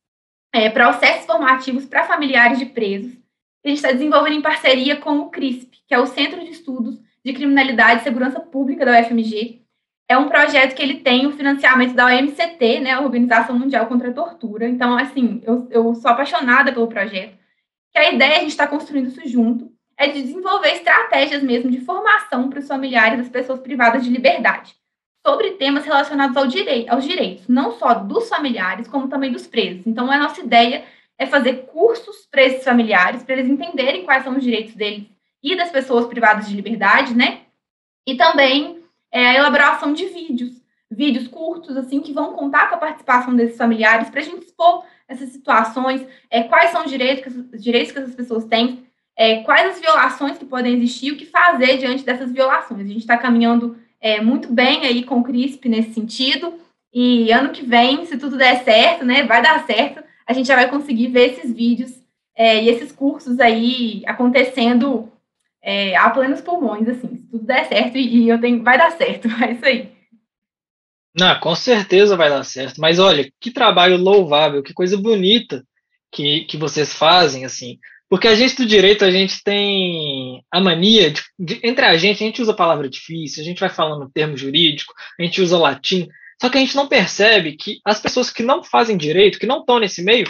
É, 0.53 0.69
processos 0.69 1.25
formativos 1.25 1.85
para 1.85 2.05
familiares 2.05 2.57
de 2.57 2.67
presos 2.67 3.24
a 3.65 3.69
gente 3.69 3.77
está 3.77 3.91
desenvolvendo 3.91 4.35
em 4.35 4.41
parceria 4.41 4.95
com 4.95 5.17
o 5.17 5.29
CRISP, 5.29 5.79
que 5.87 5.93
é 5.93 5.99
o 5.99 6.05
Centro 6.05 6.39
de 6.39 6.51
Estudos 6.51 6.99
de 7.23 7.33
Criminalidade 7.33 8.01
e 8.01 8.03
Segurança 8.03 8.39
Pública 8.39 8.85
da 8.85 9.01
UFMG. 9.01 9.63
É 10.07 10.15
um 10.15 10.29
projeto 10.29 10.75
que 10.75 10.83
ele 10.83 10.99
tem 10.99 11.25
o 11.25 11.31
financiamento 11.31 11.95
da 11.95 12.05
OMCT, 12.05 12.79
né, 12.79 12.91
a 12.91 13.01
Organização 13.01 13.57
Mundial 13.57 13.87
contra 13.87 14.11
a 14.11 14.13
Tortura. 14.13 14.69
Então, 14.69 14.95
assim, 14.95 15.41
eu, 15.43 15.67
eu 15.71 15.95
sou 15.95 16.11
apaixonada 16.11 16.71
pelo 16.71 16.87
projeto. 16.87 17.35
Que 17.91 17.97
a 17.97 18.11
ideia, 18.11 18.37
a 18.37 18.39
gente 18.41 18.49
está 18.49 18.67
construindo 18.67 19.07
isso 19.07 19.27
junto, 19.27 19.71
é 19.97 20.09
de 20.09 20.21
desenvolver 20.21 20.69
estratégias 20.69 21.41
mesmo 21.41 21.71
de 21.71 21.81
formação 21.81 22.49
para 22.49 22.59
os 22.59 22.67
familiares 22.67 23.17
das 23.17 23.29
pessoas 23.29 23.59
privadas 23.61 24.03
de 24.03 24.11
liberdade, 24.11 24.75
sobre 25.25 25.51
temas 25.51 25.85
relacionados 25.85 26.37
ao 26.37 26.45
direi 26.45 26.87
aos 26.87 27.03
direitos, 27.03 27.47
não 27.47 27.71
só 27.71 27.95
dos 27.95 28.29
familiares, 28.29 28.87
como 28.87 29.07
também 29.07 29.31
dos 29.31 29.47
presos. 29.47 29.87
Então, 29.87 30.11
a 30.11 30.19
nossa 30.19 30.41
ideia 30.41 30.83
é 31.17 31.25
fazer 31.25 31.65
cursos 31.67 32.27
para 32.29 32.43
esses 32.43 32.63
familiares, 32.63 33.23
para 33.23 33.35
eles 33.35 33.49
entenderem 33.49 34.03
quais 34.03 34.23
são 34.23 34.35
os 34.35 34.43
direitos 34.43 34.75
deles 34.75 35.07
e 35.41 35.55
das 35.55 35.69
pessoas 35.69 36.07
privadas 36.07 36.47
de 36.47 36.55
liberdade, 36.55 37.13
né? 37.13 37.41
E 38.05 38.15
também 38.15 38.83
é, 39.11 39.27
a 39.27 39.35
elaboração 39.35 39.93
de 39.93 40.05
vídeos, 40.07 40.61
vídeos 40.89 41.27
curtos, 41.27 41.77
assim, 41.77 42.01
que 42.01 42.13
vão 42.13 42.33
contar 42.33 42.67
com 42.67 42.75
a 42.75 42.79
participação 42.79 43.35
desses 43.35 43.57
familiares 43.57 44.09
para 44.09 44.21
a 44.21 44.23
gente 44.23 44.45
expor 44.45 44.83
essas 45.07 45.29
situações, 45.29 46.05
é, 46.29 46.43
quais 46.43 46.71
são 46.71 46.83
os 46.83 46.91
direitos, 46.91 47.35
os 47.53 47.63
direitos 47.63 47.91
que 47.91 47.99
essas 47.99 48.15
pessoas 48.15 48.45
têm, 48.45 48.85
é, 49.15 49.43
quais 49.43 49.71
as 49.71 49.79
violações 49.79 50.37
que 50.37 50.45
podem 50.45 50.73
existir, 50.73 51.11
o 51.11 51.17
que 51.17 51.25
fazer 51.25 51.77
diante 51.77 52.03
dessas 52.03 52.31
violações. 52.31 52.81
A 52.81 52.87
gente 52.87 52.99
está 52.99 53.17
caminhando 53.17 53.77
é, 54.01 54.19
muito 54.19 54.51
bem 54.51 54.85
aí 54.85 55.03
com 55.03 55.19
o 55.19 55.23
CRISP 55.23 55.69
nesse 55.69 55.93
sentido, 55.93 56.59
e 56.93 57.31
ano 57.31 57.49
que 57.49 57.63
vem, 57.63 58.05
se 58.05 58.17
tudo 58.17 58.37
der 58.37 58.63
certo, 58.63 59.03
né, 59.03 59.23
vai 59.23 59.41
dar 59.41 59.65
certo, 59.65 60.03
a 60.27 60.33
gente 60.33 60.47
já 60.47 60.55
vai 60.55 60.69
conseguir 60.69 61.07
ver 61.07 61.31
esses 61.31 61.53
vídeos 61.53 61.91
é, 62.35 62.63
e 62.63 62.69
esses 62.69 62.91
cursos 62.91 63.39
aí 63.39 64.03
acontecendo 64.05 65.11
é, 65.61 65.95
a 65.95 66.09
plenos 66.09 66.41
pulmões, 66.41 66.87
assim, 66.87 67.15
se 67.15 67.23
tudo 67.27 67.45
der 67.45 67.65
certo, 67.67 67.97
e, 67.97 68.29
eu 68.29 68.39
tenho, 68.39 68.63
vai 68.63 68.77
dar 68.77 68.91
certo, 68.91 69.27
é 69.43 69.51
isso 69.51 69.65
aí. 69.65 69.95
Não, 71.17 71.39
com 71.39 71.55
certeza 71.55 72.17
vai 72.17 72.29
dar 72.29 72.43
certo. 72.43 72.79
Mas 72.79 72.99
olha, 72.99 73.31
que 73.39 73.49
trabalho 73.49 73.97
louvável, 73.97 74.61
que 74.61 74.73
coisa 74.73 74.97
bonita 74.97 75.63
que, 76.11 76.41
que 76.41 76.57
vocês 76.57 76.93
fazem, 76.93 77.45
assim. 77.45 77.79
Porque 78.09 78.27
a 78.27 78.35
gente 78.35 78.57
do 78.57 78.65
direito, 78.65 79.03
a 79.03 79.09
gente 79.09 79.41
tem 79.43 80.43
a 80.51 80.61
mania, 80.61 81.11
de, 81.11 81.23
de, 81.39 81.59
entre 81.63 81.85
a 81.85 81.97
gente, 81.97 82.23
a 82.23 82.27
gente 82.27 82.41
usa 82.41 82.53
palavra 82.53 82.87
difícil, 82.87 83.41
a 83.41 83.45
gente 83.45 83.59
vai 83.59 83.69
falando 83.69 84.11
termo 84.13 84.37
jurídico, 84.37 84.93
a 85.19 85.23
gente 85.23 85.41
usa 85.41 85.57
latim, 85.57 86.07
só 86.41 86.49
que 86.49 86.57
a 86.57 86.61
gente 86.61 86.75
não 86.75 86.87
percebe 86.87 87.55
que 87.55 87.79
as 87.85 87.99
pessoas 87.99 88.29
que 88.29 88.43
não 88.43 88.63
fazem 88.63 88.97
direito, 88.97 89.39
que 89.39 89.45
não 89.45 89.59
estão 89.59 89.79
nesse 89.79 90.03
meio, 90.03 90.27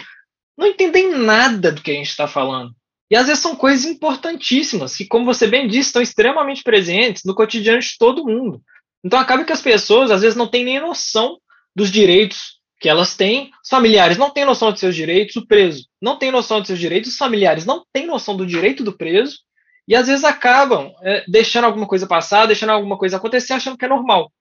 não 0.58 0.68
entendem 0.68 1.12
nada 1.12 1.72
do 1.72 1.82
que 1.82 1.92
a 1.92 1.96
gente 1.96 2.10
está 2.10 2.28
falando. 2.28 2.74
E 3.10 3.16
às 3.16 3.28
vezes 3.28 3.42
são 3.42 3.56
coisas 3.56 3.86
importantíssimas, 3.86 4.96
que, 4.96 5.06
como 5.06 5.26
você 5.26 5.46
bem 5.46 5.68
disse, 5.68 5.90
estão 5.90 6.02
extremamente 6.02 6.64
presentes 6.64 7.24
no 7.24 7.36
cotidiano 7.36 7.80
de 7.80 7.98
todo 7.98 8.26
mundo. 8.26 8.62
Então 9.04 9.20
acaba 9.20 9.44
que 9.44 9.54
as 9.54 9.62
pessoas, 9.62 10.10
às 10.10 10.22
vezes, 10.22 10.36
não 10.36 10.48
têm 10.48 10.64
nem 10.64 10.80
noção 10.80 11.38
dos 11.76 11.92
direitos 11.92 12.56
que 12.80 12.90
elas 12.90 13.16
têm, 13.16 13.52
os 13.64 13.70
familiares 13.70 14.18
não 14.18 14.30
têm 14.30 14.46
noção 14.46 14.72
de 14.72 14.80
seus 14.80 14.96
direitos, 14.96 15.36
o 15.36 15.46
preso 15.46 15.88
não 16.02 16.18
tem 16.18 16.32
noção 16.32 16.62
de 16.62 16.68
seus 16.68 16.80
direitos, 16.80 17.12
os 17.12 17.18
familiares 17.18 17.66
não 17.66 17.84
têm 17.94 18.06
noção 18.06 18.36
do 18.36 18.46
direito 18.46 18.84
do 18.84 18.96
preso, 18.96 19.38
e 19.88 19.96
às 19.96 20.08
vezes 20.08 20.24
acabam 20.24 20.92
é, 21.04 21.24
deixando 21.28 21.66
alguma 21.66 21.88
coisa 21.88 22.08
passar, 22.08 22.48
deixando 22.48 22.72
alguma 22.72 22.98
coisa 22.98 23.18
acontecer, 23.18 23.54
achando 23.54 23.78
que 23.78 23.86
é 23.86 23.88
normal. 23.88 24.32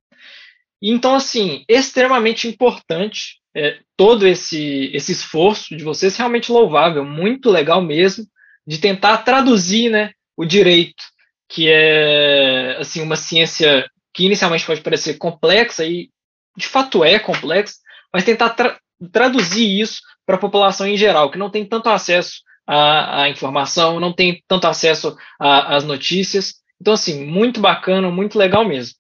Então, 0.83 1.15
assim, 1.15 1.65
extremamente 1.69 2.47
importante 2.47 3.41
é, 3.57 3.79
todo 3.97 4.27
esse, 4.27 4.91
esse 4.93 5.13
esforço 5.13 5.77
de 5.77 5.85
vocês, 5.85 6.17
realmente 6.17 6.51
louvável, 6.51 7.05
muito 7.05 7.51
legal 7.51 7.81
mesmo, 7.81 8.27
de 8.67 8.79
tentar 8.79 9.19
traduzir 9.19 9.91
né, 9.91 10.13
o 10.37 10.45
direito, 10.45 11.03
que 11.49 11.69
é 11.71 12.77
assim 12.79 13.01
uma 13.01 13.17
ciência 13.17 13.89
que 14.13 14.25
inicialmente 14.25 14.67
pode 14.67 14.81
parecer 14.81 15.15
complexa, 15.15 15.85
e 15.85 16.11
de 16.57 16.67
fato 16.67 17.05
é 17.05 17.19
complexa, 17.19 17.75
mas 18.13 18.25
tentar 18.25 18.51
tra 18.51 18.79
traduzir 19.13 19.81
isso 19.81 20.01
para 20.25 20.37
a 20.37 20.39
população 20.39 20.87
em 20.87 20.97
geral, 20.97 21.31
que 21.31 21.39
não 21.39 21.51
tem 21.51 21.65
tanto 21.67 21.89
acesso 21.89 22.41
à, 22.67 23.23
à 23.23 23.29
informação, 23.29 24.01
não 24.01 24.13
tem 24.13 24.43
tanto 24.49 24.67
acesso 24.67 25.17
às 25.39 25.85
notícias. 25.85 26.55
Então, 26.81 26.95
assim, 26.95 27.25
muito 27.27 27.61
bacana, 27.61 28.11
muito 28.11 28.39
legal 28.39 28.65
mesmo. 28.65 28.95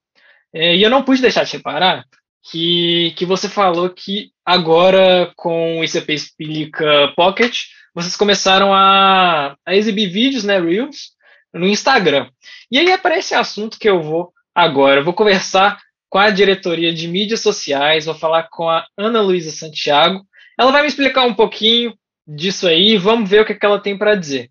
É, 0.54 0.76
e 0.76 0.82
eu 0.82 0.90
não 0.90 1.02
pude 1.02 1.20
deixar 1.20 1.44
de 1.44 1.52
reparar 1.56 2.04
que, 2.44 3.12
que 3.16 3.24
você 3.24 3.48
falou 3.48 3.90
que 3.90 4.30
agora 4.44 5.32
com 5.34 5.80
o 5.80 5.84
ICP 5.84 6.12
Explica 6.12 7.12
Pocket, 7.16 7.64
vocês 7.94 8.16
começaram 8.16 8.72
a, 8.72 9.56
a 9.66 9.74
exibir 9.74 10.08
vídeos, 10.10 10.44
né, 10.44 10.60
Reels, 10.60 11.12
no 11.52 11.66
Instagram. 11.66 12.28
E 12.70 12.78
aí 12.78 12.90
é 12.90 12.98
para 12.98 13.16
esse 13.18 13.34
assunto 13.34 13.78
que 13.78 13.88
eu 13.88 14.02
vou 14.02 14.32
agora. 14.54 15.00
Eu 15.00 15.04
vou 15.04 15.14
conversar 15.14 15.80
com 16.08 16.18
a 16.18 16.30
diretoria 16.30 16.92
de 16.92 17.08
mídias 17.08 17.40
sociais, 17.40 18.04
vou 18.04 18.14
falar 18.14 18.44
com 18.50 18.68
a 18.68 18.86
Ana 18.96 19.20
Luísa 19.20 19.50
Santiago. 19.50 20.24
Ela 20.58 20.70
vai 20.70 20.82
me 20.82 20.88
explicar 20.88 21.24
um 21.24 21.34
pouquinho 21.34 21.94
disso 22.26 22.68
aí, 22.68 22.96
vamos 22.96 23.28
ver 23.28 23.42
o 23.42 23.44
que, 23.44 23.52
é 23.52 23.54
que 23.56 23.66
ela 23.66 23.80
tem 23.80 23.98
para 23.98 24.14
dizer. 24.14 24.50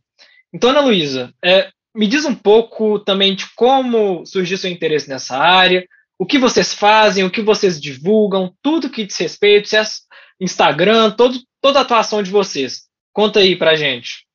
Então, 0.54 0.70
Ana 0.70 0.82
Luísa, 0.82 1.34
é, 1.44 1.70
me 1.95 2.08
diz 2.08 2.25
um 2.25 2.34
pouco 2.34 2.99
também 2.99 3.36
de 3.36 3.45
como 3.56 4.25
surgiu 4.25 4.58
seu 4.58 4.71
interesse 4.71 5.10
nessa 5.10 5.38
área, 5.38 5.86
o 6.17 6.25
que 6.25 6.39
vocês 6.39 6.73
fazem, 6.73 7.23
o 7.23 7.29
que 7.29 7.41
vocês 7.41 7.79
divulgam, 7.79 8.51
tudo 8.62 8.89
que 8.89 9.06
diz 9.06 9.17
respeito, 9.17 9.69
se 9.69 9.77
é 9.77 9.84
Instagram, 10.39 11.12
todo, 11.12 11.36
toda 11.62 11.79
a 11.79 11.82
atuação 11.82 12.23
de 12.23 12.32
vocês. 12.32 12.84
Conta 13.13 13.39
aí 13.39 13.56
pra 13.56 13.75
gente. 13.75 14.25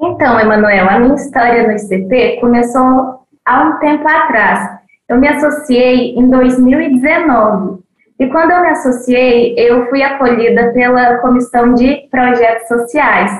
Então, 0.00 0.38
Emanuel, 0.38 0.88
a 0.88 0.98
minha 0.98 1.14
história 1.14 1.66
no 1.66 1.72
ICP 1.72 2.38
começou 2.40 3.26
há 3.44 3.62
um 3.64 3.78
tempo 3.78 4.06
atrás. 4.06 4.78
Eu 5.08 5.18
me 5.18 5.28
associei 5.28 6.14
em 6.14 6.28
2019. 6.28 7.80
E 8.18 8.26
quando 8.28 8.50
eu 8.50 8.60
me 8.62 8.68
associei, 8.68 9.54
eu 9.56 9.88
fui 9.88 10.02
acolhida 10.02 10.72
pela 10.72 11.18
Comissão 11.18 11.74
de 11.74 12.08
Projetos 12.10 12.66
Sociais, 12.66 13.30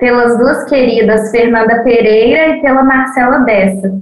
pelas 0.00 0.36
duas 0.38 0.64
queridas 0.64 1.30
Fernanda 1.30 1.82
Pereira 1.84 2.56
e 2.56 2.60
pela 2.62 2.82
Marcela 2.82 3.40
Dessa. 3.40 3.92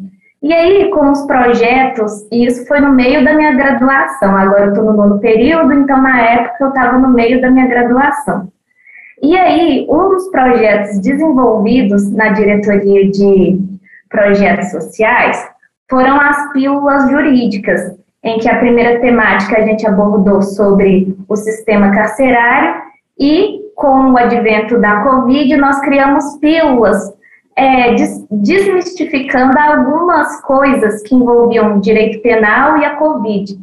E 0.40 0.54
aí, 0.54 0.88
com 0.90 1.11
os 1.11 1.26
projetos, 1.26 2.26
e 2.30 2.46
isso 2.46 2.64
foi 2.68 2.78
no 2.78 2.92
meio 2.92 3.24
da 3.24 3.34
minha 3.34 3.52
graduação, 3.54 4.37
agora 4.37 4.66
eu 4.66 4.68
estou 4.68 4.84
no 4.84 4.92
nono 4.92 5.18
período, 5.18 5.74
então 5.74 6.00
na 6.00 6.22
época 6.22 6.56
eu 6.61 6.68
estava 6.68 6.96
no 6.96 7.08
meio 7.08 7.40
da 7.40 7.50
minha 7.50 7.66
graduação. 7.66 8.48
E 9.20 9.37
aí, 9.37 9.84
um 9.90 10.11
dos 10.11 10.30
projetos 10.30 11.00
desenvolvidos 11.00 12.08
na 12.12 12.28
diretoria 12.28 13.11
de 13.11 13.58
projetos 14.08 14.70
sociais 14.70 15.44
foram 15.90 16.20
as 16.20 16.52
pílulas 16.52 17.11
jurídicas, 17.11 17.98
em 18.22 18.38
que 18.38 18.48
a 18.48 18.58
primeira 18.61 19.00
temática 19.00 19.58
a 19.58 19.62
gente 19.62 19.84
abordou 19.84 20.40
sobre 20.40 21.16
o 21.28 21.34
sistema 21.34 21.90
carcerário 21.90 22.80
e 23.18 23.58
com 23.79 24.11
o 24.11 24.19
advento 24.19 24.77
da 24.81 25.05
Covid 25.05 25.57
nós 25.57 25.79
criamos 25.81 26.37
pílulas 26.38 26.99
é, 27.57 27.95
des 27.95 28.27
desmistificando 28.29 29.57
algumas 29.57 30.41
coisas 30.41 31.01
que 31.03 31.14
envolviam 31.14 31.79
direito 31.79 32.21
penal 32.21 32.77
e 32.79 32.85
a 32.85 32.97
Covid. 32.97 33.57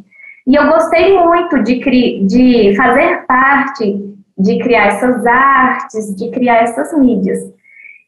E 0.46 0.54
eu 0.54 0.68
gostei 0.68 1.18
muito 1.18 1.62
de, 1.62 2.24
de 2.26 2.74
fazer 2.76 3.26
parte, 3.26 4.16
de 4.38 4.58
criar 4.60 4.86
essas 4.86 5.26
artes, 5.26 6.16
de 6.16 6.30
criar 6.30 6.62
essas 6.62 6.98
mídias. 6.98 7.38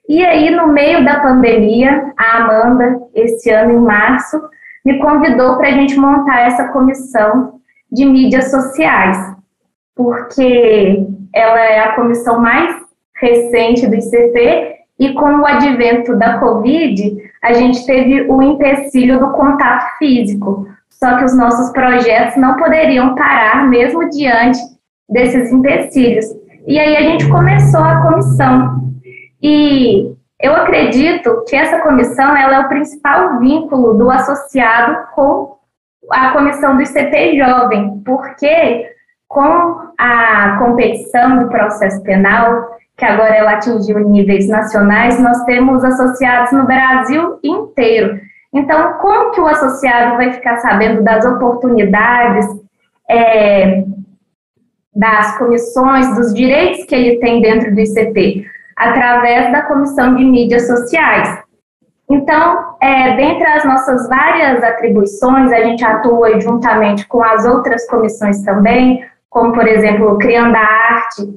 E 0.08 0.24
aí, 0.24 0.48
no 0.48 0.68
meio 0.68 1.04
da 1.04 1.20
pandemia, 1.20 2.12
a 2.16 2.38
Amanda, 2.38 3.02
esse 3.14 3.50
ano 3.50 3.72
em 3.72 3.80
março, 3.80 4.40
me 4.82 4.98
convidou 4.98 5.58
para 5.58 5.68
a 5.68 5.72
gente 5.72 5.94
montar 5.96 6.40
essa 6.40 6.68
comissão 6.68 7.60
de 7.92 8.06
mídias 8.06 8.50
sociais, 8.50 9.18
porque 9.94 11.06
ela 11.34 11.60
é 11.60 11.80
a 11.80 11.94
comissão 11.94 12.40
mais 12.40 12.76
recente 13.20 13.86
do 13.86 13.96
ICP 13.96 14.76
e 14.98 15.12
com 15.14 15.40
o 15.40 15.46
advento 15.46 16.16
da 16.16 16.38
Covid, 16.38 17.16
a 17.42 17.52
gente 17.52 17.86
teve 17.86 18.22
o 18.22 18.42
empecilho 18.42 19.20
do 19.20 19.30
contato 19.32 19.96
físico. 19.98 20.66
Só 20.90 21.16
que 21.16 21.24
os 21.24 21.36
nossos 21.36 21.70
projetos 21.70 22.36
não 22.36 22.56
poderiam 22.56 23.14
parar 23.14 23.68
mesmo 23.68 24.10
diante 24.10 24.58
desses 25.08 25.52
empecilhos. 25.52 26.26
E 26.66 26.78
aí 26.78 26.96
a 26.96 27.02
gente 27.02 27.28
começou 27.28 27.80
a 27.80 28.02
comissão. 28.02 28.92
E 29.40 30.12
eu 30.40 30.54
acredito 30.56 31.44
que 31.48 31.54
essa 31.54 31.80
comissão 31.80 32.36
ela 32.36 32.56
é 32.56 32.60
o 32.60 32.68
principal 32.68 33.38
vínculo 33.38 33.94
do 33.94 34.10
associado 34.10 35.06
com 35.14 35.56
a 36.10 36.32
comissão 36.32 36.76
do 36.76 36.82
ICP 36.82 37.38
Jovem, 37.38 38.02
porque 38.04 38.90
com 39.28 39.92
a 39.98 40.56
competição 40.58 41.38
do 41.38 41.48
processo 41.48 42.02
penal, 42.02 42.78
que 42.96 43.04
agora 43.04 43.36
ela 43.36 43.52
atingiu 43.52 44.00
níveis 44.00 44.48
nacionais, 44.48 45.20
nós 45.20 45.44
temos 45.44 45.84
associados 45.84 46.50
no 46.52 46.66
Brasil 46.66 47.38
inteiro. 47.44 48.18
Então, 48.52 48.94
como 48.94 49.30
que 49.30 49.40
o 49.40 49.46
associado 49.46 50.16
vai 50.16 50.32
ficar 50.32 50.56
sabendo 50.56 51.02
das 51.02 51.24
oportunidades, 51.24 52.46
é, 53.08 53.84
das 54.94 55.36
comissões, 55.36 56.16
dos 56.16 56.34
direitos 56.34 56.84
que 56.86 56.94
ele 56.94 57.20
tem 57.20 57.42
dentro 57.42 57.72
do 57.72 57.80
ICP? 57.80 58.46
Através 58.76 59.52
da 59.52 59.62
Comissão 59.62 60.16
de 60.16 60.24
Mídias 60.24 60.66
Sociais. 60.66 61.42
Então, 62.10 62.76
é, 62.80 63.16
dentre 63.16 63.46
as 63.46 63.64
nossas 63.64 64.08
várias 64.08 64.64
atribuições, 64.64 65.52
a 65.52 65.62
gente 65.62 65.84
atua 65.84 66.40
juntamente 66.40 67.06
com 67.06 67.22
as 67.22 67.44
outras 67.44 67.86
comissões 67.86 68.42
também, 68.42 69.04
como, 69.38 69.52
por 69.52 69.68
exemplo, 69.68 70.18
Criando 70.18 70.56
a 70.56 70.60
Arte, 70.60 71.28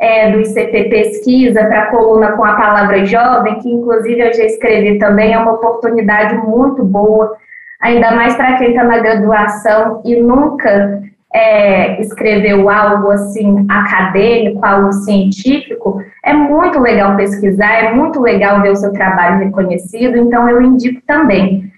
é, 0.00 0.32
do 0.32 0.40
ICP 0.40 0.84
Pesquisa 0.84 1.62
para 1.66 1.82
a 1.82 1.86
coluna 1.88 2.32
com 2.32 2.42
a 2.42 2.54
palavra 2.54 3.04
jovem, 3.04 3.58
que 3.58 3.68
inclusive 3.68 4.18
eu 4.18 4.32
já 4.32 4.44
escrevi 4.44 4.98
também, 4.98 5.34
é 5.34 5.38
uma 5.38 5.52
oportunidade 5.52 6.36
muito 6.38 6.82
boa, 6.82 7.36
ainda 7.82 8.12
mais 8.12 8.34
para 8.34 8.56
quem 8.56 8.70
está 8.70 8.82
na 8.82 8.98
graduação 8.98 10.00
e 10.06 10.16
nunca 10.16 11.02
é, 11.34 12.00
escreveu 12.00 12.70
algo 12.70 13.10
assim 13.10 13.66
acadêmico, 13.68 14.64
algo 14.64 14.90
científico, 14.90 16.02
é 16.24 16.32
muito 16.32 16.80
legal 16.80 17.14
pesquisar, 17.14 17.72
é 17.74 17.92
muito 17.92 18.22
legal 18.22 18.62
ver 18.62 18.70
o 18.70 18.76
seu 18.76 18.90
trabalho 18.94 19.44
reconhecido, 19.44 20.16
então 20.16 20.48
eu 20.48 20.62
indico 20.62 21.02
também. 21.06 21.70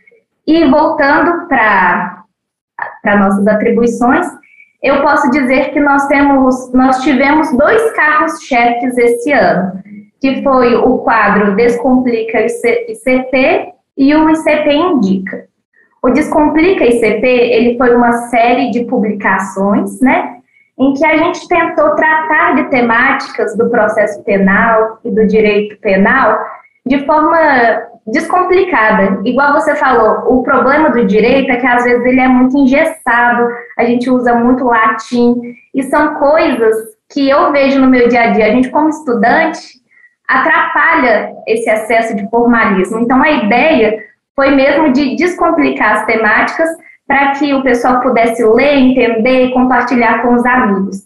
E 0.46 0.64
voltando 0.66 1.48
para 1.48 2.24
nossas 3.18 3.48
atribuições, 3.48 4.26
eu 4.82 5.00
posso 5.00 5.30
dizer 5.30 5.70
que 5.70 5.80
nós 5.80 6.06
temos, 6.08 6.72
nós 6.72 7.02
tivemos 7.02 7.56
dois 7.56 7.92
carros-chefes 7.92 8.98
esse 8.98 9.30
ano, 9.30 9.80
que 10.20 10.42
foi 10.42 10.74
o 10.74 10.98
quadro 10.98 11.54
Descomplica 11.54 12.40
ICP 12.40 13.72
e 13.96 14.14
o 14.14 14.28
ICP 14.28 14.72
Indica. 14.72 15.46
O 16.02 16.10
Descomplica 16.10 16.84
ICP, 16.84 17.26
ele 17.26 17.78
foi 17.78 17.94
uma 17.94 18.12
série 18.28 18.70
de 18.70 18.84
publicações, 18.84 20.00
né, 20.00 20.38
em 20.76 20.94
que 20.94 21.04
a 21.04 21.16
gente 21.16 21.46
tentou 21.46 21.94
tratar 21.94 22.56
de 22.56 22.64
temáticas 22.64 23.56
do 23.56 23.70
processo 23.70 24.22
penal 24.24 24.98
e 25.04 25.10
do 25.10 25.26
direito 25.26 25.78
penal 25.80 26.38
de 26.84 27.06
forma 27.06 27.38
descomplicada. 28.06 29.20
Igual 29.24 29.52
você 29.52 29.74
falou, 29.76 30.38
o 30.38 30.42
problema 30.42 30.90
do 30.90 31.06
direito 31.06 31.50
é 31.50 31.56
que 31.56 31.66
às 31.66 31.84
vezes 31.84 32.04
ele 32.04 32.20
é 32.20 32.28
muito 32.28 32.56
engessado, 32.56 33.48
a 33.78 33.84
gente 33.84 34.10
usa 34.10 34.34
muito 34.34 34.64
latim, 34.64 35.40
e 35.74 35.82
são 35.84 36.14
coisas 36.14 36.76
que 37.12 37.28
eu 37.28 37.52
vejo 37.52 37.80
no 37.80 37.88
meu 37.88 38.08
dia 38.08 38.22
a 38.22 38.30
dia. 38.30 38.46
A 38.46 38.50
gente, 38.50 38.70
como 38.70 38.88
estudante, 38.88 39.80
atrapalha 40.28 41.32
esse 41.46 41.68
excesso 41.70 42.16
de 42.16 42.28
formalismo. 42.30 43.00
Então, 43.00 43.22
a 43.22 43.30
ideia 43.30 43.98
foi 44.34 44.50
mesmo 44.50 44.92
de 44.92 45.14
descomplicar 45.16 45.98
as 45.98 46.06
temáticas 46.06 46.68
para 47.06 47.32
que 47.32 47.52
o 47.52 47.62
pessoal 47.62 48.00
pudesse 48.00 48.42
ler, 48.44 48.76
entender 48.76 49.46
e 49.46 49.52
compartilhar 49.52 50.22
com 50.22 50.34
os 50.34 50.46
amigos. 50.46 51.02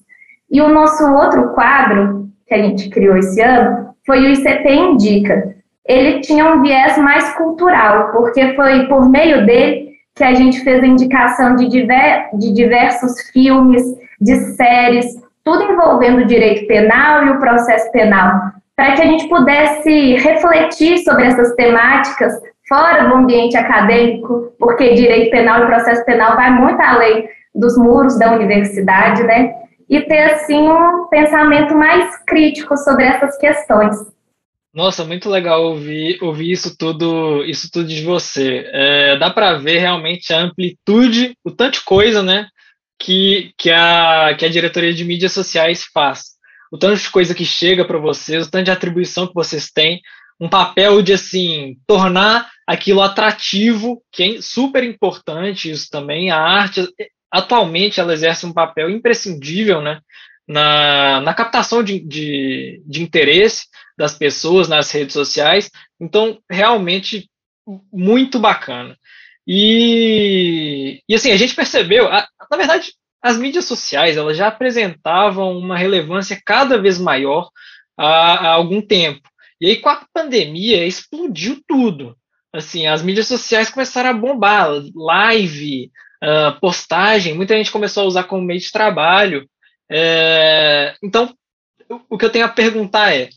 E 0.50 0.60
o 0.60 0.68
nosso 0.68 1.04
outro 1.12 1.52
quadro, 1.52 2.28
que 2.46 2.54
a 2.54 2.58
gente 2.58 2.88
criou 2.88 3.16
esse 3.16 3.40
ano, 3.40 3.94
foi 4.06 4.20
o 4.20 4.30
ICP 4.30 4.72
Indica. 4.72 5.55
Ele 5.88 6.20
tinha 6.20 6.44
um 6.44 6.62
viés 6.62 6.98
mais 6.98 7.32
cultural, 7.34 8.10
porque 8.12 8.54
foi 8.54 8.86
por 8.86 9.08
meio 9.08 9.46
dele 9.46 9.86
que 10.14 10.24
a 10.24 10.34
gente 10.34 10.60
fez 10.60 10.82
a 10.82 10.86
indicação 10.86 11.56
de, 11.56 11.68
diver, 11.68 12.30
de 12.34 12.52
diversos 12.52 13.20
filmes, 13.30 13.82
de 14.20 14.34
séries, 14.54 15.06
tudo 15.44 15.62
envolvendo 15.62 16.22
o 16.22 16.26
direito 16.26 16.66
penal 16.66 17.26
e 17.26 17.30
o 17.30 17.38
processo 17.38 17.90
penal, 17.92 18.50
para 18.74 18.92
que 18.92 19.02
a 19.02 19.06
gente 19.06 19.28
pudesse 19.28 20.16
refletir 20.16 20.98
sobre 20.98 21.26
essas 21.26 21.54
temáticas 21.54 22.32
fora 22.68 23.08
do 23.08 23.14
ambiente 23.14 23.56
acadêmico, 23.56 24.52
porque 24.58 24.94
direito 24.94 25.30
penal 25.30 25.62
e 25.62 25.66
processo 25.66 26.04
penal 26.04 26.34
vai 26.34 26.50
muito 26.50 26.80
além 26.80 27.28
dos 27.54 27.76
muros 27.78 28.18
da 28.18 28.32
universidade, 28.32 29.22
né? 29.22 29.54
E 29.88 30.00
ter, 30.00 30.32
assim, 30.32 30.68
um 30.68 31.06
pensamento 31.06 31.76
mais 31.76 32.16
crítico 32.24 32.76
sobre 32.76 33.04
essas 33.04 33.38
questões. 33.38 33.96
Nossa, 34.76 35.06
muito 35.06 35.30
legal 35.30 35.64
ouvir, 35.64 36.22
ouvir 36.22 36.52
isso 36.52 36.76
tudo, 36.76 37.42
isso 37.46 37.70
tudo 37.72 37.88
de 37.88 38.02
você. 38.04 38.62
É, 38.70 39.16
dá 39.16 39.30
para 39.30 39.56
ver 39.56 39.78
realmente 39.78 40.34
a 40.34 40.40
amplitude, 40.42 41.34
o 41.42 41.50
tanto 41.50 41.78
de 41.78 41.84
coisa, 41.86 42.22
né, 42.22 42.46
que, 42.98 43.54
que, 43.56 43.70
a, 43.70 44.34
que 44.38 44.44
a 44.44 44.50
diretoria 44.50 44.92
de 44.92 45.02
mídias 45.02 45.32
sociais 45.32 45.82
faz. 45.94 46.36
O 46.70 46.76
tanto 46.76 47.00
de 47.00 47.08
coisa 47.08 47.34
que 47.34 47.42
chega 47.42 47.86
para 47.86 47.96
vocês, 47.96 48.46
o 48.46 48.50
tanto 48.50 48.66
de 48.66 48.70
atribuição 48.70 49.26
que 49.26 49.32
vocês 49.32 49.70
têm, 49.72 50.02
um 50.38 50.46
papel 50.46 51.00
de 51.00 51.14
assim 51.14 51.78
tornar 51.86 52.50
aquilo 52.66 53.00
atrativo, 53.00 54.02
que 54.12 54.22
é 54.24 54.42
super 54.42 54.84
importante 54.84 55.70
isso 55.70 55.88
também. 55.90 56.30
A 56.30 56.38
arte 56.38 56.86
atualmente 57.32 57.98
ela 57.98 58.12
exerce 58.12 58.44
um 58.44 58.52
papel 58.52 58.90
imprescindível, 58.90 59.80
né, 59.80 60.00
na, 60.46 61.22
na 61.22 61.32
captação 61.32 61.82
de, 61.82 61.98
de, 61.98 62.82
de 62.84 63.02
interesse 63.02 63.64
das 63.96 64.16
pessoas 64.16 64.68
nas 64.68 64.90
redes 64.90 65.12
sociais. 65.12 65.70
Então, 66.00 66.38
realmente 66.50 67.28
muito 67.92 68.38
bacana. 68.38 68.96
E, 69.46 71.02
e 71.08 71.14
assim, 71.14 71.30
a 71.32 71.36
gente 71.36 71.54
percebeu, 71.54 72.08
a, 72.08 72.26
na 72.50 72.56
verdade, 72.56 72.92
as 73.22 73.38
mídias 73.38 73.64
sociais 73.64 74.16
elas 74.16 74.36
já 74.36 74.48
apresentavam 74.48 75.56
uma 75.56 75.76
relevância 75.76 76.40
cada 76.44 76.80
vez 76.80 76.98
maior 76.98 77.50
há, 77.96 78.48
há 78.48 78.52
algum 78.52 78.80
tempo. 78.80 79.28
E 79.60 79.66
aí, 79.66 79.76
com 79.76 79.88
a 79.88 80.06
pandemia, 80.12 80.84
explodiu 80.84 81.62
tudo. 81.66 82.16
Assim, 82.52 82.86
as 82.86 83.02
mídias 83.02 83.26
sociais 83.26 83.70
começaram 83.70 84.10
a 84.10 84.14
bombar, 84.14 84.70
live, 84.94 85.90
uh, 86.22 86.58
postagem, 86.60 87.34
muita 87.34 87.54
gente 87.56 87.70
começou 87.70 88.04
a 88.04 88.06
usar 88.06 88.24
como 88.24 88.42
meio 88.42 88.60
de 88.60 88.70
trabalho. 88.70 89.48
É, 89.90 90.94
então, 91.02 91.34
o 92.08 92.18
que 92.18 92.24
eu 92.24 92.30
tenho 92.30 92.44
a 92.44 92.48
perguntar 92.48 93.14
é, 93.14 93.28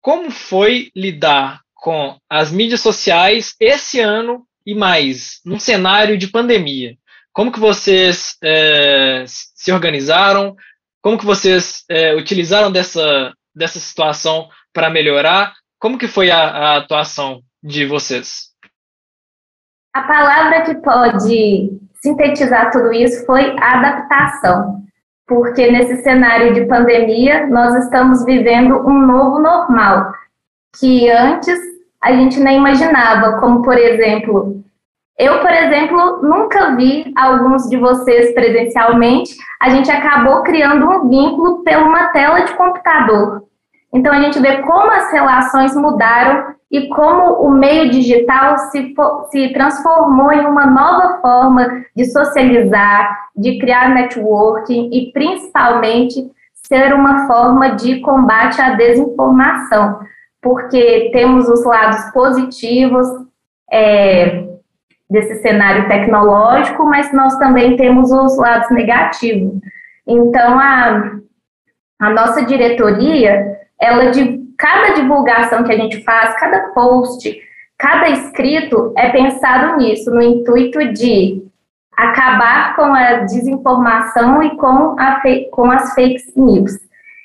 como 0.00 0.30
foi 0.30 0.90
lidar 0.94 1.60
com 1.74 2.16
as 2.28 2.50
mídias 2.50 2.80
sociais 2.80 3.54
esse 3.58 4.00
ano 4.00 4.46
e 4.66 4.74
mais, 4.74 5.40
num 5.44 5.58
cenário 5.58 6.16
de 6.16 6.28
pandemia? 6.28 6.96
Como 7.32 7.52
que 7.52 7.60
vocês 7.60 8.36
é, 8.42 9.24
se 9.26 9.72
organizaram? 9.72 10.56
Como 11.02 11.18
que 11.18 11.24
vocês 11.24 11.84
é, 11.88 12.14
utilizaram 12.14 12.70
dessa, 12.70 13.32
dessa 13.54 13.78
situação 13.78 14.48
para 14.72 14.90
melhorar? 14.90 15.54
Como 15.78 15.96
que 15.96 16.08
foi 16.08 16.30
a, 16.30 16.38
a 16.38 16.76
atuação 16.76 17.40
de 17.62 17.86
vocês? 17.86 18.50
A 19.94 20.02
palavra 20.02 20.62
que 20.62 20.74
pode 20.76 21.70
sintetizar 22.02 22.70
tudo 22.70 22.92
isso 22.92 23.24
foi 23.26 23.56
adaptação, 23.58 24.82
porque 25.30 25.70
nesse 25.70 26.02
cenário 26.02 26.52
de 26.52 26.66
pandemia 26.66 27.46
nós 27.46 27.72
estamos 27.84 28.24
vivendo 28.24 28.84
um 28.84 29.06
novo 29.06 29.38
normal, 29.38 30.12
que 30.76 31.08
antes 31.08 31.56
a 32.02 32.12
gente 32.12 32.40
nem 32.40 32.56
imaginava, 32.56 33.38
como 33.38 33.62
por 33.62 33.78
exemplo, 33.78 34.60
eu, 35.16 35.38
por 35.38 35.52
exemplo, 35.52 36.20
nunca 36.20 36.74
vi 36.74 37.12
alguns 37.16 37.68
de 37.68 37.76
vocês 37.76 38.34
presencialmente, 38.34 39.36
a 39.62 39.70
gente 39.70 39.88
acabou 39.88 40.42
criando 40.42 40.84
um 40.84 41.08
vínculo 41.08 41.62
pela 41.62 41.84
uma 41.84 42.08
tela 42.08 42.40
de 42.40 42.52
computador. 42.54 43.44
Então 43.94 44.12
a 44.12 44.20
gente 44.20 44.40
vê 44.40 44.62
como 44.62 44.90
as 44.90 45.12
relações 45.12 45.76
mudaram 45.76 46.56
e 46.70 46.86
como 46.88 47.42
o 47.42 47.50
meio 47.50 47.90
digital 47.90 48.56
se, 48.70 48.94
se 49.30 49.52
transformou 49.52 50.32
em 50.32 50.46
uma 50.46 50.66
nova 50.66 51.20
forma 51.20 51.84
de 51.96 52.04
socializar, 52.04 53.28
de 53.36 53.58
criar 53.58 53.92
networking 53.92 54.88
e 54.92 55.10
principalmente 55.12 56.30
ser 56.54 56.94
uma 56.94 57.26
forma 57.26 57.70
de 57.70 58.00
combate 58.00 58.60
à 58.62 58.74
desinformação, 58.74 59.98
porque 60.40 61.10
temos 61.12 61.48
os 61.48 61.64
lados 61.64 62.04
positivos 62.12 63.06
é, 63.72 64.46
desse 65.08 65.42
cenário 65.42 65.88
tecnológico, 65.88 66.84
mas 66.84 67.12
nós 67.12 67.36
também 67.38 67.76
temos 67.76 68.12
os 68.12 68.38
lados 68.38 68.70
negativos. 68.70 69.58
Então, 70.06 70.58
a, 70.60 71.18
a 71.98 72.10
nossa 72.10 72.44
diretoria 72.44 73.58
ela 73.80 74.10
de 74.10 74.39
cada 74.60 74.92
divulgação 74.92 75.64
que 75.64 75.72
a 75.72 75.76
gente 75.76 76.04
faz, 76.04 76.38
cada 76.38 76.68
post, 76.74 77.34
cada 77.78 78.10
escrito 78.10 78.92
é 78.96 79.08
pensado 79.08 79.78
nisso, 79.78 80.10
no 80.10 80.20
intuito 80.20 80.92
de 80.92 81.42
acabar 81.96 82.76
com 82.76 82.92
a 82.94 83.12
desinformação 83.20 84.42
e 84.42 84.56
com, 84.56 84.96
a 85.00 85.20
com 85.50 85.70
as 85.70 85.94
fake 85.94 86.22
news. 86.36 86.72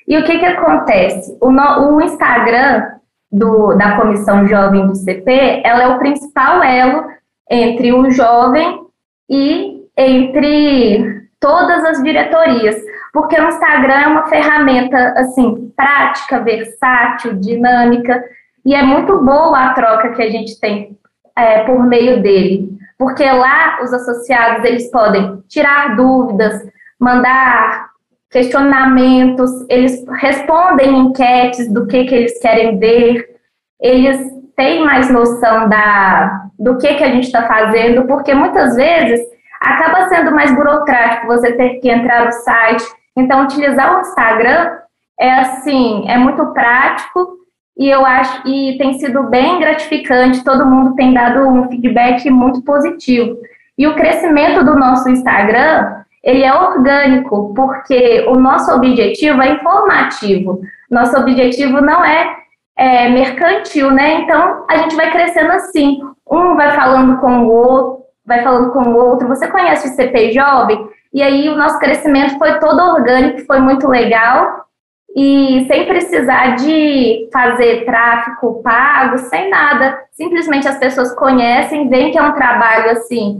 E 0.08 0.16
o 0.16 0.24
que, 0.24 0.38
que 0.38 0.46
acontece? 0.46 1.36
O, 1.40 1.50
no, 1.50 1.96
o 1.96 2.00
Instagram 2.00 2.90
do, 3.30 3.74
da 3.74 3.96
Comissão 3.96 4.46
Jovem 4.46 4.86
do 4.86 4.94
CP, 4.94 5.62
ela 5.62 5.82
é 5.82 5.88
o 5.88 5.98
principal 5.98 6.62
elo 6.62 7.04
entre 7.50 7.92
o 7.92 8.10
jovem 8.10 8.80
e 9.28 9.82
entre 9.96 11.28
todas 11.38 11.84
as 11.84 12.02
diretorias 12.02 12.76
porque 13.12 13.38
o 13.40 13.48
Instagram 13.48 13.94
é 13.94 14.06
uma 14.06 14.26
ferramenta 14.26 15.14
assim 15.16 15.72
prática, 15.76 16.40
versátil, 16.40 17.34
dinâmica 17.34 18.22
e 18.64 18.74
é 18.74 18.82
muito 18.82 19.18
boa 19.24 19.58
a 19.58 19.72
troca 19.72 20.10
que 20.10 20.22
a 20.22 20.30
gente 20.30 20.58
tem 20.60 20.98
é, 21.36 21.64
por 21.64 21.84
meio 21.84 22.22
dele, 22.22 22.70
porque 22.98 23.24
lá 23.24 23.78
os 23.82 23.92
associados 23.92 24.64
eles 24.64 24.90
podem 24.90 25.42
tirar 25.48 25.94
dúvidas, 25.96 26.66
mandar 26.98 27.90
questionamentos, 28.30 29.50
eles 29.68 30.04
respondem 30.20 30.98
enquetes 30.98 31.72
do 31.72 31.86
que, 31.86 32.04
que 32.04 32.14
eles 32.14 32.40
querem 32.40 32.78
ver, 32.78 33.36
eles 33.80 34.18
têm 34.56 34.84
mais 34.84 35.10
noção 35.10 35.68
da, 35.68 36.48
do 36.58 36.78
que, 36.78 36.94
que 36.94 37.04
a 37.04 37.10
gente 37.10 37.24
está 37.24 37.46
fazendo, 37.46 38.06
porque 38.06 38.34
muitas 38.34 38.74
vezes 38.74 39.20
acaba 39.60 40.08
sendo 40.08 40.32
mais 40.32 40.54
burocrático 40.54 41.26
você 41.26 41.52
ter 41.52 41.80
que 41.80 41.88
entrar 41.88 42.26
no 42.26 42.32
site, 42.32 42.84
então, 43.16 43.44
utilizar 43.44 43.96
o 43.96 44.00
Instagram 44.00 44.78
é 45.18 45.32
assim, 45.32 46.04
é 46.06 46.18
muito 46.18 46.44
prático 46.52 47.38
e 47.76 47.88
eu 47.88 48.04
acho 48.04 48.46
e 48.46 48.76
tem 48.76 48.98
sido 48.98 49.22
bem 49.24 49.58
gratificante. 49.58 50.44
Todo 50.44 50.66
mundo 50.66 50.94
tem 50.94 51.14
dado 51.14 51.48
um 51.48 51.66
feedback 51.68 52.28
muito 52.30 52.62
positivo. 52.62 53.38
E 53.78 53.86
o 53.86 53.94
crescimento 53.94 54.62
do 54.62 54.76
nosso 54.76 55.08
Instagram 55.08 56.04
ele 56.22 56.42
é 56.42 56.52
orgânico, 56.52 57.54
porque 57.54 58.26
o 58.28 58.34
nosso 58.34 58.74
objetivo 58.74 59.40
é 59.40 59.52
informativo. 59.52 60.60
Nosso 60.90 61.16
objetivo 61.16 61.80
não 61.80 62.04
é, 62.04 62.36
é 62.76 63.08
mercantil, 63.08 63.90
né? 63.90 64.22
Então 64.22 64.66
a 64.68 64.76
gente 64.78 64.94
vai 64.96 65.10
crescendo 65.10 65.52
assim. 65.52 66.00
Um 66.30 66.56
vai 66.56 66.72
falando 66.72 67.18
com 67.18 67.44
o 67.44 67.48
outro, 67.48 68.05
vai 68.26 68.42
falando 68.42 68.72
com 68.72 68.80
o 68.80 68.96
outro. 68.96 69.28
Você 69.28 69.46
conhece 69.48 69.88
o 69.88 69.92
CP 69.92 70.32
Jovem? 70.32 70.88
E 71.12 71.22
aí 71.22 71.48
o 71.48 71.56
nosso 71.56 71.78
crescimento 71.78 72.36
foi 72.38 72.58
todo 72.58 72.78
orgânico, 72.78 73.46
foi 73.46 73.60
muito 73.60 73.88
legal. 73.88 74.66
E 75.14 75.64
sem 75.66 75.86
precisar 75.86 76.56
de 76.56 77.28
fazer 77.32 77.86
tráfico 77.86 78.60
pago, 78.62 79.16
sem 79.18 79.48
nada. 79.48 79.98
Simplesmente 80.12 80.68
as 80.68 80.78
pessoas 80.78 81.14
conhecem, 81.14 81.88
veem 81.88 82.10
que 82.10 82.18
é 82.18 82.22
um 82.22 82.34
trabalho 82.34 82.90
assim 82.90 83.38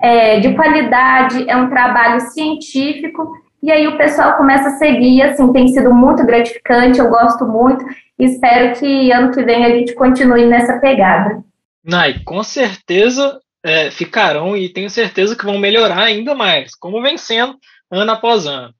é, 0.00 0.38
de 0.38 0.54
qualidade, 0.54 1.48
é 1.50 1.56
um 1.56 1.68
trabalho 1.68 2.20
científico. 2.20 3.32
E 3.60 3.72
aí 3.72 3.88
o 3.88 3.98
pessoal 3.98 4.36
começa 4.36 4.68
a 4.68 4.72
seguir, 4.72 5.22
assim, 5.22 5.52
tem 5.52 5.66
sido 5.66 5.92
muito 5.92 6.24
gratificante, 6.24 7.00
eu 7.00 7.08
gosto 7.08 7.44
muito. 7.44 7.84
E 8.16 8.24
espero 8.24 8.78
que 8.78 9.10
ano 9.10 9.32
que 9.32 9.42
vem 9.42 9.64
a 9.64 9.70
gente 9.70 9.94
continue 9.94 10.46
nessa 10.46 10.78
pegada. 10.78 11.42
Nai, 11.84 12.20
com 12.24 12.44
certeza 12.44 13.40
é, 13.64 13.90
ficarão 13.90 14.56
e 14.56 14.68
tenho 14.68 14.90
certeza 14.90 15.36
que 15.36 15.44
vão 15.44 15.58
melhorar 15.58 16.04
ainda 16.04 16.34
mais, 16.34 16.74
como 16.74 17.02
vem 17.02 17.18
sendo 17.18 17.58
ano 17.90 18.12
após 18.12 18.46
ano. 18.46 18.74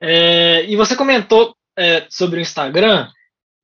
É, 0.00 0.64
e 0.66 0.76
você 0.76 0.96
comentou 0.96 1.54
é, 1.76 2.06
sobre 2.08 2.38
o 2.38 2.42
Instagram, 2.42 3.08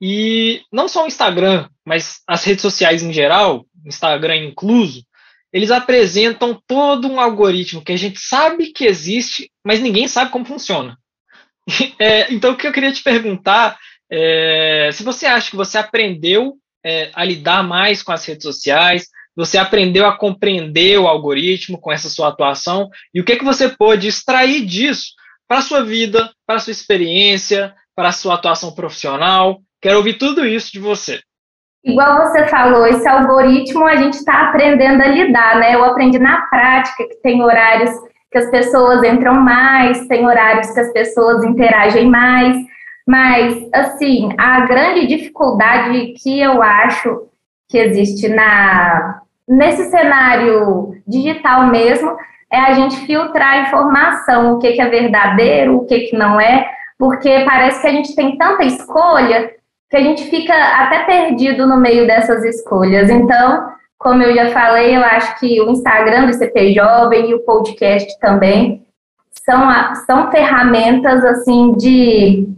e 0.00 0.62
não 0.72 0.88
só 0.88 1.04
o 1.04 1.08
Instagram, 1.08 1.68
mas 1.84 2.20
as 2.26 2.44
redes 2.44 2.62
sociais 2.62 3.02
em 3.02 3.12
geral, 3.12 3.66
Instagram 3.84 4.36
incluso, 4.36 5.04
eles 5.52 5.70
apresentam 5.70 6.60
todo 6.66 7.08
um 7.08 7.20
algoritmo 7.20 7.82
que 7.82 7.92
a 7.92 7.96
gente 7.96 8.20
sabe 8.20 8.72
que 8.72 8.84
existe, 8.84 9.50
mas 9.64 9.80
ninguém 9.80 10.06
sabe 10.06 10.30
como 10.30 10.44
funciona. 10.44 10.96
É, 11.98 12.32
então, 12.32 12.52
o 12.52 12.56
que 12.56 12.66
eu 12.66 12.72
queria 12.72 12.92
te 12.92 13.02
perguntar 13.02 13.76
é 14.10 14.88
se 14.90 15.02
você 15.02 15.26
acha 15.26 15.50
que 15.50 15.56
você 15.56 15.76
aprendeu 15.76 16.56
é, 16.82 17.10
a 17.12 17.22
lidar 17.22 17.62
mais 17.62 18.02
com 18.02 18.10
as 18.10 18.24
redes 18.24 18.44
sociais, 18.44 19.08
você 19.38 19.56
aprendeu 19.56 20.04
a 20.04 20.18
compreender 20.18 20.98
o 20.98 21.06
algoritmo 21.06 21.78
com 21.78 21.92
essa 21.92 22.08
sua 22.08 22.26
atuação, 22.28 22.88
e 23.14 23.20
o 23.20 23.24
que, 23.24 23.36
que 23.36 23.44
você 23.44 23.68
pôde 23.68 24.08
extrair 24.08 24.66
disso 24.66 25.12
para 25.46 25.58
a 25.58 25.62
sua 25.62 25.84
vida, 25.84 26.28
para 26.44 26.56
a 26.56 26.58
sua 26.58 26.72
experiência, 26.72 27.72
para 27.94 28.08
a 28.08 28.12
sua 28.12 28.34
atuação 28.34 28.72
profissional. 28.72 29.60
Quero 29.80 29.98
ouvir 29.98 30.14
tudo 30.14 30.44
isso 30.44 30.72
de 30.72 30.80
você. 30.80 31.20
Igual 31.84 32.18
você 32.26 32.48
falou, 32.48 32.84
esse 32.84 33.06
algoritmo 33.08 33.86
a 33.86 33.94
gente 33.94 34.14
está 34.14 34.48
aprendendo 34.48 35.00
a 35.00 35.06
lidar, 35.06 35.60
né? 35.60 35.76
Eu 35.76 35.84
aprendi 35.84 36.18
na 36.18 36.42
prática 36.48 37.06
que 37.06 37.22
tem 37.22 37.40
horários 37.40 37.92
que 38.32 38.38
as 38.38 38.50
pessoas 38.50 39.04
entram 39.04 39.34
mais, 39.34 40.06
tem 40.08 40.26
horários 40.26 40.68
que 40.72 40.80
as 40.80 40.92
pessoas 40.92 41.44
interagem 41.44 42.10
mais, 42.10 42.56
mas, 43.06 43.56
assim, 43.72 44.30
a 44.36 44.66
grande 44.66 45.06
dificuldade 45.06 46.12
que 46.20 46.40
eu 46.40 46.60
acho 46.60 47.28
que 47.70 47.78
existe 47.78 48.28
na, 48.28 49.22
nesse 49.48 49.84
cenário 49.90 50.94
digital 51.06 51.68
mesmo 51.68 52.16
é 52.50 52.58
a 52.58 52.72
gente 52.74 52.96
filtrar 53.06 53.52
a 53.52 53.62
informação, 53.62 54.52
o 54.52 54.58
que, 54.58 54.72
que 54.72 54.80
é 54.80 54.88
verdadeiro, 54.88 55.76
o 55.76 55.86
que, 55.86 56.00
que 56.00 56.16
não 56.16 56.40
é, 56.40 56.70
porque 56.98 57.44
parece 57.44 57.80
que 57.80 57.86
a 57.86 57.92
gente 57.92 58.14
tem 58.14 58.36
tanta 58.36 58.64
escolha 58.64 59.50
que 59.90 59.96
a 59.96 60.02
gente 60.02 60.24
fica 60.24 60.54
até 60.54 61.04
perdido 61.04 61.66
no 61.66 61.78
meio 61.78 62.06
dessas 62.06 62.44
escolhas. 62.44 63.08
Então, 63.08 63.70
como 63.98 64.22
eu 64.22 64.34
já 64.34 64.50
falei, 64.50 64.96
eu 64.96 65.02
acho 65.02 65.38
que 65.38 65.60
o 65.62 65.70
Instagram 65.70 66.26
do 66.26 66.34
CP 66.34 66.74
Jovem 66.74 67.30
e 67.30 67.34
o 67.34 67.40
podcast 67.40 68.18
também 68.20 68.86
são, 69.44 69.94
são 70.06 70.30
ferramentas 70.30 71.24
assim 71.24 71.72
de, 71.72 72.48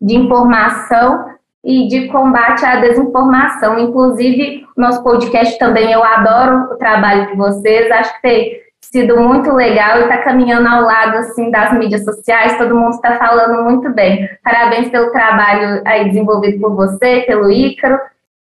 de 0.00 0.16
informação 0.16 1.35
e 1.66 1.88
de 1.88 2.06
combate 2.06 2.64
à 2.64 2.76
desinformação. 2.76 3.76
Inclusive, 3.76 4.64
nosso 4.76 5.02
podcast 5.02 5.58
também, 5.58 5.90
eu 5.90 6.02
adoro 6.02 6.72
o 6.72 6.76
trabalho 6.76 7.26
de 7.26 7.36
vocês, 7.36 7.90
acho 7.90 8.14
que 8.14 8.22
tem 8.22 8.60
sido 8.80 9.20
muito 9.20 9.52
legal 9.52 9.98
e 9.98 10.02
está 10.02 10.18
caminhando 10.18 10.68
ao 10.68 10.82
lado 10.82 11.16
assim 11.16 11.50
das 11.50 11.76
mídias 11.76 12.04
sociais, 12.04 12.56
todo 12.56 12.76
mundo 12.76 12.94
está 12.94 13.16
falando 13.16 13.64
muito 13.64 13.90
bem. 13.90 14.28
Parabéns 14.44 14.88
pelo 14.90 15.10
trabalho 15.10 15.82
aí 15.84 16.04
desenvolvido 16.04 16.60
por 16.60 16.76
você, 16.76 17.24
pelo 17.26 17.50
Ícaro. 17.50 17.98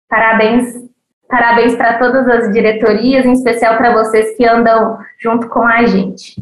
Parabéns, 0.10 0.76
parabéns 1.30 1.74
para 1.76 1.98
todas 1.98 2.28
as 2.28 2.52
diretorias, 2.52 3.26
em 3.26 3.32
especial 3.32 3.78
para 3.78 3.94
vocês 3.94 4.36
que 4.36 4.46
andam 4.46 4.98
junto 5.18 5.48
com 5.48 5.64
a 5.64 5.86
gente. 5.86 6.36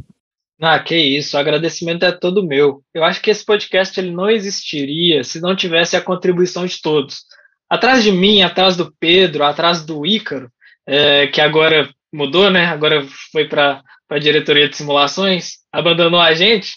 Ah, 0.65 0.79
que 0.79 0.95
isso, 0.95 1.35
o 1.35 1.39
agradecimento 1.41 2.05
é 2.05 2.11
todo 2.13 2.47
meu. 2.47 2.81
Eu 2.93 3.03
acho 3.03 3.21
que 3.21 3.29
esse 3.29 3.43
podcast 3.43 3.99
ele 3.99 4.11
não 4.11 4.29
existiria 4.29 5.21
se 5.21 5.41
não 5.41 5.57
tivesse 5.57 5.97
a 5.97 6.01
contribuição 6.01 6.65
de 6.65 6.81
todos. 6.81 7.25
Atrás 7.69 8.01
de 8.01 8.13
mim, 8.13 8.41
atrás 8.41 8.77
do 8.77 8.89
Pedro, 8.97 9.43
atrás 9.43 9.85
do 9.85 10.05
Ícaro, 10.05 10.49
é, 10.87 11.27
que 11.27 11.41
agora 11.41 11.89
mudou, 12.13 12.49
né? 12.49 12.63
Agora 12.67 13.05
foi 13.29 13.45
para 13.45 13.83
a 14.09 14.17
diretoria 14.17 14.69
de 14.69 14.77
simulações, 14.77 15.57
abandonou 15.69 16.21
a 16.21 16.33
gente. 16.33 16.75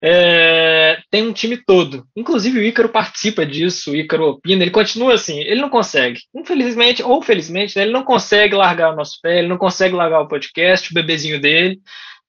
É, 0.00 0.98
tem 1.10 1.26
um 1.26 1.32
time 1.32 1.56
todo. 1.56 2.06
Inclusive 2.16 2.60
o 2.60 2.62
Ícaro 2.62 2.88
participa 2.88 3.44
disso, 3.44 3.90
o 3.90 3.96
Ícaro 3.96 4.28
opina, 4.28 4.62
ele 4.62 4.70
continua 4.70 5.14
assim, 5.14 5.40
ele 5.40 5.60
não 5.60 5.70
consegue. 5.70 6.20
Infelizmente, 6.32 7.02
ou 7.02 7.20
felizmente, 7.20 7.76
né, 7.76 7.82
ele 7.82 7.92
não 7.92 8.04
consegue 8.04 8.54
largar 8.54 8.92
o 8.92 8.96
nosso 8.96 9.18
pé, 9.20 9.40
ele 9.40 9.48
não 9.48 9.58
consegue 9.58 9.96
largar 9.96 10.20
o 10.20 10.28
podcast, 10.28 10.88
o 10.88 10.94
bebezinho 10.94 11.40
dele. 11.40 11.80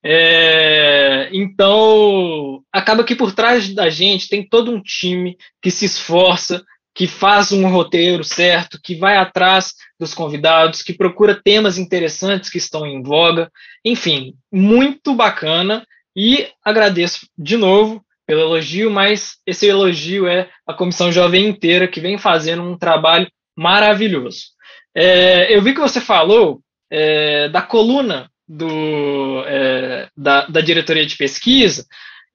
É, 0.04 1.30
então, 1.34 2.64
acaba 2.72 3.04
que 3.04 3.16
por 3.16 3.34
trás 3.34 3.74
da 3.74 3.90
gente 3.90 4.30
tem 4.30 4.48
todo 4.48 4.72
um 4.72 4.82
time 4.82 5.38
que 5.62 5.70
se 5.70 5.86
esforça, 5.86 6.64
que 6.96 7.08
faz 7.08 7.52
um 7.52 7.68
roteiro 7.70 8.24
certo, 8.24 8.80
que 8.82 8.96
vai 8.96 9.18
atrás 9.18 9.74
dos 10.00 10.14
convidados, 10.14 10.82
que 10.82 10.94
procura 10.94 11.40
temas 11.42 11.78
interessantes 11.78 12.50
que 12.50 12.58
estão 12.58 12.86
em 12.86 13.02
voga. 13.02 13.52
Enfim, 13.86 14.34
muito 14.52 15.14
bacana 15.14 15.86
e 16.16 16.48
agradeço 16.64 17.28
de 17.38 17.56
novo 17.56 18.04
pelo 18.26 18.42
elogio, 18.42 18.92
mas 18.92 19.38
esse 19.46 19.66
elogio 19.66 20.28
é 20.28 20.50
a 20.68 20.74
comissão 20.74 21.12
jovem 21.12 21.48
inteira 21.48 21.88
que 21.88 22.00
vem 22.00 22.18
fazendo 22.18 22.64
um 22.64 22.78
trabalho 22.78 23.30
maravilhoso. 23.58 24.48
É, 24.96 25.56
eu 25.56 25.62
vi 25.62 25.74
que 25.74 25.80
você 25.80 26.02
falou 26.02 26.62
é, 26.92 27.50
da 27.50 27.62
coluna 27.62 28.30
do, 28.50 29.44
é, 29.46 30.10
da, 30.18 30.48
da 30.48 30.60
diretoria 30.60 31.06
de 31.06 31.16
pesquisa 31.16 31.86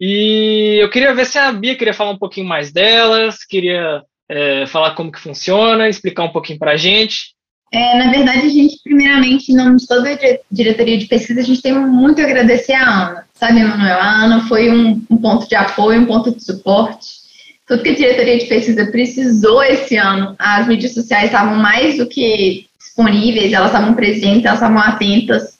e 0.00 0.78
eu 0.80 0.90
queria 0.90 1.14
ver 1.14 1.26
se 1.26 1.38
a 1.38 1.52
Bia 1.52 1.76
queria 1.76 1.94
falar 1.94 2.10
um 2.10 2.18
pouquinho 2.18 2.46
mais 2.46 2.72
delas, 2.72 3.44
queria 3.44 4.02
é, 4.28 4.66
falar 4.66 4.94
como 4.94 5.12
que 5.12 5.20
funciona, 5.20 5.88
explicar 5.88 6.24
um 6.24 6.32
pouquinho 6.32 6.58
para 6.58 6.72
a 6.72 6.76
gente. 6.76 7.34
É, 7.72 7.98
na 7.98 8.10
verdade, 8.10 8.46
a 8.46 8.48
gente, 8.48 8.78
primeiramente, 8.84 9.50
em 9.50 9.56
nome 9.56 9.76
de 9.76 9.86
toda 9.86 10.12
a 10.12 10.18
diretoria 10.50 10.96
de 10.96 11.06
pesquisa, 11.06 11.40
a 11.40 11.44
gente 11.44 11.62
tem 11.62 11.74
muito 11.74 12.20
a 12.20 12.24
agradecer 12.24 12.72
a 12.72 12.88
Ana. 12.88 13.24
Sabe, 13.34 13.60
Emanuel? 13.60 13.98
A 13.98 14.24
Ana 14.24 14.46
foi 14.46 14.70
um, 14.70 15.02
um 15.10 15.16
ponto 15.16 15.48
de 15.48 15.56
apoio, 15.56 16.00
um 16.00 16.06
ponto 16.06 16.34
de 16.34 16.44
suporte. 16.44 17.24
Tudo 17.66 17.82
que 17.82 17.88
a 17.88 17.94
diretoria 17.94 18.38
de 18.38 18.44
pesquisa 18.44 18.86
precisou 18.86 19.62
esse 19.62 19.96
ano, 19.96 20.36
as 20.38 20.68
mídias 20.68 20.92
sociais 20.92 21.26
estavam 21.26 21.56
mais 21.56 21.96
do 21.96 22.06
que 22.06 22.66
disponíveis, 22.78 23.52
elas 23.52 23.72
estavam 23.72 23.94
presentes, 23.94 24.44
elas 24.44 24.58
estavam 24.58 24.78
atentas. 24.78 25.53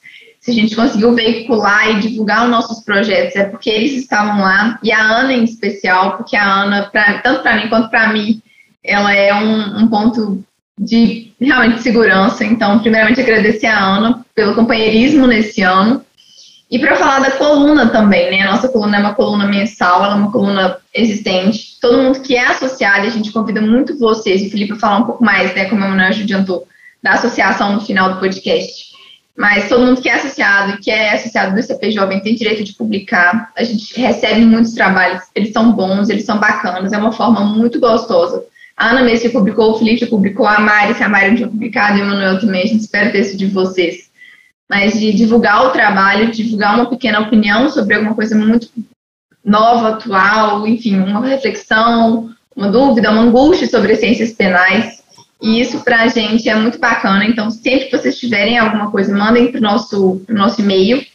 Se 0.45 0.51
a 0.51 0.53
gente 0.53 0.75
conseguiu 0.75 1.15
veicular 1.15 1.89
e 1.89 1.99
divulgar 2.01 2.43
os 2.43 2.51
nossos 2.51 2.83
projetos, 2.83 3.35
é 3.35 3.45
porque 3.45 3.67
eles 3.67 3.93
estavam 3.93 4.43
lá, 4.43 4.79
e 4.83 4.91
a 4.91 5.01
Ana 5.01 5.33
em 5.33 5.43
especial, 5.43 6.17
porque 6.17 6.37
a 6.37 6.61
Ana, 6.61 6.83
pra, 6.83 7.17
tanto 7.17 7.41
para 7.41 7.55
mim 7.55 7.67
quanto 7.67 7.89
para 7.89 8.13
mim, 8.13 8.39
ela 8.83 9.11
é 9.11 9.33
um, 9.33 9.79
um 9.79 9.87
ponto 9.87 10.43
de 10.77 11.33
realmente 11.41 11.81
segurança. 11.81 12.45
Então, 12.45 12.77
primeiramente, 12.77 13.19
agradecer 13.19 13.65
a 13.65 13.83
Ana 13.83 14.23
pelo 14.35 14.53
companheirismo 14.53 15.25
nesse 15.25 15.63
ano. 15.63 16.05
E 16.69 16.77
para 16.77 16.95
falar 16.95 17.21
da 17.21 17.31
coluna 17.31 17.87
também, 17.87 18.29
né? 18.29 18.41
A 18.41 18.51
nossa 18.51 18.69
coluna 18.69 18.97
é 18.97 18.99
uma 18.99 19.15
coluna 19.15 19.47
mensal, 19.47 20.05
ela 20.05 20.13
é 20.13 20.17
uma 20.17 20.31
coluna 20.31 20.77
existente. 20.93 21.79
Todo 21.81 22.03
mundo 22.03 22.19
que 22.19 22.35
é 22.35 22.45
associado, 22.45 23.07
a 23.07 23.09
gente 23.09 23.31
convida 23.31 23.61
muito 23.61 23.97
vocês, 23.97 24.45
o 24.45 24.51
Felipe, 24.51 24.73
a 24.73 24.79
falar 24.79 24.97
um 24.97 25.05
pouco 25.05 25.25
mais, 25.25 25.55
né? 25.55 25.65
Como 25.65 25.83
a 25.83 25.87
Manuel 25.87 26.09
adiantou, 26.09 26.67
da 27.01 27.13
associação 27.13 27.73
no 27.73 27.81
final 27.81 28.13
do 28.13 28.19
podcast. 28.19 28.93
Mas 29.37 29.67
todo 29.67 29.85
mundo 29.85 30.01
que 30.01 30.07
é 30.07 30.13
associado 30.13 30.73
e 30.73 30.77
que 30.77 30.89
é 30.89 31.13
associado 31.13 31.53
do 31.53 31.59
ICP 31.59 31.91
Jovem 31.91 32.21
tem 32.21 32.35
direito 32.35 32.63
de 32.63 32.73
publicar. 32.73 33.51
A 33.55 33.63
gente 33.63 33.99
recebe 33.99 34.41
muitos 34.45 34.73
trabalhos, 34.73 35.23
eles 35.35 35.51
são 35.51 35.73
bons, 35.73 36.09
eles 36.09 36.25
são 36.25 36.39
bacanas, 36.39 36.93
é 36.93 36.97
uma 36.97 37.11
forma 37.11 37.41
muito 37.41 37.79
gostosa 37.79 38.43
a 38.77 38.89
Ana 38.89 39.03
mesmo 39.03 39.31
publicou, 39.31 39.71
o 39.71 39.79
Felipe 39.79 40.05
publicou, 40.05 40.45
a 40.45 40.59
Mari, 40.59 40.95
se 40.95 41.03
a 41.03 41.07
Mari 41.07 41.29
não 41.29 41.35
tinha 41.37 41.47
publicado, 41.47 41.97
e 41.97 42.01
o 42.01 42.05
Manuel 42.05 42.39
também, 42.39 42.63
a 42.63 42.67
gente 42.67 42.81
espera 42.81 43.11
ter 43.11 43.21
isso 43.21 43.37
de 43.37 43.47
vocês. 43.47 44.09
Mas 44.69 44.99
de 44.99 45.13
divulgar 45.13 45.65
o 45.65 45.69
trabalho, 45.69 46.31
divulgar 46.31 46.75
uma 46.75 46.89
pequena 46.89 47.21
opinião 47.21 47.69
sobre 47.69 47.95
alguma 47.95 48.15
coisa 48.15 48.35
muito 48.35 48.67
nova, 49.43 49.89
atual, 49.89 50.67
enfim, 50.67 50.99
uma 50.99 51.25
reflexão, 51.25 52.31
uma 52.53 52.69
dúvida, 52.69 53.11
uma 53.11 53.21
angústia 53.21 53.67
sobre 53.67 53.93
as 53.93 53.99
ciências 53.99 54.33
penais. 54.33 55.03
E 55.45 55.61
isso 55.61 55.81
para 55.81 56.01
a 56.01 56.07
gente 56.07 56.49
é 56.49 56.55
muito 56.55 56.79
bacana. 56.79 57.23
Então, 57.23 57.51
sempre 57.51 57.85
que 57.85 57.95
vocês 57.95 58.17
tiverem 58.17 58.57
alguma 58.57 58.89
coisa, 58.89 59.15
mandem 59.15 59.51
para 59.51 59.59
o 59.59 59.61
nosso, 59.61 60.25
nosso 60.27 60.59
e-mail 60.59 61.05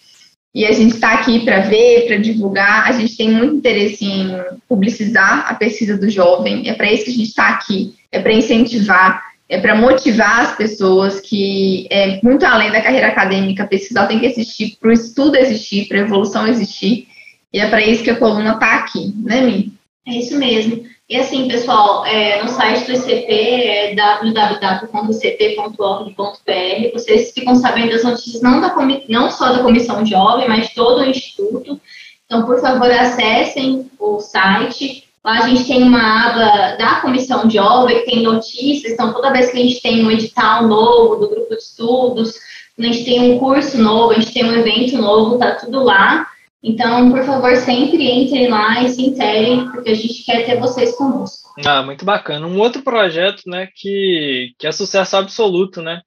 e 0.54 0.64
a 0.64 0.70
gente 0.70 0.94
está 0.94 1.14
aqui 1.14 1.40
para 1.40 1.62
ver, 1.62 2.06
para 2.06 2.16
divulgar. 2.16 2.88
A 2.88 2.92
gente 2.92 3.16
tem 3.16 3.28
muito 3.28 3.56
interesse 3.56 4.04
em 4.04 4.40
publicizar 4.68 5.50
a 5.50 5.54
pesquisa 5.54 5.98
do 5.98 6.08
jovem. 6.08 6.68
É 6.68 6.74
para 6.74 6.92
isso 6.92 7.06
que 7.06 7.10
a 7.10 7.14
gente 7.14 7.28
está 7.28 7.48
aqui. 7.48 7.92
É 8.12 8.20
para 8.20 8.32
incentivar, 8.32 9.20
é 9.48 9.58
para 9.58 9.74
motivar 9.74 10.42
as 10.42 10.56
pessoas 10.56 11.20
que 11.20 11.88
é 11.90 12.20
muito 12.22 12.46
além 12.46 12.70
da 12.70 12.80
carreira 12.80 13.08
acadêmica. 13.08 13.64
A 13.64 13.66
pesquisa 13.66 14.06
tem 14.06 14.20
que 14.20 14.26
existir 14.26 14.76
para 14.80 14.90
o 14.90 14.92
estudo 14.92 15.34
existir, 15.34 15.88
para 15.88 15.98
a 15.98 16.02
evolução 16.02 16.46
existir. 16.46 17.08
E 17.52 17.58
é 17.58 17.68
para 17.68 17.84
isso 17.84 18.04
que 18.04 18.10
a 18.10 18.16
coluna 18.16 18.52
está 18.52 18.76
aqui, 18.76 19.12
né, 19.24 19.40
Mi? 19.40 19.72
É 20.06 20.12
isso 20.12 20.38
mesmo. 20.38 20.84
E 21.10 21.16
assim, 21.16 21.48
pessoal, 21.48 22.06
é, 22.06 22.40
no 22.40 22.48
site 22.48 22.86
do 22.86 22.92
ICP 22.92 23.32
é 23.32 23.94
www.icp.org.br. 23.96 26.92
Vocês 26.92 27.32
ficam 27.32 27.56
sabendo 27.56 27.90
das 27.90 28.04
notícias 28.04 28.40
não, 28.40 28.60
da, 28.60 28.72
não 29.08 29.28
só 29.28 29.52
da 29.52 29.60
Comissão 29.60 30.06
Jovem, 30.06 30.48
mas 30.48 30.68
de 30.68 30.74
todo 30.76 31.00
o 31.00 31.04
Instituto. 31.04 31.80
Então, 32.24 32.46
por 32.46 32.60
favor, 32.60 32.88
acessem 32.92 33.90
o 33.98 34.20
site, 34.20 35.10
Lá 35.22 35.40
a 35.40 35.48
gente 35.48 35.66
tem 35.66 35.82
uma 35.82 36.28
aba 36.28 36.76
da 36.78 37.02
Comissão 37.02 37.50
Jovem, 37.50 37.98
que 37.98 38.10
tem 38.10 38.22
notícias, 38.22 38.94
então 38.94 39.12
toda 39.12 39.30
vez 39.30 39.50
que 39.50 39.58
a 39.58 39.62
gente 39.62 39.82
tem 39.82 40.02
um 40.02 40.10
edital 40.10 40.66
novo 40.66 41.16
do 41.16 41.28
grupo 41.28 41.54
de 41.54 41.62
estudos, 41.62 42.36
a 42.78 42.82
gente 42.82 43.04
tem 43.04 43.30
um 43.30 43.38
curso 43.38 43.76
novo, 43.76 44.12
a 44.12 44.14
gente 44.14 44.32
tem 44.32 44.44
um 44.44 44.54
evento 44.54 44.96
novo, 44.96 45.36
tá 45.36 45.56
tudo 45.56 45.84
lá. 45.84 46.29
Então, 46.62 47.10
por 47.10 47.24
favor, 47.24 47.56
sempre 47.56 48.10
entrem 48.10 48.48
lá 48.48 48.82
e 48.82 48.88
se 48.90 49.02
interem, 49.02 49.70
porque 49.70 49.90
a 49.90 49.94
gente 49.94 50.24
quer 50.24 50.44
ter 50.44 50.60
vocês 50.60 50.94
conosco. 50.94 51.54
Ah, 51.64 51.82
muito 51.82 52.04
bacana. 52.04 52.46
Um 52.46 52.58
outro 52.58 52.82
projeto, 52.82 53.42
né, 53.46 53.68
que, 53.74 54.52
que 54.58 54.66
é 54.66 54.72
sucesso 54.72 55.16
absoluto, 55.16 55.80
né? 55.80 56.02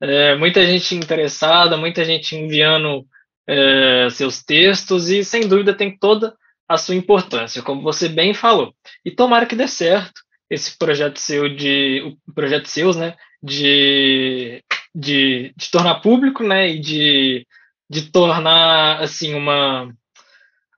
É, 0.00 0.36
muita 0.36 0.64
gente 0.64 0.94
interessada, 0.94 1.76
muita 1.76 2.04
gente 2.04 2.36
enviando 2.36 3.04
é, 3.48 4.08
seus 4.10 4.42
textos 4.44 5.08
e, 5.08 5.24
sem 5.24 5.48
dúvida, 5.48 5.74
tem 5.74 5.96
toda 5.96 6.34
a 6.68 6.76
sua 6.76 6.94
importância, 6.94 7.62
como 7.62 7.82
você 7.82 8.08
bem 8.08 8.34
falou. 8.34 8.72
E 9.04 9.10
tomara 9.10 9.46
que 9.46 9.56
dê 9.56 9.66
certo 9.66 10.20
esse 10.50 10.76
projeto 10.76 11.18
seu 11.18 11.48
de 11.48 12.16
o 12.26 12.32
projeto 12.32 12.66
seus, 12.66 12.96
né, 12.96 13.14
de, 13.42 14.62
de, 14.94 15.52
de 15.56 15.70
tornar 15.70 16.00
público, 16.00 16.44
né, 16.44 16.68
e 16.70 16.78
de, 16.80 17.46
de 17.88 18.10
tornar 18.10 19.00
assim 19.00 19.34
uma 19.34 19.92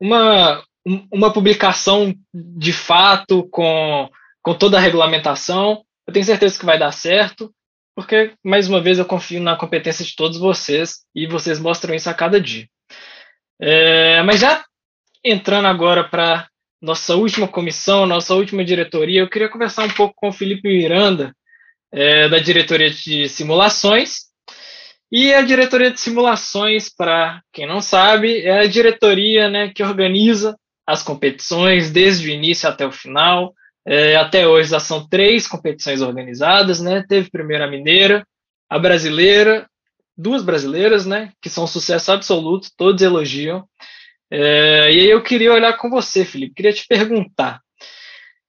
uma 0.01 0.63
uma 1.13 1.33
publicação 1.33 2.15
de 2.33 2.73
fato 2.73 3.47
com, 3.51 4.09
com 4.43 4.55
toda 4.55 4.79
a 4.79 4.81
regulamentação. 4.81 5.85
Eu 6.07 6.13
tenho 6.13 6.25
certeza 6.25 6.59
que 6.59 6.65
vai 6.65 6.79
dar 6.79 6.93
certo, 6.93 7.53
porque 7.95 8.33
mais 8.43 8.69
uma 8.69 8.81
vez 8.81 8.99
eu 8.99 9.05
confio 9.05 9.43
na 9.43 9.57
competência 9.57 10.05
de 10.05 10.17
todos 10.17 10.39
vocês 10.39 11.01
e 11.15 11.27
vocês 11.27 11.59
mostram 11.59 11.95
isso 11.95 12.09
a 12.09 12.15
cada 12.15 12.41
dia. 12.41 12.67
É, 13.61 14.23
mas 14.23 14.41
já 14.41 14.65
entrando 15.25 15.67
agora 15.67 16.05
para 16.05 16.49
nossa 16.81 17.17
última 17.17 17.49
comissão, 17.49 18.07
nossa 18.07 18.35
última 18.35 18.65
diretoria, 18.65 19.21
eu 19.21 19.29
queria 19.29 19.49
conversar 19.49 19.85
um 19.85 19.91
pouco 19.91 20.15
com 20.17 20.29
o 20.29 20.33
Felipe 20.33 20.69
Miranda, 20.69 21.35
é, 21.93 22.29
da 22.29 22.39
diretoria 22.39 22.89
de 22.89 23.29
simulações. 23.29 24.28
E 25.11 25.33
a 25.33 25.43
diretoria 25.43 25.91
de 25.91 26.01
simulações, 26.01 26.89
para 26.89 27.43
quem 27.53 27.67
não 27.67 27.81
sabe, 27.81 28.43
é 28.43 28.61
a 28.61 28.67
diretoria 28.67 29.49
né, 29.49 29.73
que 29.75 29.83
organiza 29.83 30.57
as 30.87 31.03
competições 31.03 31.91
desde 31.91 32.29
o 32.29 32.33
início 32.33 32.69
até 32.69 32.87
o 32.87 32.93
final. 32.93 33.55
É, 33.87 34.17
até 34.17 34.47
hoje 34.47 34.71
já 34.71 34.81
são 34.81 35.09
três 35.09 35.47
competições 35.47 36.03
organizadas, 36.03 36.79
né? 36.81 37.05
Teve 37.09 37.31
primeiro 37.31 37.65
a 37.65 37.67
mineira, 37.67 38.27
a 38.69 38.79
brasileira, 38.79 39.67
duas 40.15 40.43
brasileiras, 40.43 41.07
né? 41.07 41.33
Que 41.41 41.49
são 41.49 41.65
um 41.65 41.69
sucesso 41.69 42.13
absoluto, 42.13 42.69
todos 42.77 43.01
elogiam. 43.01 43.67
É, 44.31 44.93
e 44.93 45.01
aí 45.01 45.11
eu 45.11 45.23
queria 45.23 45.55
olhar 45.55 45.73
com 45.79 45.89
você, 45.89 46.23
Felipe, 46.23 46.55
queria 46.55 46.73
te 46.73 46.87
perguntar 46.87 47.63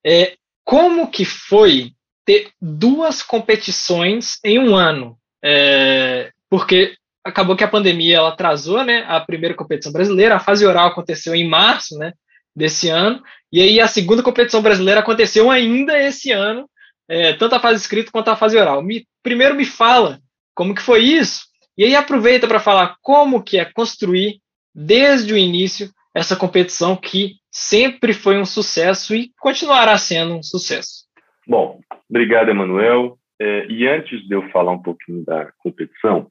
é, 0.05 0.35
como 0.63 1.09
que 1.09 1.25
foi 1.25 1.93
ter 2.25 2.51
duas 2.61 3.21
competições 3.21 4.39
em 4.43 4.59
um 4.59 4.75
ano? 4.75 5.17
É, 5.43 6.31
porque 6.49 6.95
acabou 7.23 7.55
que 7.55 7.63
a 7.63 7.69
pandemia 7.69 8.17
ela 8.17 8.29
atrasou, 8.29 8.83
né? 8.83 9.05
A 9.07 9.19
primeira 9.19 9.55
competição 9.55 9.91
brasileira, 9.91 10.35
a 10.35 10.39
fase 10.39 10.65
oral 10.65 10.87
aconteceu 10.87 11.35
em 11.35 11.47
março, 11.47 11.97
né? 11.97 12.13
Desse 12.55 12.89
ano, 12.89 13.21
e 13.53 13.61
aí 13.61 13.79
a 13.79 13.87
segunda 13.87 14.23
competição 14.23 14.61
brasileira 14.61 14.99
aconteceu 14.99 15.49
ainda 15.49 15.97
esse 15.97 16.31
ano, 16.31 16.69
é, 17.07 17.31
tanto 17.33 17.55
a 17.55 17.59
fase 17.59 17.79
escrita 17.79 18.11
quanto 18.11 18.29
a 18.29 18.35
fase 18.35 18.57
oral. 18.57 18.81
Me, 18.81 19.07
primeiro 19.23 19.55
me 19.55 19.63
fala 19.63 20.19
como 20.53 20.75
que 20.75 20.81
foi 20.81 21.03
isso, 21.03 21.45
e 21.77 21.85
aí 21.85 21.95
aproveita 21.95 22.47
para 22.47 22.59
falar 22.59 22.97
como 23.01 23.41
que 23.41 23.57
é 23.57 23.65
construir 23.65 24.41
desde 24.75 25.33
o 25.33 25.37
início 25.37 25.89
essa 26.13 26.35
competição 26.35 26.95
que 26.95 27.35
sempre 27.51 28.13
foi 28.13 28.37
um 28.37 28.45
sucesso 28.45 29.15
e 29.15 29.31
continuará 29.39 29.97
sendo 29.97 30.35
um 30.35 30.43
sucesso. 30.43 31.05
Bom, 31.47 31.79
obrigado, 32.09 32.49
Emanuel. 32.49 33.17
É, 33.41 33.65
e 33.67 33.87
antes 33.87 34.27
de 34.27 34.35
eu 34.35 34.49
falar 34.49 34.71
um 34.71 34.81
pouquinho 34.81 35.23
da 35.23 35.49
competição, 35.59 36.29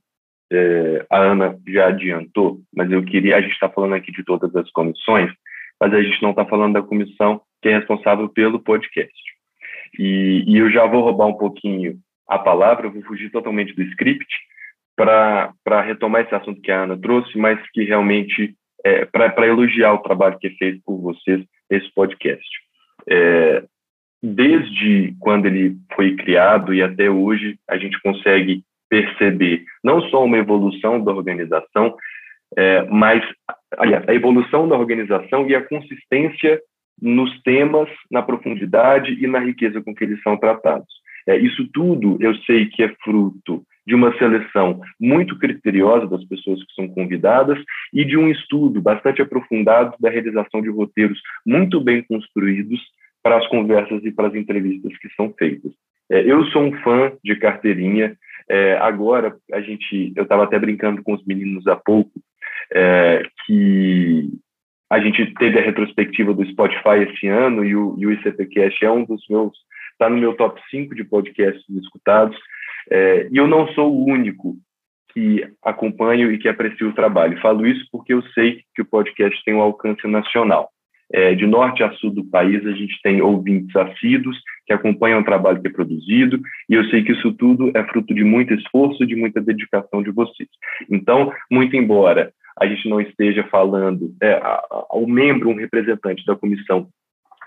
é, 0.50 1.06
a 1.10 1.18
Ana 1.18 1.58
já 1.66 1.88
adiantou, 1.88 2.60
mas 2.74 2.90
eu 2.90 3.04
queria, 3.04 3.36
a 3.36 3.40
gente 3.40 3.52
está 3.52 3.68
falando 3.68 3.94
aqui 3.94 4.10
de 4.12 4.24
todas 4.24 4.54
as 4.56 4.70
comissões, 4.70 5.30
mas 5.80 5.92
a 5.92 6.02
gente 6.02 6.22
não 6.22 6.30
está 6.30 6.44
falando 6.44 6.74
da 6.74 6.82
comissão 6.82 7.40
que 7.62 7.68
é 7.68 7.78
responsável 7.78 8.28
pelo 8.28 8.60
podcast. 8.60 9.12
E, 9.98 10.44
e, 10.46 10.58
eu 10.58 10.70
já 10.70 10.86
vou 10.86 11.02
roubar 11.02 11.26
um 11.26 11.36
pouquinho 11.36 11.98
a 12.28 12.38
palavra, 12.38 12.86
eu 12.86 12.92
vou 12.92 13.02
fugir 13.02 13.30
totalmente 13.30 13.74
do 13.74 13.82
script 13.82 14.26
para 14.96 15.80
retomar 15.82 16.22
esse 16.22 16.34
assunto 16.34 16.60
que 16.60 16.70
a 16.70 16.82
Ana 16.82 16.98
trouxe, 16.98 17.36
mas 17.38 17.58
que 17.70 17.84
realmente 17.84 18.54
é 18.84 19.04
para 19.04 19.46
elogiar 19.46 19.92
o 19.94 20.02
trabalho 20.02 20.38
que 20.38 20.48
é 20.48 20.50
feito 20.50 20.80
por 20.84 21.00
vocês 21.00 21.44
nesse 21.70 21.92
podcast. 21.94 22.46
É, 23.08 23.64
desde 24.22 25.14
quando 25.20 25.46
ele 25.46 25.76
foi 25.94 26.16
criado 26.16 26.74
e 26.74 26.82
até 26.82 27.08
hoje, 27.08 27.58
a 27.68 27.76
gente 27.78 28.00
consegue 28.00 28.62
perceber 28.88 29.64
não 29.82 30.00
só 30.08 30.24
uma 30.24 30.38
evolução 30.38 31.02
da 31.02 31.12
organização, 31.12 31.94
é, 32.56 32.82
mas 32.90 33.22
aliás, 33.76 34.08
a 34.08 34.14
evolução 34.14 34.68
da 34.68 34.76
organização 34.76 35.48
e 35.48 35.54
a 35.54 35.62
consistência 35.62 36.60
nos 37.00 37.40
temas, 37.42 37.88
na 38.10 38.22
profundidade 38.22 39.12
e 39.12 39.26
na 39.26 39.38
riqueza 39.38 39.80
com 39.80 39.94
que 39.94 40.04
eles 40.04 40.20
são 40.22 40.36
tratados. 40.36 40.88
É, 41.26 41.36
isso 41.36 41.68
tudo 41.72 42.16
eu 42.20 42.34
sei 42.38 42.66
que 42.66 42.82
é 42.82 42.88
fruto 43.04 43.62
de 43.86 43.94
uma 43.94 44.16
seleção 44.18 44.80
muito 45.00 45.38
criteriosa 45.38 46.06
das 46.06 46.24
pessoas 46.24 46.62
que 46.64 46.74
são 46.74 46.88
convidadas 46.88 47.58
e 47.92 48.04
de 48.04 48.16
um 48.16 48.28
estudo 48.28 48.80
bastante 48.80 49.22
aprofundado 49.22 49.94
da 50.00 50.10
realização 50.10 50.60
de 50.60 50.68
roteiros 50.68 51.18
muito 51.46 51.80
bem 51.80 52.02
construídos 52.02 52.80
para 53.22 53.38
as 53.38 53.46
conversas 53.48 54.04
e 54.04 54.10
para 54.10 54.28
as 54.28 54.34
entrevistas 54.34 54.96
que 54.98 55.08
são 55.14 55.32
feitas. 55.38 55.72
É, 56.10 56.20
eu 56.20 56.44
sou 56.46 56.62
um 56.62 56.72
fã 56.80 57.12
de 57.22 57.36
carteirinha. 57.36 58.16
É, 58.48 58.76
agora 58.78 59.36
a 59.52 59.60
gente, 59.60 60.12
eu 60.16 60.22
estava 60.22 60.44
até 60.44 60.58
brincando 60.58 61.02
com 61.02 61.14
os 61.14 61.24
meninos 61.24 61.66
há 61.66 61.76
pouco 61.76 62.12
é, 62.72 63.22
que 63.46 64.30
a 64.90 64.98
gente 65.00 65.34
teve 65.34 65.58
a 65.58 65.62
retrospectiva 65.62 66.32
do 66.32 66.46
Spotify 66.46 67.02
esse 67.08 67.26
ano 67.26 67.64
e 67.64 67.76
o, 67.76 67.94
e 67.98 68.06
o 68.06 68.12
ICPcast 68.12 68.84
é 68.84 68.90
um 68.90 69.04
dos 69.04 69.22
meus, 69.28 69.52
está 69.92 70.08
no 70.08 70.16
meu 70.16 70.34
top 70.34 70.60
5 70.70 70.94
de 70.94 71.04
podcasts 71.04 71.64
escutados. 71.68 72.38
É, 72.90 73.28
e 73.30 73.36
eu 73.36 73.46
não 73.46 73.68
sou 73.74 73.92
o 73.92 74.06
único 74.06 74.56
que 75.12 75.46
acompanho 75.62 76.32
e 76.32 76.38
que 76.38 76.48
aprecio 76.48 76.88
o 76.88 76.94
trabalho. 76.94 77.40
Falo 77.40 77.66
isso 77.66 77.86
porque 77.92 78.14
eu 78.14 78.22
sei 78.34 78.62
que 78.74 78.82
o 78.82 78.86
podcast 78.86 79.42
tem 79.44 79.54
um 79.54 79.60
alcance 79.60 80.06
nacional. 80.06 80.70
É, 81.12 81.34
de 81.34 81.46
norte 81.46 81.82
a 81.82 81.90
sul 81.92 82.10
do 82.10 82.24
país, 82.24 82.64
a 82.66 82.72
gente 82.72 83.00
tem 83.02 83.22
ouvintes 83.22 83.74
assíduos 83.74 84.38
que 84.66 84.74
acompanham 84.74 85.20
o 85.20 85.24
trabalho 85.24 85.60
que 85.60 85.68
é 85.68 85.72
produzido, 85.72 86.38
e 86.68 86.74
eu 86.74 86.84
sei 86.90 87.02
que 87.02 87.12
isso 87.12 87.32
tudo 87.32 87.72
é 87.74 87.82
fruto 87.84 88.14
de 88.14 88.22
muito 88.22 88.52
esforço, 88.52 89.06
de 89.06 89.16
muita 89.16 89.40
dedicação 89.40 90.02
de 90.02 90.10
vocês. 90.10 90.48
Então, 90.90 91.32
muito 91.50 91.74
embora 91.76 92.30
a 92.60 92.66
gente 92.66 92.88
não 92.88 93.00
esteja 93.00 93.44
falando, 93.44 94.12
é, 94.20 94.40
ao 94.90 95.06
membro, 95.06 95.48
um 95.48 95.54
representante 95.54 96.24
da 96.26 96.34
comissão 96.34 96.88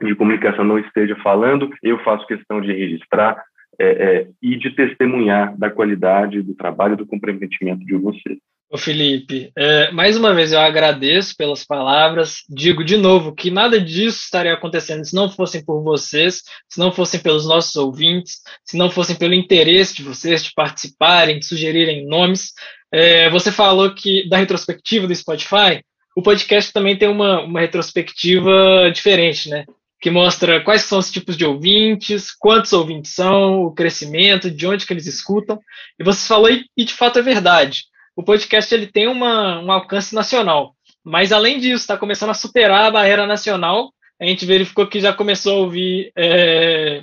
de 0.01 0.15
comunicação 0.15 0.63
não 0.63 0.79
esteja 0.79 1.15
falando, 1.17 1.69
eu 1.83 1.99
faço 1.99 2.25
questão 2.25 2.59
de 2.59 2.71
registrar 2.73 3.43
é, 3.79 3.85
é, 3.85 4.27
e 4.41 4.57
de 4.57 4.71
testemunhar 4.71 5.55
da 5.57 5.69
qualidade 5.69 6.41
do 6.41 6.55
trabalho, 6.55 6.97
do 6.97 7.05
comprometimento 7.05 7.85
de 7.85 7.95
vocês. 7.95 8.39
Ô 8.73 8.77
Felipe, 8.77 9.51
é, 9.53 9.91
mais 9.91 10.15
uma 10.15 10.33
vez 10.33 10.53
eu 10.53 10.59
agradeço 10.61 11.35
pelas 11.35 11.65
palavras. 11.65 12.37
Digo 12.49 12.85
de 12.85 12.95
novo 12.95 13.35
que 13.35 13.51
nada 13.51 13.81
disso 13.81 14.21
estaria 14.23 14.53
acontecendo 14.53 15.03
se 15.03 15.13
não 15.13 15.29
fossem 15.29 15.61
por 15.61 15.83
vocês, 15.83 16.41
se 16.69 16.79
não 16.79 16.89
fossem 16.89 17.19
pelos 17.19 17.45
nossos 17.45 17.75
ouvintes, 17.75 18.37
se 18.63 18.77
não 18.77 18.89
fossem 18.89 19.17
pelo 19.17 19.33
interesse 19.33 19.95
de 19.95 20.03
vocês 20.03 20.41
de 20.41 20.53
participarem, 20.55 21.37
de 21.37 21.45
sugerirem 21.45 22.07
nomes. 22.07 22.53
É, 22.89 23.29
você 23.29 23.51
falou 23.51 23.93
que 23.93 24.29
da 24.29 24.37
retrospectiva 24.37 25.05
do 25.05 25.13
Spotify, 25.13 25.83
o 26.15 26.21
podcast 26.21 26.71
também 26.71 26.97
tem 26.97 27.09
uma, 27.09 27.41
uma 27.41 27.59
retrospectiva 27.59 28.89
diferente, 28.93 29.49
né? 29.49 29.65
Que 29.99 30.09
mostra 30.09 30.63
quais 30.63 30.83
são 30.83 30.97
os 30.97 31.11
tipos 31.11 31.35
de 31.35 31.43
ouvintes, 31.43 32.31
quantos 32.31 32.71
ouvintes 32.71 33.13
são, 33.13 33.63
o 33.63 33.73
crescimento, 33.73 34.49
de 34.49 34.65
onde 34.65 34.85
que 34.85 34.93
eles 34.93 35.07
escutam. 35.07 35.59
E 35.99 36.05
você 36.05 36.25
falou, 36.25 36.49
e, 36.49 36.63
e 36.77 36.85
de 36.85 36.93
fato 36.93 37.19
é 37.19 37.21
verdade, 37.21 37.90
o 38.15 38.23
podcast 38.23 38.73
ele 38.73 38.87
tem 38.87 39.07
uma, 39.07 39.59
um 39.59 39.71
alcance 39.71 40.13
nacional. 40.13 40.75
Mas 41.03 41.31
além 41.31 41.59
disso, 41.59 41.77
está 41.77 41.97
começando 41.97 42.29
a 42.29 42.35
superar 42.35 42.85
a 42.85 42.91
barreira 42.91 43.25
nacional. 43.25 43.91
A 44.19 44.25
gente 44.25 44.45
verificou 44.45 44.87
que 44.87 44.99
já 44.99 45.13
começou 45.13 45.53
a 45.53 45.59
ouvir 45.59 46.11
é, 46.15 47.01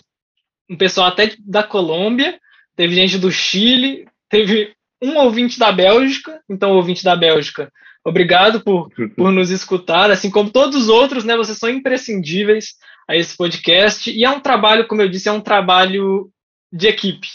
um 0.71 0.77
pessoal 0.77 1.09
até 1.09 1.35
da 1.41 1.63
Colômbia, 1.63 2.39
teve 2.77 2.95
gente 2.95 3.19
do 3.19 3.33
Chile, 3.33 4.07
teve 4.29 4.73
um 5.03 5.17
ouvinte 5.19 5.59
da 5.59 5.73
Bélgica, 5.73 6.41
então 6.49 6.73
ouvinte 6.73 7.03
da 7.03 7.17
Bélgica, 7.17 7.73
obrigado 8.05 8.61
por, 8.61 8.91
por 9.17 9.33
nos 9.33 9.51
escutar, 9.51 10.11
assim 10.11 10.31
como 10.31 10.51
todos 10.51 10.77
os 10.77 10.89
outros, 10.89 11.25
né, 11.25 11.37
vocês 11.37 11.59
são 11.59 11.69
imprescindíveis 11.69 12.75
a 13.09 13.17
esse 13.17 13.37
podcast, 13.37 14.11
e 14.11 14.25
é 14.25 14.31
um 14.31 14.41
trabalho, 14.41 14.87
como 14.87 15.01
eu 15.01 15.09
disse, 15.09 15.29
é 15.29 15.33
um 15.33 15.41
trabalho 15.41 16.31
de 16.73 16.89
equipe, 16.89 17.29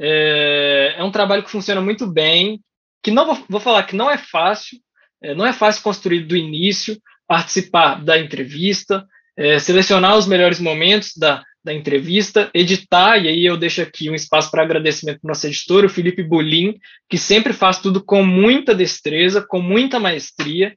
é, 0.00 0.94
é 0.96 1.04
um 1.04 1.10
trabalho 1.10 1.42
que 1.42 1.50
funciona 1.50 1.80
muito 1.80 2.06
bem, 2.06 2.60
que 3.02 3.10
não 3.10 3.26
vou, 3.26 3.44
vou 3.48 3.60
falar 3.60 3.82
que 3.84 3.96
não 3.96 4.10
é 4.10 4.16
fácil, 4.16 4.78
é, 5.22 5.34
não 5.34 5.46
é 5.46 5.52
fácil 5.52 5.82
construir 5.82 6.20
do 6.20 6.36
início, 6.36 7.00
participar 7.26 8.02
da 8.04 8.18
entrevista, 8.18 9.06
é, 9.36 9.58
selecionar 9.58 10.16
os 10.16 10.26
melhores 10.26 10.60
momentos 10.60 11.12
da, 11.16 11.42
da 11.64 11.72
entrevista, 11.72 12.50
editar, 12.52 13.18
e 13.18 13.28
aí 13.28 13.44
eu 13.44 13.56
deixo 13.56 13.80
aqui 13.80 14.10
um 14.10 14.14
espaço 14.14 14.50
para 14.50 14.62
agradecimento 14.62 15.20
para 15.20 15.28
o 15.28 15.30
nosso 15.30 15.46
editor, 15.46 15.84
o 15.84 15.88
Felipe 15.88 16.22
Bolim, 16.22 16.76
que 17.08 17.16
sempre 17.16 17.52
faz 17.52 17.78
tudo 17.78 18.04
com 18.04 18.24
muita 18.24 18.74
destreza, 18.74 19.40
com 19.40 19.60
muita 19.60 20.00
maestria. 20.00 20.74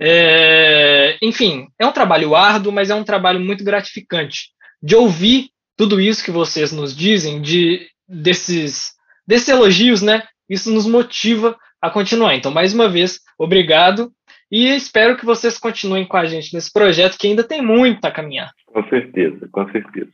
É, 0.00 1.18
enfim, 1.20 1.66
é 1.78 1.84
um 1.84 1.92
trabalho 1.92 2.36
árduo, 2.36 2.72
mas 2.72 2.88
é 2.88 2.94
um 2.94 3.04
trabalho 3.04 3.40
muito 3.40 3.64
gratificante. 3.64 4.50
De 4.80 4.94
ouvir 4.94 5.50
tudo 5.76 6.00
isso 6.00 6.24
que 6.24 6.30
vocês 6.30 6.70
nos 6.70 6.94
dizem, 6.96 7.42
de 7.42 7.88
desses, 8.08 8.92
desses 9.26 9.48
elogios, 9.48 10.02
né? 10.02 10.22
Isso 10.48 10.70
nos 10.70 10.86
motiva 10.86 11.58
a 11.80 11.90
continuar. 11.90 12.34
Então, 12.34 12.52
mais 12.52 12.74
uma 12.74 12.88
vez, 12.88 13.20
obrigado 13.38 14.10
e 14.50 14.74
espero 14.74 15.16
que 15.16 15.26
vocês 15.26 15.58
continuem 15.58 16.06
com 16.06 16.16
a 16.16 16.24
gente 16.24 16.54
nesse 16.54 16.72
projeto 16.72 17.18
que 17.18 17.26
ainda 17.26 17.44
tem 17.44 17.62
muito 17.62 18.04
a 18.04 18.10
caminhar. 18.10 18.50
Com 18.66 18.82
certeza, 18.88 19.48
com 19.50 19.68
certeza. 19.70 20.10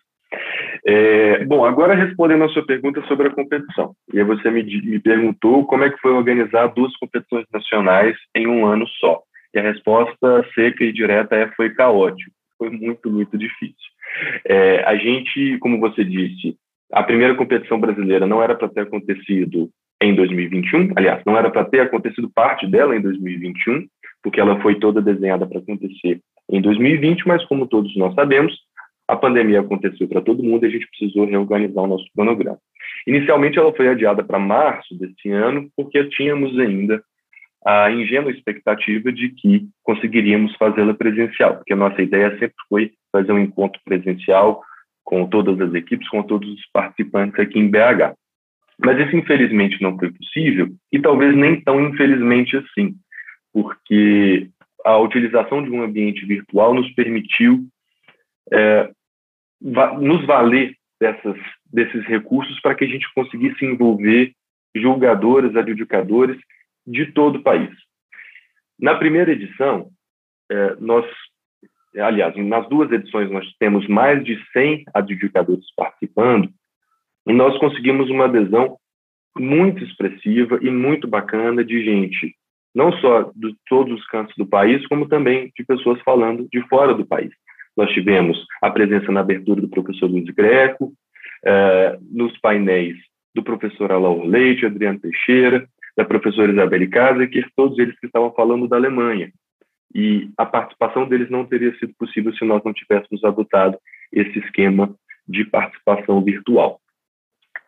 É, 0.86 1.44
bom, 1.44 1.64
agora 1.64 1.94
respondendo 1.94 2.44
a 2.44 2.48
sua 2.48 2.66
pergunta 2.66 3.00
sobre 3.06 3.28
a 3.28 3.30
competição. 3.30 3.94
E 4.12 4.22
você 4.22 4.50
me, 4.50 4.62
me 4.62 4.98
perguntou 4.98 5.64
como 5.64 5.84
é 5.84 5.90
que 5.90 5.98
foi 5.98 6.12
organizar 6.12 6.66
duas 6.68 6.94
competições 6.96 7.46
nacionais 7.52 8.16
em 8.34 8.46
um 8.46 8.66
ano 8.66 8.86
só. 9.00 9.22
E 9.54 9.58
a 9.58 9.62
resposta 9.62 10.44
seca 10.54 10.84
e 10.84 10.92
direta 10.92 11.36
é 11.36 11.48
foi 11.52 11.70
caótico. 11.70 12.30
Foi 12.58 12.70
muito, 12.70 13.10
muito 13.10 13.38
difícil. 13.38 13.74
É, 14.44 14.82
a 14.84 14.96
gente, 14.96 15.58
como 15.58 15.78
você 15.78 16.04
disse, 16.04 16.56
a 16.92 17.02
primeira 17.02 17.34
competição 17.34 17.80
brasileira 17.80 18.26
não 18.26 18.42
era 18.42 18.54
para 18.54 18.68
ter 18.68 18.80
acontecido 18.80 19.70
em 20.04 20.14
2021, 20.14 20.92
aliás, 20.96 21.22
não 21.24 21.36
era 21.36 21.50
para 21.50 21.64
ter 21.64 21.80
acontecido 21.80 22.30
parte 22.34 22.66
dela 22.66 22.96
em 22.96 23.00
2021, 23.00 23.86
porque 24.22 24.40
ela 24.40 24.60
foi 24.60 24.76
toda 24.78 25.02
desenhada 25.02 25.46
para 25.46 25.58
acontecer 25.58 26.20
em 26.50 26.60
2020, 26.60 27.26
mas 27.26 27.44
como 27.46 27.66
todos 27.66 27.94
nós 27.96 28.14
sabemos, 28.14 28.54
a 29.06 29.16
pandemia 29.16 29.60
aconteceu 29.60 30.08
para 30.08 30.22
todo 30.22 30.42
mundo 30.42 30.64
e 30.64 30.68
a 30.68 30.70
gente 30.70 30.88
precisou 30.88 31.26
reorganizar 31.26 31.84
o 31.84 31.86
nosso 31.86 32.06
cronograma. 32.14 32.58
Inicialmente, 33.06 33.58
ela 33.58 33.72
foi 33.74 33.88
adiada 33.88 34.24
para 34.24 34.38
março 34.38 34.96
deste 34.98 35.30
ano, 35.30 35.68
porque 35.76 36.04
tínhamos 36.08 36.58
ainda 36.58 37.02
a 37.66 37.90
ingênua 37.90 38.30
expectativa 38.30 39.10
de 39.10 39.30
que 39.30 39.66
conseguiríamos 39.82 40.54
fazê-la 40.56 40.94
presencial, 40.94 41.56
porque 41.56 41.72
a 41.72 41.76
nossa 41.76 42.00
ideia 42.02 42.30
sempre 42.38 42.54
foi 42.68 42.92
fazer 43.10 43.32
um 43.32 43.38
encontro 43.38 43.80
presencial 43.84 44.62
com 45.02 45.26
todas 45.26 45.60
as 45.60 45.74
equipes, 45.74 46.08
com 46.08 46.22
todos 46.22 46.48
os 46.48 46.66
participantes 46.72 47.38
aqui 47.38 47.58
em 47.58 47.70
BH. 47.70 48.14
Mas 48.78 48.98
isso, 48.98 49.16
infelizmente, 49.16 49.80
não 49.80 49.96
foi 49.98 50.10
possível, 50.12 50.68
e 50.92 51.00
talvez 51.00 51.34
nem 51.36 51.60
tão 51.60 51.80
infelizmente 51.80 52.56
assim, 52.56 52.94
porque 53.52 54.48
a 54.84 54.98
utilização 54.98 55.62
de 55.62 55.70
um 55.70 55.82
ambiente 55.82 56.26
virtual 56.26 56.74
nos 56.74 56.90
permitiu 56.94 57.66
é, 58.52 58.90
va 59.60 59.98
nos 59.98 60.26
valer 60.26 60.76
dessas, 61.00 61.36
desses 61.72 62.04
recursos 62.04 62.60
para 62.60 62.74
que 62.74 62.84
a 62.84 62.88
gente 62.88 63.06
conseguisse 63.14 63.64
envolver 63.64 64.32
julgadores, 64.74 65.56
adjudicadores 65.56 66.36
de 66.86 67.12
todo 67.12 67.36
o 67.36 67.42
país. 67.42 67.70
Na 68.78 68.96
primeira 68.96 69.32
edição, 69.32 69.88
é, 70.50 70.76
nós, 70.80 71.06
aliás, 71.96 72.36
nas 72.36 72.68
duas 72.68 72.90
edições 72.90 73.30
nós 73.30 73.46
temos 73.58 73.86
mais 73.88 74.22
de 74.24 74.36
100 74.52 74.84
adjudicadores 74.92 75.64
participando 75.76 76.50
e 77.26 77.32
nós 77.32 77.56
conseguimos 77.58 78.10
uma 78.10 78.24
adesão 78.26 78.76
muito 79.38 79.82
expressiva 79.82 80.58
e 80.62 80.70
muito 80.70 81.08
bacana 81.08 81.64
de 81.64 81.82
gente, 81.84 82.34
não 82.74 82.92
só 82.98 83.32
de 83.34 83.54
todos 83.68 83.98
os 83.98 84.06
cantos 84.06 84.34
do 84.36 84.46
país, 84.46 84.86
como 84.86 85.08
também 85.08 85.50
de 85.56 85.64
pessoas 85.64 86.00
falando 86.02 86.46
de 86.52 86.60
fora 86.68 86.94
do 86.94 87.06
país. 87.06 87.32
Nós 87.76 87.90
tivemos 87.92 88.38
a 88.62 88.70
presença 88.70 89.10
na 89.10 89.20
abertura 89.20 89.60
do 89.60 89.68
professor 89.68 90.08
Luiz 90.08 90.26
Greco, 90.26 90.92
eh, 91.44 91.98
nos 92.10 92.36
painéis 92.38 92.96
do 93.34 93.42
professor 93.42 93.90
Alain 93.90 94.28
Leite, 94.28 94.66
Adriano 94.66 95.00
Teixeira, 95.00 95.66
da 95.96 96.04
professora 96.04 96.52
Isabelle 96.52 96.88
Kazeker, 96.88 97.48
todos 97.56 97.78
eles 97.78 97.98
que 97.98 98.06
estavam 98.06 98.32
falando 98.32 98.68
da 98.68 98.76
Alemanha. 98.76 99.32
E 99.94 100.28
a 100.36 100.46
participação 100.46 101.08
deles 101.08 101.30
não 101.30 101.44
teria 101.44 101.76
sido 101.78 101.94
possível 101.98 102.34
se 102.34 102.44
nós 102.44 102.62
não 102.64 102.72
tivéssemos 102.72 103.22
adotado 103.24 103.78
esse 104.12 104.38
esquema 104.38 104.94
de 105.26 105.44
participação 105.44 106.22
virtual. 106.22 106.80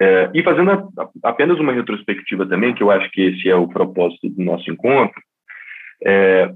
É, 0.00 0.30
e 0.34 0.42
fazendo 0.42 0.70
a, 0.70 1.08
apenas 1.22 1.58
uma 1.58 1.72
retrospectiva 1.72 2.46
também, 2.46 2.74
que 2.74 2.82
eu 2.82 2.90
acho 2.90 3.10
que 3.10 3.22
esse 3.22 3.48
é 3.48 3.54
o 3.54 3.68
propósito 3.68 4.28
do 4.28 4.42
nosso 4.42 4.70
encontro, 4.70 5.20
é, 6.04 6.52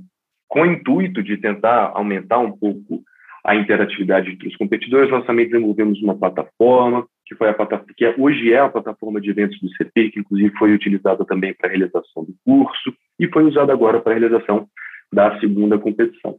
com 0.48 0.62
o 0.62 0.66
intuito 0.66 1.22
de 1.22 1.36
tentar 1.36 1.92
aumentar 1.94 2.38
um 2.38 2.52
pouco 2.52 3.02
a 3.44 3.54
interatividade 3.54 4.30
entre 4.30 4.48
os 4.48 4.56
competidores, 4.56 5.10
nós 5.10 5.24
também 5.24 5.48
desenvolvemos 5.48 6.02
uma 6.02 6.16
plataforma, 6.16 7.06
que 7.24 7.34
foi 7.34 7.48
a 7.48 7.54
plataforma 7.54 7.94
que 7.96 8.04
é, 8.04 8.14
hoje 8.18 8.52
é 8.52 8.58
a 8.58 8.68
plataforma 8.68 9.20
de 9.20 9.30
eventos 9.30 9.58
do 9.60 9.70
CP, 9.76 10.10
que 10.10 10.20
inclusive 10.20 10.52
foi 10.58 10.74
utilizada 10.74 11.24
também 11.24 11.54
para 11.54 11.68
a 11.68 11.70
realização 11.70 12.24
do 12.24 12.34
curso 12.44 12.92
e 13.18 13.26
foi 13.28 13.44
usada 13.44 13.72
agora 13.72 14.00
para 14.00 14.12
a 14.12 14.18
realização 14.18 14.66
da 15.12 15.38
segunda 15.40 15.78
competição. 15.78 16.36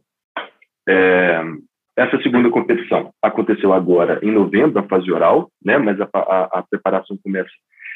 É, 0.88 1.42
essa 1.96 2.20
segunda 2.22 2.50
competição 2.50 3.12
aconteceu 3.20 3.72
agora 3.72 4.18
em 4.22 4.30
novembro, 4.30 4.78
a 4.78 4.82
fase 4.84 5.10
oral, 5.10 5.50
né, 5.64 5.78
mas 5.78 6.00
a, 6.00 6.08
a, 6.14 6.58
a 6.58 6.64
preparação 6.68 7.18
começa 7.22 7.50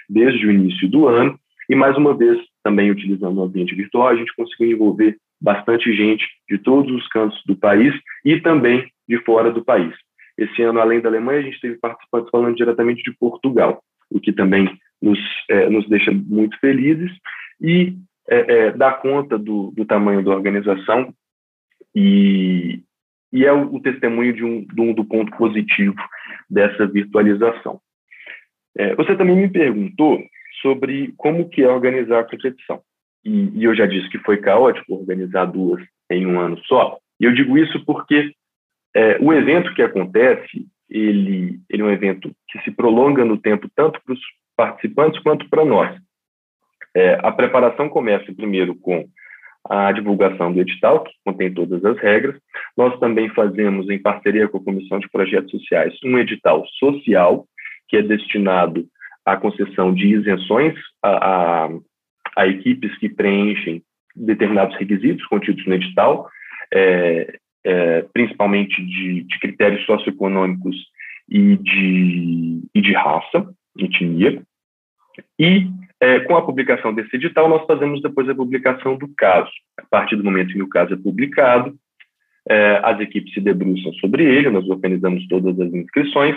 desde 0.09 0.47
o 0.47 0.51
início 0.51 0.89
do 0.89 1.09
ano, 1.09 1.39
e 1.69 1.75
mais 1.75 1.97
uma 1.97 2.17
vez, 2.17 2.39
também 2.63 2.91
utilizando 2.91 3.39
o 3.39 3.43
ambiente 3.43 3.75
virtual, 3.75 4.09
a 4.09 4.17
gente 4.17 4.35
conseguiu 4.37 4.71
envolver 4.71 5.17
bastante 5.41 5.93
gente 5.95 6.25
de 6.49 6.59
todos 6.59 6.95
os 6.95 7.09
cantos 7.09 7.41
do 7.45 7.57
país 7.57 7.95
e 8.25 8.41
também 8.41 8.89
de 9.09 9.19
fora 9.25 9.51
do 9.51 9.65
país. 9.65 9.95
Esse 10.39 10.63
ano, 10.63 10.81
além 10.81 11.01
da 11.01 11.09
Alemanha, 11.09 11.41
a 11.41 11.43
gente 11.43 11.61
teve 11.61 11.77
participantes 11.79 12.31
falando 12.31 12.57
diretamente 12.57 13.03
de 13.03 13.17
Portugal, 13.17 13.83
o 14.11 14.21
que 14.21 14.33
também 14.33 14.79
nos, 15.01 15.19
é, 15.49 15.69
nos 15.69 15.89
deixa 15.89 16.13
muito 16.13 16.59
felizes 16.61 17.11
e 17.61 17.97
é, 18.29 18.55
é, 18.57 18.71
dá 18.73 18.93
conta 18.93 19.39
do, 19.39 19.73
do, 19.77 19.85
tamanho 19.85 20.23
da 20.23 20.33
organização 20.33 21.13
e, 21.95 22.81
e 23.37 23.45
é 23.45 23.53
o, 23.53 23.75
o 23.75 23.81
testemunho 23.81 24.33
de 24.33 24.43
um, 24.43 24.65
de 24.65 24.81
um, 24.81 24.95
do 24.95 25.05
ponto 25.05 25.31
positivo 25.37 25.97
dessa 26.49 26.87
virtualização. 26.87 27.79
É, 28.79 28.95
você 28.95 29.15
também 29.15 29.37
me 29.37 29.49
perguntou 29.51 30.23
sobre 30.63 31.13
como 31.19 31.49
que 31.51 31.63
é 31.63 31.69
organizar 31.69 32.21
a 32.21 32.25
competição. 32.25 32.81
E, 33.23 33.51
e 33.59 33.65
eu 33.65 33.75
já 33.75 33.85
disse 33.85 34.09
que 34.09 34.19
foi 34.21 34.39
caótico 34.39 34.95
organizar 34.95 35.45
duas 35.45 35.85
em 36.11 36.27
um 36.27 36.41
ano 36.41 36.59
só. 36.65 36.97
E 37.21 37.25
eu 37.27 37.35
digo 37.35 37.59
isso 37.59 37.85
porque 37.85 38.33
é, 38.95 39.19
o 39.21 39.35
evento 39.35 39.75
que 39.75 39.83
acontece, 39.83 40.67
ele, 40.89 41.61
ele 41.69 41.83
é 41.83 41.85
um 41.85 41.91
evento 41.91 42.33
que 42.49 42.59
se 42.63 42.71
prolonga 42.71 43.23
no 43.23 43.37
tempo 43.37 43.69
tanto 43.77 44.01
para 44.03 44.15
os 44.15 44.21
participantes 44.57 45.23
quanto 45.23 45.47
para 45.51 45.63
nós. 45.63 45.95
É, 46.95 47.19
a 47.23 47.31
preparação 47.31 47.91
começa 47.91 48.33
primeiro 48.33 48.75
com 48.75 49.07
a 49.71 49.93
divulgação 49.93 50.53
do 50.53 50.61
edital, 50.61 51.05
que 51.05 51.13
contém 51.25 51.53
todas 51.53 51.85
as 51.85 51.99
regras. 51.99 52.37
Nós 52.77 52.99
também 52.99 53.29
fazemos, 53.31 53.89
em 53.89 53.99
parceria 53.99 54.49
com 54.49 54.59
a 54.59 54.65
Comissão 54.65 54.99
de 54.99 55.09
Projetos 55.09 55.51
Sociais, 55.51 55.95
um 56.05 56.19
edital 56.19 56.65
social, 56.79 57.47
que 57.89 57.97
é 57.97 58.03
destinado 58.03 58.87
à 59.25 59.37
concessão 59.37 59.93
de 59.93 60.07
isenções 60.07 60.75
a, 61.03 61.67
a, 61.67 61.69
a 62.37 62.47
equipes 62.47 62.97
que 62.99 63.09
preenchem 63.09 63.83
determinados 64.15 64.77
requisitos 64.77 65.25
contidos 65.27 65.67
no 65.67 65.75
edital. 65.75 66.29
É, 66.73 67.39
é, 67.67 68.03
principalmente 68.13 68.81
de, 68.81 69.25
de, 69.25 69.39
critérios 69.41 69.85
socioeconômicos 69.87 70.77
e 71.29 71.57
de, 71.57 72.63
e 72.73 72.81
de 72.81 72.93
raça, 72.93 73.53
etnia. 73.77 74.41
E 75.37 75.67
é, 76.01 76.21
com 76.21 76.37
a 76.37 76.45
publicação 76.45 76.95
desse 76.95 77.17
edital, 77.17 77.49
nós 77.49 77.67
fazemos 77.67 78.03
depois 78.03 78.29
a 78.29 78.35
publicação 78.35 78.97
do 78.97 79.09
caso. 79.17 79.51
A 79.79 79.85
partir 79.87 80.17
do 80.17 80.25
momento 80.25 80.51
em 80.51 80.55
que 80.55 80.63
o 80.63 80.69
caso 80.69 80.95
é 80.95 80.97
publicado, 80.97 81.75
é, 82.49 82.81
as 82.83 83.01
equipes 83.01 83.33
se 83.35 83.41
debruçam 83.41 83.93
sobre 83.95 84.25
ele, 84.25 84.51
nós 84.51 84.69
organizamos 84.69 85.27
todas 85.27 85.59
as 85.59 85.73
inscrições 85.73 86.37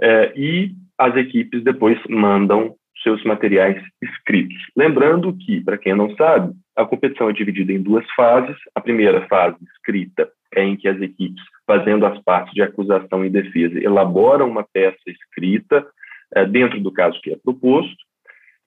é, 0.00 0.32
e 0.36 0.72
as 0.98 1.16
equipes 1.16 1.64
depois 1.64 1.98
mandam 2.08 2.76
seus 3.02 3.22
materiais 3.24 3.82
escritos. 4.02 4.58
Lembrando 4.76 5.34
que, 5.36 5.60
para 5.62 5.78
quem 5.78 5.94
não 5.94 6.14
sabe, 6.16 6.52
a 6.76 6.84
competição 6.84 7.30
é 7.30 7.32
dividida 7.32 7.72
em 7.72 7.82
duas 7.82 8.04
fases. 8.14 8.56
A 8.74 8.80
primeira 8.80 9.26
fase, 9.26 9.56
escrita, 9.74 10.30
é 10.54 10.62
em 10.62 10.76
que 10.76 10.86
as 10.86 11.00
equipes, 11.00 11.42
fazendo 11.66 12.04
as 12.04 12.22
partes 12.22 12.52
de 12.52 12.62
acusação 12.62 13.24
e 13.24 13.30
defesa, 13.30 13.82
elaboram 13.82 14.48
uma 14.48 14.66
peça 14.72 14.98
escrita 15.06 15.86
é, 16.34 16.44
dentro 16.44 16.80
do 16.80 16.92
caso 16.92 17.20
que 17.22 17.32
é 17.32 17.36
proposto. 17.36 17.96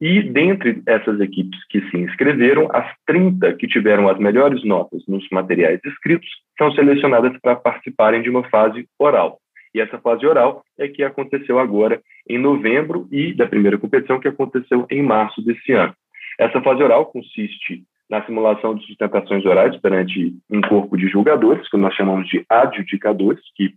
E, 0.04 0.22
dentre 0.22 0.84
essas 0.86 1.18
equipes 1.22 1.58
que 1.70 1.80
se 1.90 1.98
inscreveram, 1.98 2.68
as 2.74 2.94
30 3.08 3.54
que 3.54 3.66
tiveram 3.66 4.10
as 4.10 4.20
melhores 4.20 4.62
notas 4.66 5.02
nos 5.08 5.26
materiais 5.32 5.80
escritos 5.86 6.28
são 6.58 6.74
selecionadas 6.74 7.32
para 7.42 7.56
participarem 7.56 8.22
de 8.22 8.30
uma 8.30 8.44
fase 8.50 8.86
oral. 9.00 9.40
E 9.74 9.80
essa 9.80 9.98
fase 9.98 10.26
oral 10.26 10.62
é 10.78 10.90
que 10.90 11.04
aconteceu 11.04 11.58
agora 11.58 12.02
em 12.30 12.38
novembro 12.38 13.08
e 13.14 13.34
da 13.34 13.48
primeira 13.48 13.78
competição 13.78 14.20
que 14.20 14.28
aconteceu 14.28 14.86
em 14.92 15.02
março 15.02 15.42
desse 15.42 15.72
ano. 15.72 15.96
Essa 16.38 16.62
fase 16.62 16.84
oral 16.84 17.06
consiste 17.06 17.84
na 18.10 18.26
simulação 18.26 18.76
de 18.76 18.86
sustentações 18.86 19.46
orais 19.46 19.74
perante 19.78 20.36
um 20.50 20.60
corpo 20.60 20.98
de 20.98 21.08
julgadores, 21.08 21.70
que 21.70 21.78
nós 21.78 21.96
chamamos 21.96 22.28
de 22.28 22.44
adjudicadores, 22.50 23.42
que 23.56 23.74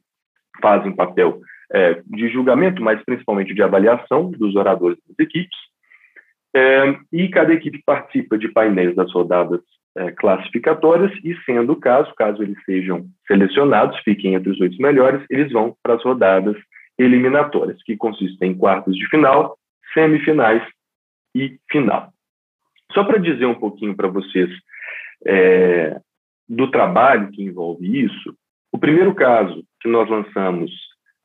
fazem 0.60 0.90
papel 0.90 1.38
é, 1.72 2.02
de 2.04 2.28
julgamento, 2.30 2.82
mas 2.82 3.00
principalmente 3.04 3.54
de 3.54 3.62
avaliação 3.62 4.28
dos 4.32 4.56
oradores 4.56 4.98
das 5.06 5.24
equipes. 5.24 5.56
É, 6.54 6.98
e 7.12 7.28
cada 7.28 7.52
equipe 7.52 7.82
participa 7.84 8.38
de 8.38 8.48
painéis 8.48 8.94
das 8.94 9.12
rodadas 9.12 9.60
é, 9.96 10.10
classificatórias, 10.12 11.12
e 11.24 11.34
sendo 11.44 11.72
o 11.72 11.80
caso, 11.80 12.12
caso 12.14 12.42
eles 12.42 12.56
sejam 12.64 13.06
selecionados, 13.26 13.98
fiquem 14.00 14.34
entre 14.34 14.50
os 14.50 14.60
oito 14.60 14.80
melhores, 14.80 15.24
eles 15.30 15.50
vão 15.52 15.74
para 15.82 15.94
as 15.94 16.02
rodadas 16.02 16.56
eliminatórias, 16.98 17.82
que 17.82 17.96
consistem 17.96 18.52
em 18.52 18.56
quartos 18.56 18.96
de 18.96 19.06
final, 19.08 19.58
semifinais 19.92 20.62
e 21.34 21.58
final. 21.70 22.12
Só 22.92 23.04
para 23.04 23.18
dizer 23.18 23.46
um 23.46 23.54
pouquinho 23.54 23.94
para 23.96 24.08
vocês 24.08 24.50
é, 25.26 26.00
do 26.48 26.70
trabalho 26.70 27.30
que 27.30 27.42
envolve 27.42 28.04
isso, 28.04 28.34
o 28.72 28.78
primeiro 28.78 29.14
caso 29.14 29.64
que 29.80 29.88
nós 29.88 30.08
lançamos 30.08 30.70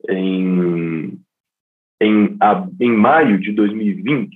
em, 0.10 1.20
em, 2.02 2.38
em 2.80 2.92
maio 2.92 3.40
de 3.40 3.52
2020, 3.52 4.34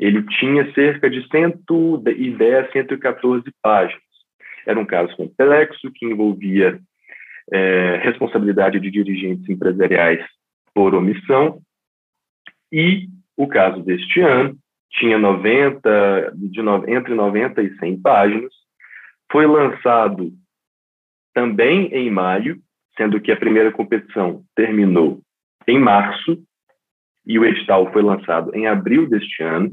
ele 0.00 0.22
tinha 0.38 0.72
cerca 0.72 1.10
de 1.10 1.26
110, 1.28 2.72
114 2.72 3.44
páginas. 3.62 4.02
Era 4.66 4.80
um 4.80 4.86
caso 4.86 5.14
complexo 5.14 5.90
que 5.94 6.06
envolvia 6.06 6.80
é, 7.52 8.00
responsabilidade 8.02 8.80
de 8.80 8.90
dirigentes 8.90 9.48
empresariais 9.48 10.24
por 10.74 10.94
omissão 10.94 11.60
e 12.72 13.08
o 13.36 13.46
caso 13.46 13.82
deste 13.82 14.20
ano 14.20 14.56
tinha 14.92 15.18
90, 15.18 16.32
de 16.34 16.60
entre 16.88 17.14
90 17.14 17.62
e 17.62 17.76
100 17.78 18.00
páginas. 18.00 18.52
Foi 19.30 19.46
lançado 19.46 20.32
também 21.34 21.86
em 21.92 22.10
maio, 22.10 22.58
sendo 22.96 23.20
que 23.20 23.30
a 23.30 23.36
primeira 23.36 23.70
competição 23.70 24.42
terminou 24.54 25.20
em 25.66 25.78
março 25.78 26.42
e 27.26 27.38
o 27.38 27.44
edital 27.44 27.92
foi 27.92 28.02
lançado 28.02 28.54
em 28.54 28.66
abril 28.66 29.08
deste 29.08 29.42
ano. 29.42 29.70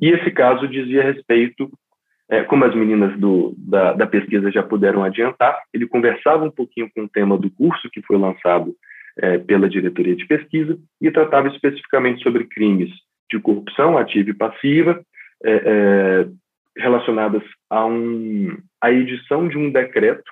E 0.00 0.08
esse 0.08 0.30
caso 0.30 0.66
dizia 0.66 1.02
respeito, 1.02 1.70
é, 2.28 2.42
como 2.44 2.64
as 2.64 2.74
meninas 2.74 3.18
do, 3.18 3.54
da, 3.58 3.92
da 3.92 4.06
pesquisa 4.06 4.50
já 4.50 4.62
puderam 4.62 5.02
adiantar, 5.02 5.60
ele 5.74 5.86
conversava 5.86 6.44
um 6.44 6.50
pouquinho 6.50 6.88
com 6.94 7.04
o 7.04 7.08
tema 7.08 7.36
do 7.36 7.50
curso 7.50 7.90
que 7.90 8.02
foi 8.02 8.16
lançado 8.16 8.74
é, 9.18 9.38
pela 9.38 9.68
diretoria 9.68 10.16
de 10.16 10.26
pesquisa 10.26 10.78
e 11.00 11.10
tratava 11.10 11.48
especificamente 11.48 12.22
sobre 12.22 12.44
crimes 12.44 12.90
de 13.30 13.38
corrupção 13.38 13.98
ativa 13.98 14.30
e 14.30 14.34
passiva, 14.34 15.02
é, 15.44 15.52
é, 15.52 16.28
relacionadas 16.76 17.42
a 17.68 17.84
um, 17.84 18.56
a 18.80 18.90
edição 18.90 19.48
de 19.48 19.58
um 19.58 19.70
decreto 19.70 20.30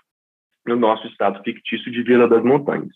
no 0.67 0.77
nosso 0.77 1.07
estado 1.09 1.43
fictício 1.43 1.91
de 1.91 2.03
Vila 2.03 2.29
das 2.29 2.43
Montanhas. 2.43 2.95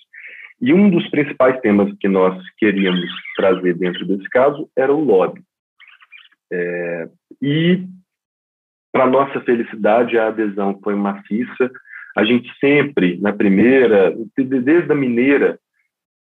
E 0.61 0.73
um 0.73 0.89
dos 0.91 1.09
principais 1.11 1.61
temas 1.61 1.93
que 1.99 2.09
nós 2.09 2.41
queríamos 2.57 3.11
trazer 3.37 3.75
dentro 3.75 4.07
desse 4.07 4.29
caso 4.29 4.69
era 4.77 4.93
o 4.93 5.03
lobby. 5.03 5.43
É, 6.55 7.09
e, 7.41 7.83
para 8.93 9.07
nossa 9.07 9.41
felicidade, 9.41 10.19
a 10.19 10.29
adesão 10.29 10.79
foi 10.85 10.95
maciça. 10.95 11.71
A 12.15 12.25
gente 12.25 12.53
sempre, 12.61 13.19
na 13.19 13.33
primeira, 13.33 14.15
desde 14.37 14.93
a 14.93 14.95
mineira, 14.95 15.59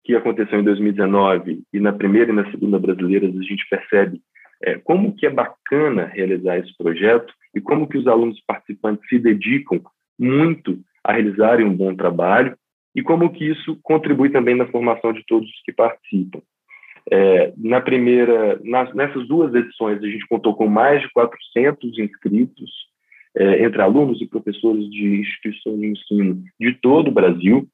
que 0.03 0.15
aconteceu 0.15 0.59
em 0.59 0.63
2019 0.63 1.61
e 1.71 1.79
na 1.79 1.93
primeira 1.93 2.31
e 2.31 2.35
na 2.35 2.49
segunda 2.49 2.79
brasileiras 2.79 3.37
a 3.37 3.41
gente 3.43 3.67
percebe 3.69 4.21
é, 4.63 4.77
como 4.77 5.15
que 5.15 5.25
é 5.25 5.29
bacana 5.29 6.05
realizar 6.05 6.57
esse 6.57 6.75
projeto 6.77 7.33
e 7.53 7.61
como 7.61 7.87
que 7.87 7.97
os 7.97 8.07
alunos 8.07 8.41
participantes 8.47 9.07
se 9.07 9.19
dedicam 9.19 9.81
muito 10.17 10.79
a 11.03 11.13
realizarem 11.13 11.65
um 11.65 11.75
bom 11.75 11.95
trabalho 11.95 12.57
e 12.95 13.01
como 13.01 13.31
que 13.31 13.45
isso 13.45 13.77
contribui 13.83 14.29
também 14.29 14.55
na 14.55 14.67
formação 14.67 15.13
de 15.13 15.23
todos 15.25 15.49
os 15.49 15.61
que 15.63 15.71
participam. 15.71 16.41
É, 17.09 17.53
na 17.57 17.81
primeira, 17.81 18.59
nas, 18.63 18.93
nessas 18.93 19.27
duas 19.27 19.53
edições 19.55 20.03
a 20.03 20.07
gente 20.07 20.27
contou 20.27 20.53
com 20.55 20.67
mais 20.67 21.01
de 21.01 21.09
400 21.11 21.97
inscritos 21.97 22.69
é, 23.35 23.63
entre 23.63 23.81
alunos 23.81 24.21
e 24.21 24.27
professores 24.27 24.89
de 24.89 25.21
instituições 25.21 25.79
de 25.79 25.87
ensino 25.87 26.43
de 26.59 26.73
todo 26.73 27.07
o 27.07 27.13
Brasil. 27.13 27.67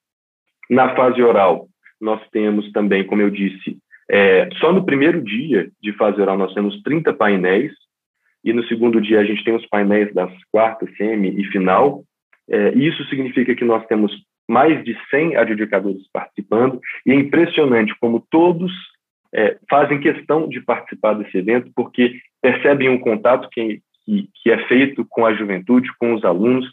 Na 0.70 0.96
fase 0.96 1.22
oral 1.22 1.68
nós 2.00 2.22
temos 2.30 2.72
também, 2.72 3.04
como 3.04 3.22
eu 3.22 3.30
disse, 3.30 3.78
é, 4.10 4.50
só 4.60 4.72
no 4.72 4.86
primeiro 4.86 5.22
dia 5.22 5.70
de 5.82 5.92
fase 5.94 6.22
oral 6.22 6.38
nós 6.38 6.54
temos 6.54 6.82
30 6.84 7.14
painéis, 7.14 7.72
e 8.44 8.54
no 8.54 8.64
segundo 8.68 9.02
dia 9.02 9.20
a 9.20 9.26
gente 9.26 9.44
tem 9.44 9.56
os 9.56 9.66
painéis 9.66 10.14
das 10.14 10.32
quartas, 10.52 10.90
semi 10.96 11.30
e 11.30 11.44
final. 11.46 12.04
É, 12.50 12.70
isso 12.76 13.04
significa 13.10 13.54
que 13.56 13.66
nós 13.66 13.86
temos 13.88 14.12
mais 14.48 14.82
de 14.86 14.96
100 15.10 15.36
adjudicadores 15.36 16.08
participando, 16.14 16.80
e 17.06 17.12
é 17.12 17.16
impressionante 17.16 17.94
como 18.00 18.26
todos 18.32 18.72
é, 19.34 19.58
fazem 19.70 20.00
questão 20.00 20.48
de 20.48 20.62
participar 20.62 21.14
desse 21.14 21.38
evento, 21.38 21.72
porque 21.76 22.20
percebem 22.42 22.90
um 22.90 23.00
contato 23.00 23.50
que, 23.50 23.82
que, 24.06 24.30
que 24.42 24.52
é 24.52 24.58
feito 24.68 25.06
com 25.10 25.26
a 25.26 25.34
juventude, 25.34 25.90
com 26.00 26.14
os 26.14 26.24
alunos, 26.24 26.70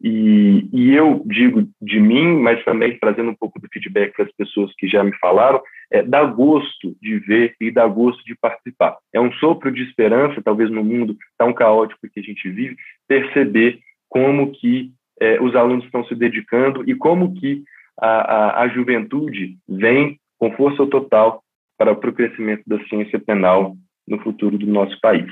e, 0.00 0.68
e, 0.72 0.94
eu 0.94 1.22
digo 1.24 1.66
de 1.80 1.98
mim, 1.98 2.38
mas 2.38 2.62
também 2.64 2.98
trazendo 2.98 3.30
um 3.30 3.34
pouco 3.34 3.58
do 3.58 3.68
feedback 3.72 4.14
das 4.18 4.30
pessoas 4.32 4.70
que 4.76 4.86
já 4.86 5.02
me 5.02 5.16
falaram, 5.16 5.62
é, 5.90 6.02
dá 6.02 6.22
gosto 6.24 6.94
de 7.00 7.18
ver 7.18 7.54
e 7.58 7.70
dá 7.70 7.86
gosto 7.86 8.22
de 8.24 8.34
participar. 8.34 8.98
É 9.12 9.20
um 9.20 9.32
sopro 9.32 9.72
de 9.72 9.82
esperança, 9.82 10.42
talvez 10.42 10.70
no 10.70 10.84
mundo 10.84 11.16
tão 11.38 11.52
caótico 11.52 12.08
que 12.12 12.20
a 12.20 12.22
gente 12.22 12.48
vive, 12.50 12.76
perceber 13.08 13.78
como 14.08 14.52
que 14.52 14.92
é, 15.18 15.40
os 15.40 15.54
alunos 15.56 15.86
estão 15.86 16.04
se 16.04 16.14
dedicando 16.14 16.88
e 16.88 16.94
como 16.94 17.34
que 17.34 17.64
a, 17.98 18.06
a, 18.08 18.62
a 18.62 18.68
juventude 18.68 19.56
vem 19.66 20.18
com 20.38 20.52
força 20.52 20.86
total 20.86 21.42
para, 21.76 21.92
o 21.92 22.12
crescimento 22.12 22.62
da 22.66 22.82
ciência 22.84 23.18
penal 23.18 23.76
no 24.06 24.18
futuro 24.20 24.58
do 24.58 24.66
nosso 24.66 24.98
país. 25.00 25.26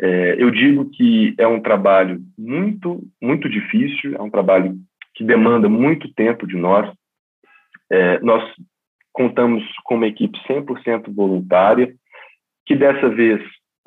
É, 0.00 0.36
eu 0.38 0.50
digo 0.50 0.90
que 0.90 1.34
é 1.38 1.46
um 1.46 1.60
trabalho 1.60 2.20
muito, 2.38 3.02
muito 3.22 3.48
difícil, 3.48 4.14
é 4.14 4.22
um 4.22 4.30
trabalho 4.30 4.76
que 5.14 5.24
demanda 5.24 5.68
muito 5.68 6.12
tempo 6.14 6.46
de 6.46 6.56
nós. 6.56 6.92
É, 7.90 8.20
nós 8.20 8.42
contamos 9.12 9.64
com 9.84 9.94
uma 9.94 10.06
equipe 10.06 10.38
100% 10.46 11.14
voluntária, 11.14 11.94
que 12.66 12.76
dessa 12.76 13.08
vez, 13.08 13.40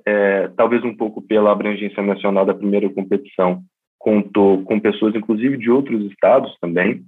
é, 0.05 0.47
talvez 0.57 0.83
um 0.83 0.95
pouco 0.95 1.21
pela 1.21 1.51
abrangência 1.51 2.01
nacional 2.01 2.45
da 2.45 2.53
primeira 2.53 2.89
competição, 2.89 3.61
contou 3.99 4.63
com 4.63 4.79
pessoas, 4.79 5.13
inclusive, 5.13 5.57
de 5.57 5.69
outros 5.69 6.03
estados 6.09 6.57
também. 6.59 7.03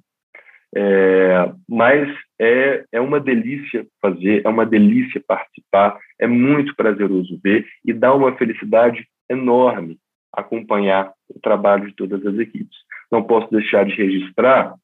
É, 0.74 1.51
mas 1.67 2.09
é, 2.39 2.86
é 2.93 3.01
uma 3.01 3.19
delícia 3.19 3.86
fazer, 4.01 4.41
é 4.45 4.49
uma 4.49 4.65
delícia 4.65 5.22
participar, 5.28 5.99
é 6.17 6.28
muito 6.28 6.76
prazeroso 6.76 7.39
ver 7.43 7.67
e 7.84 7.91
dá 7.91 8.13
uma 8.13 8.36
felicidade 8.38 9.05
enorme 9.30 9.97
acompanhar 10.34 11.11
o 11.30 11.39
trabalho 11.39 11.88
de 11.88 11.95
todas 11.95 12.26
as 12.26 12.38
equipes. 12.39 12.78
Não 13.11 13.24
posso 13.24 13.51
deixar 13.51 13.86
de 13.86 13.93
registrar 13.93 14.76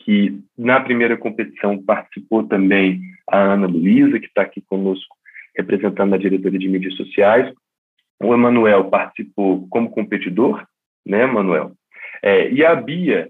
que 0.00 0.40
na 0.56 0.80
primeira 0.80 1.16
competição 1.16 1.80
participou 1.80 2.46
também 2.46 3.00
a 3.30 3.38
Ana 3.38 3.66
Luísa, 3.66 4.18
que 4.18 4.26
está 4.26 4.42
aqui 4.42 4.60
conosco 4.62 5.16
representando 5.56 6.14
a 6.14 6.18
diretoria 6.18 6.58
de 6.58 6.68
mídias 6.68 6.94
sociais. 6.94 7.52
O 8.22 8.32
Emanuel 8.32 8.84
participou 8.84 9.66
como 9.68 9.90
competidor, 9.90 10.64
né, 11.06 11.24
Emanuel? 11.24 11.72
É, 12.22 12.50
e 12.50 12.64
a 12.64 12.74
Bia, 12.74 13.28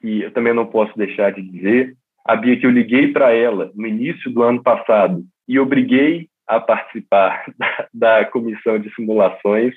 que 0.00 0.22
eu 0.22 0.30
também 0.32 0.52
não 0.52 0.66
posso 0.66 0.96
deixar 0.96 1.32
de 1.32 1.42
dizer, 1.42 1.96
a 2.24 2.34
Bia 2.36 2.58
que 2.58 2.66
eu 2.66 2.70
liguei 2.70 3.12
para 3.12 3.32
ela 3.32 3.70
no 3.74 3.86
início 3.86 4.30
do 4.30 4.42
ano 4.42 4.62
passado 4.62 5.24
e 5.48 5.58
obriguei 5.58 6.28
a 6.46 6.60
participar 6.60 7.44
da, 7.58 7.88
da 7.92 8.24
comissão 8.26 8.78
de 8.78 8.92
simulações. 8.94 9.74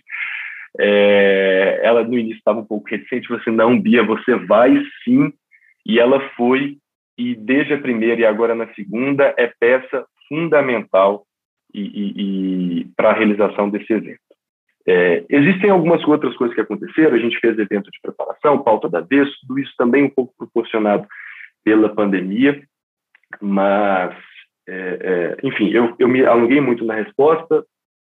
É, 0.79 1.79
ela 1.83 2.03
no 2.03 2.17
início 2.17 2.37
estava 2.37 2.59
um 2.59 2.65
pouco 2.65 2.89
reticente, 2.89 3.27
você 3.27 3.49
assim, 3.49 3.51
não, 3.51 3.79
Bia, 3.79 4.03
você 4.03 4.35
vai 4.35 4.81
sim. 5.03 5.31
E 5.85 5.99
ela 5.99 6.19
foi, 6.35 6.77
e 7.17 7.35
desde 7.35 7.73
a 7.73 7.79
primeira 7.79 8.21
e 8.21 8.25
agora 8.25 8.53
na 8.53 8.67
segunda, 8.73 9.33
é 9.37 9.51
peça 9.59 10.05
fundamental 10.27 11.25
e, 11.73 11.81
e, 11.81 12.81
e 12.81 12.85
para 12.95 13.09
a 13.11 13.13
realização 13.13 13.69
desse 13.69 13.91
evento. 13.91 14.28
É, 14.87 15.23
existem 15.29 15.69
algumas 15.69 16.03
outras 16.07 16.35
coisas 16.35 16.55
que 16.55 16.61
aconteceram, 16.61 17.15
a 17.15 17.19
gente 17.19 17.39
fez 17.39 17.57
evento 17.59 17.91
de 17.91 17.99
preparação, 18.01 18.63
pauta 18.63 18.89
da 18.89 19.01
vez, 19.01 19.29
tudo 19.41 19.59
isso 19.59 19.73
também 19.77 20.03
um 20.03 20.09
pouco 20.09 20.33
proporcionado 20.37 21.07
pela 21.63 21.89
pandemia, 21.89 22.61
mas, 23.41 24.15
é, 24.67 25.37
é, 25.41 25.47
enfim, 25.47 25.69
eu, 25.69 25.93
eu 25.99 26.07
me 26.07 26.25
alonguei 26.25 26.59
muito 26.61 26.85
na 26.85 26.95
resposta, 26.95 27.63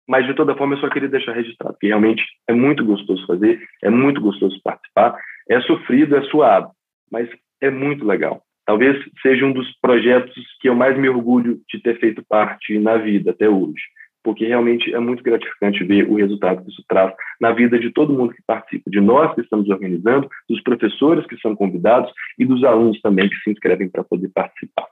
mas 0.08 0.26
de 0.26 0.34
toda 0.34 0.56
forma 0.56 0.76
eu 0.76 0.80
só 0.80 0.90
queria 0.90 1.10
deixar 1.10 1.34
registrado 1.34 1.78
que 1.80 1.88
realmente 1.88 2.24
é 2.48 2.54
muito 2.54 2.84
gostoso 2.84 3.26
fazer, 3.26 3.62
é 3.84 3.90
muito 3.90 4.22
gostoso 4.22 4.60
participar, 4.64 5.18
é 5.50 5.60
sofrido, 5.62 6.16
é 6.16 6.22
suado, 6.24 6.70
mas 7.12 7.30
é 7.62 7.70
muito 7.70 8.06
legal. 8.06 8.42
Talvez 8.66 8.98
seja 9.22 9.46
um 9.46 9.54
dos 9.54 9.72
projetos 9.80 10.34
que 10.60 10.68
eu 10.68 10.76
mais 10.76 10.98
me 10.98 11.08
orgulho 11.08 11.62
de 11.70 11.80
ter 11.82 12.00
feito 12.00 12.26
parte 12.28 12.78
na 12.80 12.98
vida 12.98 13.32
até 13.32 13.48
hoje. 13.48 13.82
Porque 14.26 14.44
realmente 14.48 14.92
é 14.92 15.00
muito 15.00 15.22
gratificante 15.22 15.84
ver 15.84 16.10
o 16.10 16.16
resultado 16.16 16.64
que 16.64 16.72
isso 16.72 16.84
traz 16.90 17.14
na 17.40 17.52
vida 17.52 17.78
de 17.78 17.92
todo 17.92 18.12
mundo 18.12 18.34
que 18.34 18.42
participa, 18.42 18.90
de 18.90 19.00
nós 19.00 19.36
que 19.36 19.42
estamos 19.42 19.70
organizando, 19.70 20.28
dos 20.50 20.60
professores 20.64 21.28
que 21.28 21.38
são 21.38 21.56
convidados 21.56 22.12
e 22.40 22.44
dos 22.44 22.64
alunos 22.64 23.00
também 23.02 23.30
que 23.30 23.36
se 23.36 23.52
inscrevem 23.52 23.88
para 23.88 24.04
poder 24.04 24.30
participar. 24.30 24.88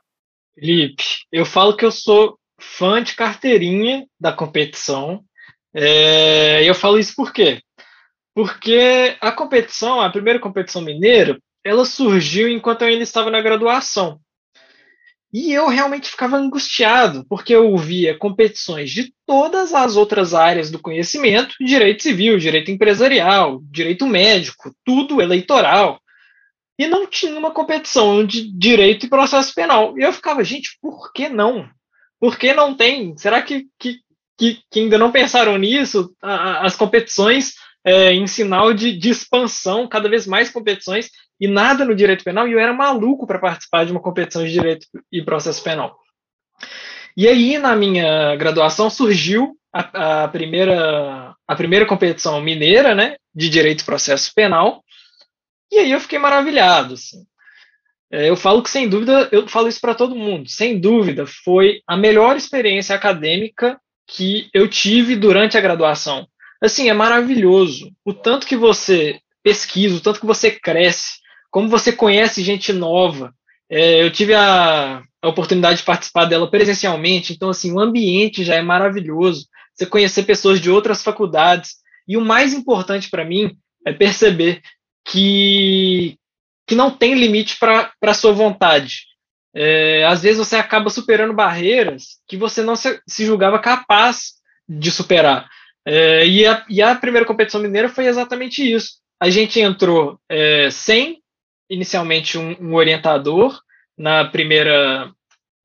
Felipe, 0.53 1.03
eu 1.31 1.45
falo 1.45 1.75
que 1.75 1.83
eu 1.83 1.91
sou 1.91 2.37
fã 2.61 3.01
de 3.01 3.15
carteirinha 3.15 4.05
da 4.21 4.31
competição. 4.31 5.23
É, 5.73 6.63
eu 6.63 6.75
falo 6.75 6.99
isso 6.99 7.15
por 7.15 7.33
quê? 7.33 7.59
Porque 8.35 9.15
a 9.19 9.31
competição, 9.31 9.99
a 9.99 10.11
primeira 10.11 10.39
competição 10.39 10.83
mineira, 10.83 11.39
ela 11.63 11.85
surgiu 11.85 12.47
enquanto 12.47 12.83
eu 12.83 12.89
ainda 12.89 13.03
estava 13.03 13.31
na 13.31 13.41
graduação. 13.41 14.19
E 15.33 15.51
eu 15.51 15.67
realmente 15.67 16.11
ficava 16.11 16.37
angustiado, 16.37 17.25
porque 17.27 17.55
eu 17.55 17.75
via 17.75 18.15
competições 18.15 18.91
de 18.91 19.11
todas 19.25 19.73
as 19.73 19.95
outras 19.95 20.35
áreas 20.35 20.69
do 20.69 20.77
conhecimento, 20.77 21.55
direito 21.59 22.03
civil, 22.03 22.37
direito 22.37 22.69
empresarial, 22.69 23.59
direito 23.63 24.05
médico, 24.05 24.71
tudo 24.85 25.19
eleitoral. 25.19 25.99
E 26.77 26.85
não 26.85 27.07
tinha 27.07 27.37
uma 27.37 27.49
competição 27.49 28.23
de 28.23 28.51
direito 28.55 29.07
e 29.07 29.09
processo 29.09 29.55
penal. 29.55 29.97
E 29.97 30.03
eu 30.03 30.13
ficava, 30.13 30.43
gente, 30.43 30.77
por 30.79 31.11
que 31.11 31.27
não? 31.29 31.67
Por 32.19 32.37
que 32.37 32.53
não 32.53 32.75
tem? 32.75 33.17
Será 33.17 33.41
que, 33.41 33.65
que, 33.79 33.97
que, 34.37 34.59
que 34.69 34.79
ainda 34.81 34.99
não 34.99 35.11
pensaram 35.11 35.57
nisso? 35.57 36.15
As 36.21 36.75
competições 36.75 37.53
é, 37.83 38.13
em 38.13 38.27
sinal 38.27 38.73
de, 38.73 38.95
de 38.97 39.09
expansão, 39.09 39.87
cada 39.87 40.07
vez 40.07 40.25
mais 40.25 40.49
competições, 40.49 41.09
e 41.43 41.47
nada 41.47 41.83
no 41.83 41.93
direito 41.93 42.23
penal, 42.23 42.47
e 42.47 42.53
eu 42.53 42.59
era 42.59 42.71
maluco 42.71 43.27
para 43.27 43.37
participar 43.37 43.85
de 43.85 43.91
uma 43.91 43.99
competição 43.99 44.45
de 44.45 44.51
direito 44.53 44.87
e 45.11 45.21
processo 45.21 45.61
penal. 45.61 45.99
E 47.17 47.27
aí, 47.27 47.57
na 47.57 47.75
minha 47.75 48.33
graduação, 48.37 48.89
surgiu 48.89 49.57
a, 49.73 50.23
a 50.23 50.27
primeira, 50.29 51.35
a 51.45 51.55
primeira 51.57 51.85
competição 51.85 52.39
mineira, 52.39 52.95
né, 52.95 53.17
de 53.35 53.49
direito 53.49 53.81
e 53.81 53.85
processo 53.85 54.31
penal, 54.33 54.81
e 55.69 55.79
aí 55.79 55.91
eu 55.91 55.99
fiquei 55.99 56.17
maravilhado, 56.17 56.93
assim. 56.93 57.25
É, 58.09 58.29
eu 58.29 58.37
falo 58.37 58.63
que, 58.63 58.69
sem 58.69 58.87
dúvida, 58.87 59.27
eu 59.29 59.45
falo 59.45 59.67
isso 59.67 59.81
para 59.81 59.93
todo 59.93 60.15
mundo, 60.15 60.47
sem 60.47 60.79
dúvida, 60.79 61.25
foi 61.43 61.81
a 61.85 61.97
melhor 61.97 62.37
experiência 62.37 62.95
acadêmica 62.95 63.77
que 64.07 64.47
eu 64.53 64.69
tive 64.69 65.17
durante 65.17 65.57
a 65.57 65.61
graduação. 65.61 66.25
Assim, 66.61 66.89
é 66.89 66.93
maravilhoso 66.93 67.91
o 68.05 68.13
tanto 68.13 68.47
que 68.47 68.55
você 68.55 69.19
pesquisa, 69.43 69.97
o 69.97 69.99
tanto 69.99 70.21
que 70.21 70.25
você 70.25 70.49
cresce, 70.49 71.21
como 71.53 71.69
você 71.69 71.93
conhece 71.93 72.43
gente 72.43 72.73
nova. 72.73 73.31
É, 73.69 74.01
eu 74.01 74.09
tive 74.11 74.33
a, 74.33 75.03
a, 75.21 75.29
oportunidade 75.29 75.77
de 75.77 75.85
participar 75.85 76.25
dela 76.25 76.49
presencialmente, 76.49 77.31
então, 77.31 77.51
assim, 77.51 77.71
o 77.71 77.79
ambiente 77.79 78.43
já 78.43 78.55
é 78.55 78.61
maravilhoso. 78.63 79.45
Você 79.71 79.85
conhecer 79.85 80.23
pessoas 80.23 80.59
de 80.59 80.71
outras 80.71 81.03
faculdades. 81.03 81.75
E 82.07 82.17
o 82.17 82.21
mais 82.21 82.55
importante 82.55 83.07
para 83.07 83.23
mim 83.23 83.55
é 83.85 83.93
perceber 83.93 84.63
que, 85.05 86.17
que 86.65 86.73
não 86.73 86.89
tem 86.89 87.13
limite 87.13 87.59
para 87.59 87.93
a 88.01 88.13
sua 88.15 88.31
vontade. 88.31 89.03
É, 89.55 90.05
às 90.05 90.23
vezes 90.23 90.39
você 90.39 90.55
acaba 90.55 90.89
superando 90.89 91.35
barreiras 91.35 92.17
que 92.27 92.35
você 92.35 92.63
não 92.63 92.75
se, 92.75 92.99
se 93.07 93.27
julgava 93.27 93.59
capaz 93.59 94.33
de 94.67 94.89
superar. 94.89 95.47
É, 95.85 96.25
e, 96.25 96.47
a, 96.47 96.65
e, 96.67 96.81
a, 96.81 96.95
primeira 96.95 97.27
competição 97.27 97.61
mineira 97.61 97.89
foi 97.89 98.07
exatamente 98.07 98.63
isso. 98.63 98.93
A 99.21 99.29
gente 99.29 99.59
entrou 99.59 100.19
é, 100.27 100.71
sem 100.71 101.22
inicialmente 101.73 102.37
um, 102.37 102.55
um 102.59 102.75
orientador 102.75 103.59
na 103.97 104.25
primeira, 104.25 105.11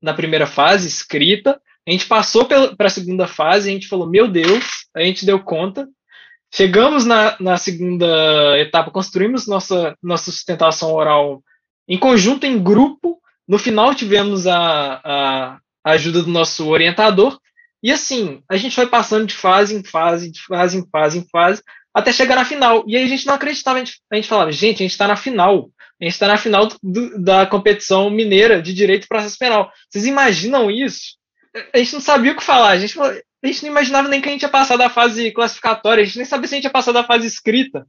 na 0.01 0.13
primeira 0.13 0.47
fase, 0.47 0.87
escrita. 0.87 1.59
A 1.87 1.91
gente 1.91 2.05
passou 2.05 2.45
para 2.45 2.75
a 2.79 2.89
segunda 2.89 3.27
fase, 3.27 3.69
a 3.69 3.73
gente 3.73 3.87
falou, 3.87 4.09
meu 4.09 4.27
Deus, 4.27 4.63
a 4.95 5.01
gente 5.01 5.25
deu 5.25 5.39
conta. 5.39 5.87
Chegamos 6.53 7.05
na, 7.05 7.35
na 7.39 7.57
segunda 7.57 8.57
etapa, 8.59 8.91
construímos 8.91 9.47
nossa, 9.47 9.95
nossa 10.01 10.31
sustentação 10.31 10.93
oral 10.93 11.43
em 11.87 11.97
conjunto, 11.97 12.45
em 12.45 12.61
grupo. 12.61 13.19
No 13.47 13.57
final, 13.57 13.93
tivemos 13.93 14.47
a, 14.47 15.01
a, 15.03 15.59
a 15.83 15.91
ajuda 15.91 16.23
do 16.23 16.29
nosso 16.29 16.67
orientador. 16.67 17.39
E 17.81 17.91
assim, 17.91 18.43
a 18.49 18.57
gente 18.57 18.75
foi 18.75 18.87
passando 18.87 19.25
de 19.25 19.35
fase 19.35 19.75
em 19.75 19.83
fase, 19.83 20.31
de 20.31 20.41
fase 20.41 20.77
em 20.77 20.89
fase 20.89 21.19
em 21.19 21.27
fase, 21.31 21.63
até 21.93 22.11
chegar 22.11 22.35
na 22.35 22.45
final. 22.45 22.83
E 22.87 22.95
aí 22.95 23.03
a 23.03 23.07
gente 23.07 23.25
não 23.25 23.33
acreditava, 23.33 23.77
a 23.77 23.83
gente, 23.83 23.99
a 24.11 24.15
gente 24.15 24.27
falava, 24.27 24.51
gente, 24.51 24.75
a 24.75 24.85
gente 24.85 24.91
está 24.91 25.07
na 25.07 25.15
final. 25.15 25.69
A 26.01 26.05
gente 26.05 26.13
está 26.13 26.27
na 26.27 26.37
final 26.37 26.67
do, 26.81 27.21
da 27.21 27.45
competição 27.45 28.09
mineira 28.09 28.61
de 28.61 28.73
direito 28.73 29.03
e 29.03 29.07
processo 29.07 29.37
penal. 29.37 29.69
Vocês 29.89 30.05
imaginam 30.05 30.71
isso? 30.71 31.17
A 31.73 31.77
gente 31.77 31.93
não 31.93 32.01
sabia 32.01 32.31
o 32.31 32.35
que 32.35 32.43
falar. 32.43 32.69
A 32.69 32.77
gente, 32.77 32.97
a 32.99 33.47
gente 33.47 33.63
não 33.63 33.71
imaginava 33.71 34.07
nem 34.07 34.21
que 34.21 34.29
a 34.29 34.31
gente 34.31 34.43
ia 34.43 34.49
passar 34.49 34.77
da 34.77 34.89
fase 34.89 35.31
classificatória. 35.31 36.01
A 36.01 36.05
gente 36.05 36.17
nem 36.17 36.25
sabia 36.25 36.47
se 36.47 36.55
a 36.55 36.57
gente 36.57 36.63
ia 36.65 36.69
passar 36.69 36.93
da 36.93 37.03
fase 37.03 37.27
escrita. 37.27 37.85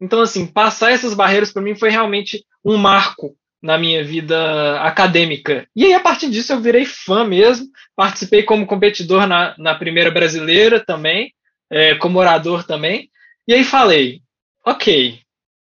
Então, 0.00 0.20
assim, 0.20 0.46
passar 0.46 0.92
essas 0.92 1.12
barreiras 1.12 1.52
para 1.52 1.60
mim 1.60 1.74
foi 1.74 1.90
realmente 1.90 2.44
um 2.64 2.76
marco 2.76 3.36
na 3.62 3.76
minha 3.76 4.02
vida 4.02 4.80
acadêmica. 4.80 5.66
E 5.76 5.84
aí, 5.84 5.92
a 5.92 6.00
partir 6.00 6.30
disso, 6.30 6.52
eu 6.52 6.60
virei 6.60 6.84
fã 6.84 7.24
mesmo. 7.24 7.66
Participei 7.96 8.42
como 8.44 8.66
competidor 8.66 9.26
na, 9.26 9.54
na 9.58 9.74
primeira 9.74 10.10
brasileira 10.10 10.80
também, 10.80 11.34
é, 11.70 11.94
como 11.96 12.18
orador 12.18 12.64
também. 12.64 13.10
E 13.50 13.52
aí 13.52 13.64
falei, 13.64 14.22
ok, 14.64 15.18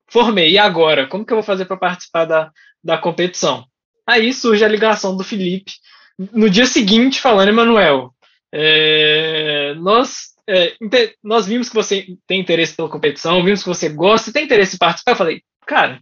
formei, 0.10 0.54
e 0.54 0.58
agora? 0.58 1.06
Como 1.06 1.24
que 1.24 1.32
eu 1.32 1.38
vou 1.38 1.44
fazer 1.44 1.66
para 1.66 1.78
participar 1.78 2.26
da, 2.26 2.52
da 2.84 2.98
competição? 2.98 3.64
Aí 4.08 4.34
surge 4.34 4.66
a 4.66 4.68
ligação 4.68 5.16
do 5.16 5.24
Felipe, 5.24 5.72
no 6.18 6.50
dia 6.50 6.66
seguinte, 6.66 7.22
falando, 7.22 7.50
Emanuel, 7.50 8.12
é, 8.52 9.76
nós, 9.76 10.34
é, 10.50 10.76
nós 11.24 11.46
vimos 11.46 11.70
que 11.70 11.76
você 11.76 12.08
tem 12.26 12.42
interesse 12.42 12.76
pela 12.76 12.90
competição, 12.90 13.44
vimos 13.44 13.62
que 13.62 13.70
você 13.70 13.88
gosta, 13.88 14.34
tem 14.34 14.46
interesse 14.46 14.78
em 14.78 14.80
participar. 14.80 15.12
Eu 15.12 15.18
falei, 15.18 15.44
cara, 15.68 16.02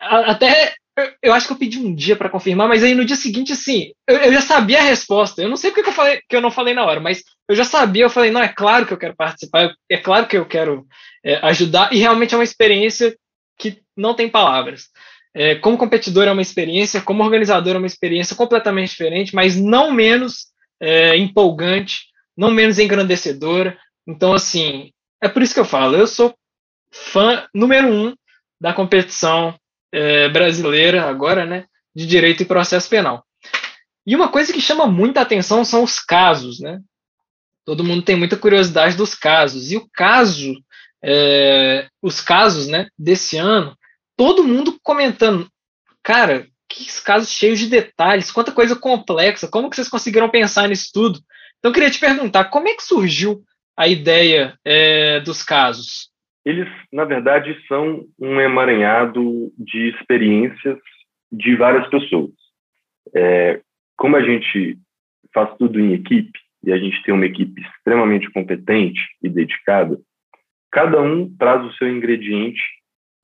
até 0.00 0.74
eu 1.22 1.32
acho 1.32 1.46
que 1.46 1.52
eu 1.52 1.58
pedi 1.58 1.78
um 1.78 1.94
dia 1.94 2.14
para 2.14 2.28
confirmar, 2.30 2.68
mas 2.68 2.84
aí 2.84 2.94
no 2.94 3.04
dia 3.04 3.16
seguinte, 3.16 3.52
assim, 3.52 3.92
eu, 4.08 4.16
eu, 4.16 4.32
já 4.32 4.40
sabia 4.40 4.78
a 4.78 4.82
resposta. 4.82 5.42
Eu 5.42 5.48
não 5.48 5.56
sei 5.56 5.70
porque 5.70 5.82
que 5.82 5.88
eu, 5.88 5.94
falei, 5.94 6.20
que 6.28 6.36
eu 6.36 6.40
não 6.40 6.50
falei 6.50 6.72
na 6.72 6.84
hora, 6.84 7.00
mas 7.00 7.22
eu 7.48 7.56
já 7.56 7.64
sabia. 7.64 8.04
Eu 8.04 8.10
falei, 8.10 8.30
não, 8.30 8.42
é 8.42 8.48
claro 8.48 8.86
que 8.86 8.92
eu 8.92 8.98
quero 8.98 9.16
participar, 9.16 9.74
é 9.90 9.96
claro 9.96 10.26
que 10.26 10.36
eu 10.36 10.46
quero 10.46 10.86
é, 11.24 11.36
ajudar, 11.46 11.92
e 11.92 11.98
realmente 11.98 12.34
é 12.34 12.38
uma 12.38 12.44
experiência 12.44 13.16
que 13.58 13.82
não 13.96 14.14
tem 14.14 14.28
palavras. 14.28 14.88
É, 15.34 15.56
como 15.56 15.76
competidor 15.76 16.28
é 16.28 16.32
uma 16.32 16.42
experiência, 16.42 17.00
como 17.00 17.24
organizador 17.24 17.74
é 17.74 17.78
uma 17.78 17.88
experiência 17.88 18.36
completamente 18.36 18.90
diferente, 18.90 19.34
mas 19.34 19.56
não 19.56 19.90
menos 19.90 20.46
é, 20.80 21.16
empolgante, 21.16 22.04
não 22.36 22.52
menos 22.52 22.78
engrandecedora. 22.78 23.76
Então, 24.06 24.32
assim, 24.32 24.92
é 25.20 25.28
por 25.28 25.42
isso 25.42 25.54
que 25.54 25.60
eu 25.60 25.64
falo, 25.64 25.96
eu 25.96 26.06
sou 26.06 26.32
fã 26.92 27.48
número 27.52 27.88
um 27.88 28.14
da 28.60 28.72
competição 28.72 29.58
é, 29.94 30.28
brasileira 30.28 31.08
agora, 31.08 31.46
né, 31.46 31.66
de 31.94 32.04
direito 32.04 32.42
e 32.42 32.46
processo 32.46 32.88
penal. 32.88 33.24
E 34.04 34.14
uma 34.16 34.28
coisa 34.28 34.52
que 34.52 34.60
chama 34.60 34.86
muita 34.86 35.20
atenção 35.20 35.64
são 35.64 35.82
os 35.84 35.98
casos, 35.98 36.60
né? 36.60 36.80
Todo 37.64 37.84
mundo 37.84 38.02
tem 38.02 38.16
muita 38.16 38.36
curiosidade 38.36 38.96
dos 38.96 39.14
casos. 39.14 39.70
E 39.70 39.76
o 39.76 39.88
caso, 39.94 40.54
é, 41.02 41.88
os 42.02 42.20
casos, 42.20 42.66
né, 42.66 42.88
desse 42.98 43.38
ano, 43.38 43.74
todo 44.16 44.44
mundo 44.44 44.78
comentando, 44.82 45.48
cara, 46.02 46.46
que 46.68 46.84
casos 47.02 47.30
cheios 47.30 47.58
de 47.58 47.68
detalhes, 47.68 48.32
quanta 48.32 48.52
coisa 48.52 48.74
complexa, 48.74 49.48
como 49.48 49.70
que 49.70 49.76
vocês 49.76 49.88
conseguiram 49.88 50.28
pensar 50.28 50.68
nisso 50.68 50.90
tudo? 50.92 51.20
Então, 51.58 51.70
eu 51.70 51.72
queria 51.72 51.90
te 51.90 52.00
perguntar, 52.00 52.46
como 52.46 52.68
é 52.68 52.74
que 52.74 52.82
surgiu 52.82 53.42
a 53.76 53.88
ideia 53.88 54.58
é, 54.64 55.20
dos 55.20 55.42
casos? 55.42 56.10
Eles, 56.44 56.68
na 56.92 57.04
verdade, 57.04 57.56
são 57.66 58.04
um 58.20 58.40
emaranhado 58.40 59.50
de 59.58 59.88
experiências 59.90 60.78
de 61.32 61.56
várias 61.56 61.88
pessoas. 61.88 62.32
É, 63.14 63.60
como 63.96 64.16
a 64.16 64.22
gente 64.22 64.78
faz 65.32 65.56
tudo 65.56 65.80
em 65.80 65.92
equipe, 65.94 66.38
e 66.62 66.72
a 66.72 66.78
gente 66.78 67.02
tem 67.02 67.14
uma 67.14 67.26
equipe 67.26 67.60
extremamente 67.60 68.30
competente 68.30 69.00
e 69.22 69.28
dedicada, 69.28 69.98
cada 70.70 71.00
um 71.00 71.28
traz 71.36 71.64
o 71.64 71.72
seu 71.74 71.88
ingrediente, 71.88 72.60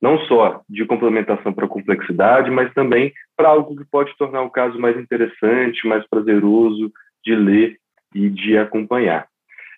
não 0.01 0.17
só 0.25 0.61
de 0.69 0.85
complementação 0.85 1.53
para 1.53 1.65
a 1.65 1.69
complexidade, 1.69 2.49
mas 2.49 2.73
também 2.73 3.13
para 3.35 3.49
algo 3.49 3.75
que 3.75 3.85
pode 3.89 4.15
tornar 4.17 4.41
o 4.41 4.49
caso 4.49 4.79
mais 4.79 4.97
interessante, 4.97 5.87
mais 5.87 6.07
prazeroso 6.07 6.91
de 7.23 7.35
ler 7.35 7.77
e 8.15 8.29
de 8.29 8.57
acompanhar. 8.57 9.27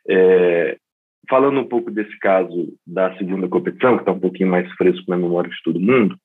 É, 0.08 0.78
falando 1.30 1.59
um 1.59 1.67
pouco 1.67 1.89
desse 1.91 2.17
caso 2.19 2.74
da 2.86 3.15
segunda 3.17 3.47
competição, 3.47 3.95
que 3.95 4.01
está 4.01 4.11
um 4.11 4.19
pouquinho 4.19 4.49
mais 4.49 4.69
fresco 4.74 5.03
na 5.07 5.17
memória 5.17 5.49
de 5.49 5.63
todo 5.63 5.80
mundo, 5.80 6.17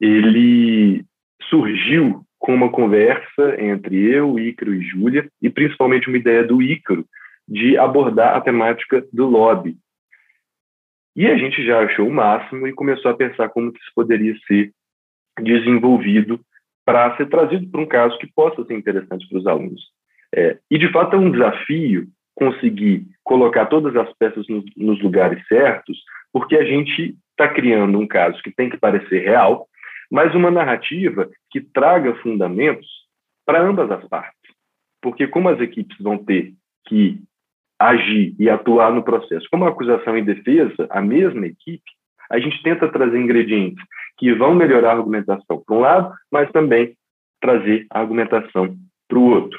ele 0.00 1.04
surgiu 1.48 2.22
com 2.38 2.54
uma 2.54 2.70
conversa 2.70 3.60
entre 3.60 3.96
eu, 3.96 4.38
Ícaro 4.38 4.74
e 4.74 4.82
Júlia, 4.82 5.28
e 5.42 5.50
principalmente 5.50 6.08
uma 6.08 6.16
ideia 6.16 6.44
do 6.44 6.62
Ícaro 6.62 7.04
de 7.46 7.76
abordar 7.76 8.36
a 8.36 8.40
temática 8.40 9.04
do 9.12 9.26
lobby. 9.26 9.76
E 11.16 11.26
a 11.26 11.36
gente 11.36 11.64
já 11.64 11.80
achou 11.80 12.06
o 12.06 12.12
máximo 12.12 12.66
e 12.66 12.72
começou 12.72 13.10
a 13.10 13.16
pensar 13.16 13.48
como 13.48 13.72
que 13.72 13.80
isso 13.80 13.90
poderia 13.94 14.36
ser 14.46 14.72
desenvolvido 15.42 16.40
para 16.84 17.16
ser 17.16 17.28
trazido 17.28 17.68
para 17.68 17.80
um 17.80 17.86
caso 17.86 18.16
que 18.18 18.32
possa 18.32 18.64
ser 18.64 18.74
interessante 18.74 19.28
para 19.28 19.38
os 19.38 19.46
alunos. 19.46 19.82
É, 20.34 20.58
e, 20.70 20.78
de 20.78 20.90
fato, 20.92 21.16
é 21.16 21.18
um 21.18 21.30
desafio 21.30 22.06
conseguir 22.38 23.04
colocar 23.24 23.66
todas 23.66 23.96
as 23.96 24.12
peças 24.16 24.46
nos, 24.48 24.64
nos 24.76 25.02
lugares 25.02 25.44
certos, 25.48 25.98
porque 26.32 26.56
a 26.56 26.64
gente 26.64 27.16
está 27.32 27.48
criando 27.48 27.98
um 27.98 28.06
caso 28.06 28.40
que 28.42 28.52
tem 28.52 28.70
que 28.70 28.76
parecer 28.76 29.24
real, 29.24 29.66
mas 30.08 30.34
uma 30.36 30.50
narrativa 30.50 31.28
que 31.50 31.60
traga 31.60 32.14
fundamentos 32.16 32.86
para 33.44 33.60
ambas 33.60 33.90
as 33.90 34.06
partes. 34.08 34.38
Porque 35.02 35.26
como 35.26 35.48
as 35.48 35.60
equipes 35.60 35.96
vão 35.98 36.16
ter 36.16 36.52
que 36.86 37.20
agir 37.76 38.36
e 38.38 38.48
atuar 38.48 38.92
no 38.92 39.02
processo 39.02 39.46
como 39.50 39.66
acusação 39.66 40.16
e 40.16 40.22
defesa, 40.22 40.86
a 40.90 41.00
mesma 41.00 41.46
equipe, 41.46 41.90
a 42.30 42.38
gente 42.38 42.62
tenta 42.62 42.88
trazer 42.88 43.18
ingredientes 43.18 43.82
que 44.16 44.32
vão 44.32 44.54
melhorar 44.54 44.90
a 44.90 44.96
argumentação 44.96 45.62
para 45.66 45.76
um 45.76 45.80
lado, 45.80 46.14
mas 46.30 46.50
também 46.52 46.94
trazer 47.40 47.86
a 47.90 48.00
argumentação 48.00 48.76
para 49.08 49.18
o 49.18 49.30
outro. 49.30 49.58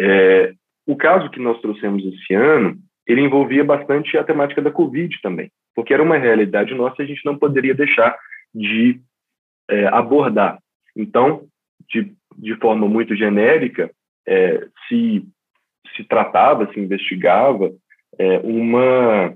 É, 0.00 0.54
o 0.86 0.96
caso 0.96 1.30
que 1.30 1.40
nós 1.40 1.60
trouxemos 1.60 2.04
esse 2.04 2.34
ano, 2.34 2.76
ele 3.06 3.20
envolvia 3.20 3.64
bastante 3.64 4.16
a 4.16 4.24
temática 4.24 4.60
da 4.62 4.70
Covid 4.70 5.20
também, 5.20 5.50
porque 5.74 5.92
era 5.92 6.02
uma 6.02 6.16
realidade 6.16 6.74
nossa 6.74 7.02
e 7.02 7.04
a 7.04 7.08
gente 7.08 7.24
não 7.24 7.36
poderia 7.36 7.74
deixar 7.74 8.16
de 8.54 9.00
é, 9.68 9.86
abordar. 9.88 10.58
Então, 10.96 11.46
de, 11.90 12.12
de 12.36 12.54
forma 12.56 12.86
muito 12.88 13.14
genérica, 13.16 13.90
é, 14.26 14.66
se, 14.88 15.24
se 15.96 16.04
tratava, 16.04 16.72
se 16.72 16.80
investigava 16.80 17.72
é, 18.18 18.38
uma, 18.40 19.34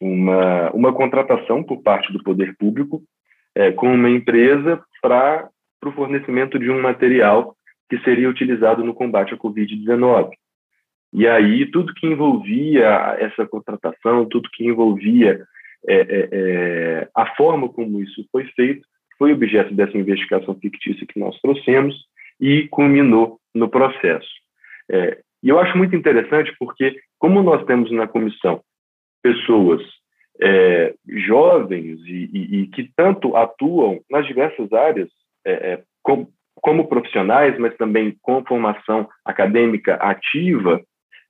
uma, 0.00 0.70
uma 0.70 0.92
contratação 0.92 1.62
por 1.62 1.82
parte 1.82 2.12
do 2.12 2.22
poder 2.22 2.56
público 2.56 3.02
é, 3.54 3.72
com 3.72 3.92
uma 3.92 4.10
empresa 4.10 4.82
para 5.00 5.48
o 5.84 5.92
fornecimento 5.92 6.58
de 6.58 6.70
um 6.70 6.80
material 6.80 7.56
que 7.92 8.02
seria 8.04 8.30
utilizado 8.30 8.82
no 8.82 8.94
combate 8.94 9.34
à 9.34 9.36
Covid-19. 9.36 10.30
E 11.12 11.28
aí, 11.28 11.70
tudo 11.70 11.92
que 11.92 12.06
envolvia 12.06 12.88
essa 13.18 13.46
contratação, 13.46 14.24
tudo 14.24 14.48
que 14.50 14.64
envolvia 14.64 15.44
é, 15.86 15.94
é, 15.94 16.28
é, 16.32 17.08
a 17.14 17.26
forma 17.34 17.68
como 17.68 18.00
isso 18.00 18.26
foi 18.32 18.46
feito, 18.56 18.88
foi 19.18 19.34
objeto 19.34 19.74
dessa 19.74 19.98
investigação 19.98 20.54
fictícia 20.54 21.06
que 21.06 21.20
nós 21.20 21.38
trouxemos 21.42 21.94
e 22.40 22.66
culminou 22.68 23.38
no 23.54 23.68
processo. 23.68 24.30
É, 24.90 25.18
e 25.42 25.50
eu 25.50 25.58
acho 25.58 25.76
muito 25.76 25.94
interessante 25.94 26.50
porque, 26.58 26.98
como 27.18 27.42
nós 27.42 27.62
temos 27.66 27.92
na 27.92 28.08
comissão 28.08 28.62
pessoas 29.22 29.82
é, 30.40 30.94
jovens 31.26 32.00
e, 32.06 32.30
e, 32.32 32.62
e, 32.62 32.66
que 32.68 32.90
tanto 32.96 33.36
atuam 33.36 34.00
nas 34.10 34.26
diversas 34.26 34.72
áreas, 34.72 35.10
é, 35.44 35.72
é 35.72 35.82
como, 36.54 36.88
profissionais, 36.88 37.58
mas 37.58 37.76
também 37.76 38.16
com 38.22 38.44
formação 38.44 39.08
acadêmica 39.24 39.94
ativa, 39.94 40.80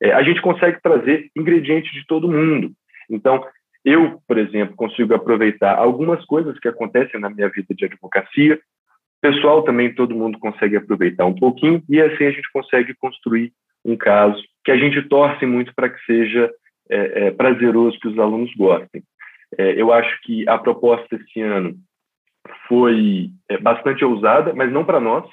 é, 0.03 0.13
a 0.13 0.23
gente 0.23 0.43
consegue 0.43 0.81
trazer 0.83 1.31
ingredientes 1.37 1.93
de 1.93 2.07
todo 2.07 2.31
mundo. 2.31 2.73
Então, 3.09 3.45
eu, 3.85 4.21
por 4.27 4.39
exemplo, 4.39 4.77
consigo 4.77 5.15
aproveitar 5.15 5.77
algumas 5.77 6.25
coisas 6.25 6.59
que 6.59 6.69
acontecem 6.69 7.21
na 7.21 7.31
minha 7.31 7.49
vida 7.49 7.75
de 7.75 7.85
advocacia. 7.85 8.61
Pessoal, 9.21 9.63
também 9.63 9.95
todo 9.95 10.15
mundo 10.15 10.39
consegue 10.39 10.77
aproveitar 10.77 11.27
um 11.27 11.35
pouquinho 11.35 11.83
e 11.89 12.01
assim 12.01 12.25
a 12.25 12.31
gente 12.31 12.51
consegue 12.53 12.95
construir 12.95 13.53
um 13.85 13.97
caso 13.97 14.41
que 14.65 14.71
a 14.71 14.77
gente 14.77 15.03
torce 15.09 15.45
muito 15.47 15.73
para 15.75 15.89
que 15.89 16.05
seja 16.05 16.51
é, 16.91 17.27
é, 17.27 17.31
prazeroso, 17.31 17.99
que 17.99 18.09
os 18.09 18.19
alunos 18.19 18.53
gostem. 18.55 19.03
É, 19.59 19.81
eu 19.81 19.93
acho 19.93 20.21
que 20.23 20.49
a 20.49 20.59
proposta 20.59 21.17
esse 21.17 21.41
ano 21.41 21.77
foi 22.69 23.31
é, 23.49 23.59
bastante 23.59 24.05
ousada, 24.05 24.53
mas 24.55 24.73
não 24.73 24.85
para 24.85 25.01
nós. 25.01 25.29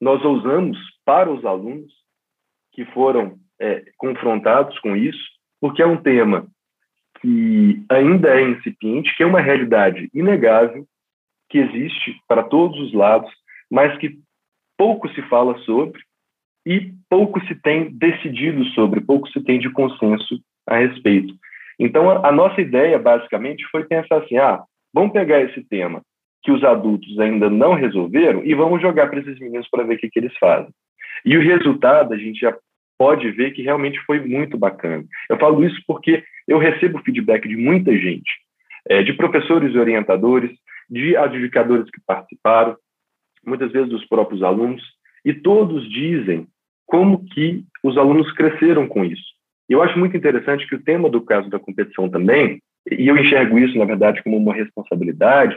Nós 0.00 0.24
ousamos 0.24 0.78
para 1.04 1.30
os 1.30 1.44
alunos 1.44 1.92
que 2.72 2.84
foram 2.86 3.38
é, 3.60 3.84
confrontados 3.96 4.78
com 4.80 4.96
isso, 4.96 5.22
porque 5.60 5.82
é 5.82 5.86
um 5.86 5.96
tema 5.96 6.46
que 7.20 7.84
ainda 7.90 8.34
é 8.34 8.42
incipiente, 8.42 9.14
que 9.16 9.22
é 9.22 9.26
uma 9.26 9.40
realidade 9.40 10.08
inegável, 10.14 10.86
que 11.50 11.58
existe 11.58 12.16
para 12.26 12.42
todos 12.42 12.78
os 12.80 12.94
lados, 12.94 13.30
mas 13.70 13.96
que 13.98 14.18
pouco 14.78 15.08
se 15.10 15.20
fala 15.22 15.58
sobre 15.60 16.00
e 16.64 16.92
pouco 17.08 17.40
se 17.46 17.54
tem 17.54 17.90
decidido 17.90 18.64
sobre, 18.66 19.00
pouco 19.00 19.28
se 19.28 19.42
tem 19.42 19.58
de 19.58 19.70
consenso 19.70 20.40
a 20.66 20.76
respeito. 20.76 21.34
Então, 21.78 22.10
a, 22.10 22.28
a 22.28 22.32
nossa 22.32 22.60
ideia, 22.60 22.98
basicamente, 22.98 23.66
foi 23.70 23.84
pensar 23.84 24.18
assim: 24.18 24.36
ah, 24.36 24.62
vamos 24.94 25.12
pegar 25.12 25.40
esse 25.42 25.62
tema 25.64 26.02
que 26.42 26.50
os 26.50 26.64
adultos 26.64 27.18
ainda 27.18 27.50
não 27.50 27.74
resolveram 27.74 28.42
e 28.44 28.54
vamos 28.54 28.80
jogar 28.80 29.08
para 29.08 29.20
esses 29.20 29.38
meninos 29.38 29.68
para 29.68 29.84
ver 29.84 29.94
o 29.94 29.98
que, 29.98 30.08
que 30.08 30.18
eles 30.18 30.36
fazem. 30.38 30.72
E 31.24 31.36
o 31.36 31.42
resultado, 31.42 32.14
a 32.14 32.16
gente 32.16 32.40
já 32.40 32.56
pode 32.98 33.30
ver 33.30 33.52
que 33.52 33.62
realmente 33.62 33.98
foi 34.00 34.20
muito 34.20 34.58
bacana. 34.58 35.04
Eu 35.28 35.38
falo 35.38 35.64
isso 35.64 35.80
porque 35.86 36.22
eu 36.46 36.58
recebo 36.58 37.02
feedback 37.02 37.48
de 37.48 37.56
muita 37.56 37.92
gente, 37.96 38.30
é, 38.88 39.02
de 39.02 39.12
professores 39.12 39.74
e 39.74 39.78
orientadores, 39.78 40.50
de 40.88 41.16
adjudicadores 41.16 41.90
que 41.90 42.00
participaram, 42.06 42.76
muitas 43.44 43.72
vezes 43.72 43.88
dos 43.88 44.06
próprios 44.06 44.42
alunos, 44.42 44.82
e 45.24 45.32
todos 45.32 45.88
dizem 45.90 46.46
como 46.86 47.24
que 47.26 47.64
os 47.82 47.96
alunos 47.96 48.30
cresceram 48.32 48.86
com 48.86 49.04
isso. 49.04 49.30
Eu 49.68 49.82
acho 49.82 49.98
muito 49.98 50.16
interessante 50.16 50.66
que 50.66 50.74
o 50.74 50.82
tema 50.82 51.08
do 51.08 51.20
caso 51.20 51.48
da 51.48 51.58
competição 51.58 52.08
também, 52.08 52.60
e 52.90 53.06
eu 53.06 53.16
enxergo 53.16 53.58
isso, 53.58 53.78
na 53.78 53.84
verdade, 53.84 54.22
como 54.22 54.36
uma 54.36 54.52
responsabilidade, 54.52 55.56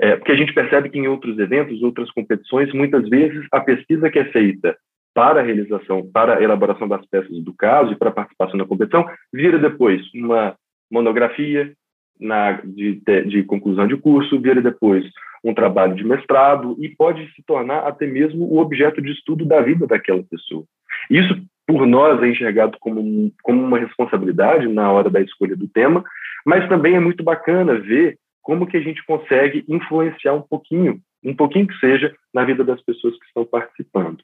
é, 0.00 0.16
porque 0.16 0.32
a 0.32 0.36
gente 0.36 0.52
percebe 0.52 0.90
que 0.90 0.98
em 0.98 1.06
outros 1.06 1.38
eventos, 1.38 1.82
outras 1.82 2.10
competições, 2.10 2.72
muitas 2.72 3.08
vezes 3.08 3.46
a 3.52 3.60
pesquisa 3.60 4.10
que 4.10 4.18
é 4.18 4.24
feita 4.26 4.76
para 5.14 5.40
a 5.40 5.42
realização, 5.44 6.08
para 6.12 6.36
a 6.36 6.42
elaboração 6.42 6.88
das 6.88 7.06
peças 7.06 7.42
do 7.44 7.54
caso 7.54 7.92
e 7.92 7.96
para 7.96 8.08
a 8.08 8.12
participação 8.12 8.56
na 8.58 8.66
competição, 8.66 9.06
vira 9.32 9.58
depois 9.58 10.02
uma 10.12 10.56
monografia 10.90 11.72
na, 12.18 12.60
de, 12.64 13.00
de 13.26 13.42
conclusão 13.44 13.86
de 13.86 13.96
curso, 13.96 14.40
vira 14.40 14.60
depois 14.60 15.04
um 15.44 15.54
trabalho 15.54 15.94
de 15.94 16.04
mestrado 16.04 16.74
e 16.80 16.88
pode 16.88 17.30
se 17.34 17.42
tornar 17.46 17.86
até 17.86 18.06
mesmo 18.06 18.44
o 18.46 18.58
objeto 18.58 19.00
de 19.00 19.12
estudo 19.12 19.44
da 19.44 19.60
vida 19.60 19.86
daquela 19.86 20.22
pessoa. 20.24 20.64
Isso, 21.10 21.36
por 21.66 21.86
nós, 21.86 22.20
é 22.22 22.28
enxergado 22.28 22.78
como, 22.80 23.30
como 23.42 23.62
uma 23.62 23.78
responsabilidade 23.78 24.66
na 24.66 24.90
hora 24.90 25.10
da 25.10 25.20
escolha 25.20 25.54
do 25.54 25.68
tema, 25.68 26.02
mas 26.46 26.68
também 26.68 26.94
é 26.94 27.00
muito 27.00 27.22
bacana 27.22 27.78
ver 27.78 28.16
como 28.44 28.66
que 28.66 28.76
a 28.76 28.80
gente 28.80 29.04
consegue 29.06 29.64
influenciar 29.66 30.34
um 30.34 30.42
pouquinho, 30.42 31.00
um 31.24 31.34
pouquinho 31.34 31.66
que 31.66 31.78
seja, 31.78 32.14
na 32.32 32.44
vida 32.44 32.62
das 32.62 32.80
pessoas 32.82 33.18
que 33.18 33.26
estão 33.26 33.44
participando. 33.44 34.22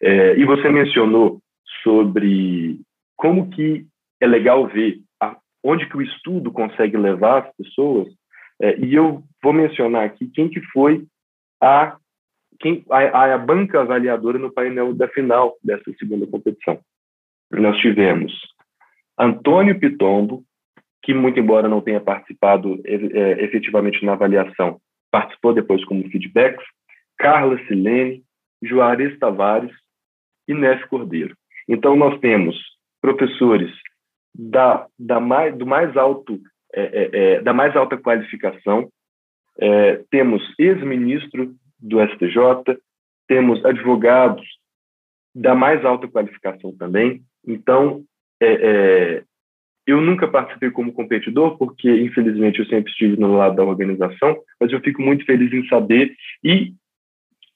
É, 0.00 0.36
e 0.36 0.44
você 0.44 0.68
mencionou 0.68 1.40
sobre 1.82 2.78
como 3.16 3.48
que 3.50 3.86
é 4.20 4.26
legal 4.26 4.66
ver 4.68 5.00
a, 5.20 5.36
onde 5.64 5.88
que 5.88 5.96
o 5.96 6.02
estudo 6.02 6.52
consegue 6.52 6.98
levar 6.98 7.44
as 7.44 7.56
pessoas, 7.56 8.08
é, 8.60 8.78
e 8.78 8.94
eu 8.94 9.22
vou 9.42 9.52
mencionar 9.54 10.04
aqui 10.04 10.28
quem 10.28 10.48
que 10.50 10.60
foi 10.72 11.04
a, 11.60 11.96
quem, 12.60 12.84
a, 12.90 13.34
a 13.34 13.38
banca 13.38 13.80
avaliadora 13.80 14.38
no 14.38 14.52
painel 14.52 14.94
da 14.94 15.08
final 15.08 15.56
dessa 15.64 15.90
segunda 15.98 16.26
competição. 16.26 16.78
Nós 17.50 17.78
tivemos 17.78 18.32
Antônio 19.18 19.78
Pitombo, 19.78 20.44
que 21.06 21.14
muito 21.14 21.38
embora 21.38 21.68
não 21.68 21.80
tenha 21.80 22.00
participado 22.00 22.82
é, 22.84 23.44
efetivamente 23.44 24.04
na 24.04 24.14
avaliação, 24.14 24.80
participou 25.08 25.54
depois 25.54 25.84
como 25.84 26.08
feedbacks, 26.10 26.66
Carla 27.16 27.56
Silene, 27.68 28.24
Juarez 28.60 29.16
Tavares, 29.20 29.70
e 30.48 30.52
Nef 30.54 30.84
Cordeiro. 30.88 31.36
Então, 31.68 31.94
nós 31.94 32.18
temos 32.18 32.56
professores 33.00 33.70
da, 34.34 34.86
da 34.98 35.20
mais, 35.20 35.56
do 35.56 35.64
mais 35.64 35.96
alto, 35.96 36.40
é, 36.74 36.82
é, 36.82 37.10
é, 37.12 37.40
da 37.40 37.52
mais 37.52 37.76
alta 37.76 37.96
qualificação, 37.96 38.88
é, 39.58 40.02
temos 40.10 40.42
ex-ministro 40.58 41.54
do 41.78 42.04
STJ, 42.08 42.78
temos 43.28 43.64
advogados 43.64 44.44
da 45.32 45.54
mais 45.54 45.84
alta 45.84 46.08
qualificação 46.08 46.76
também. 46.76 47.22
Então, 47.46 48.04
é, 48.40 48.52
é, 48.52 49.24
eu 49.86 50.00
nunca 50.00 50.26
participei 50.26 50.70
como 50.70 50.92
competidor, 50.92 51.56
porque, 51.56 51.88
infelizmente, 51.88 52.58
eu 52.58 52.66
sempre 52.66 52.90
estive 52.90 53.16
no 53.18 53.36
lado 53.36 53.56
da 53.56 53.64
organização, 53.64 54.36
mas 54.60 54.72
eu 54.72 54.80
fico 54.80 55.00
muito 55.00 55.24
feliz 55.24 55.52
em 55.52 55.66
saber 55.68 56.14
e 56.42 56.72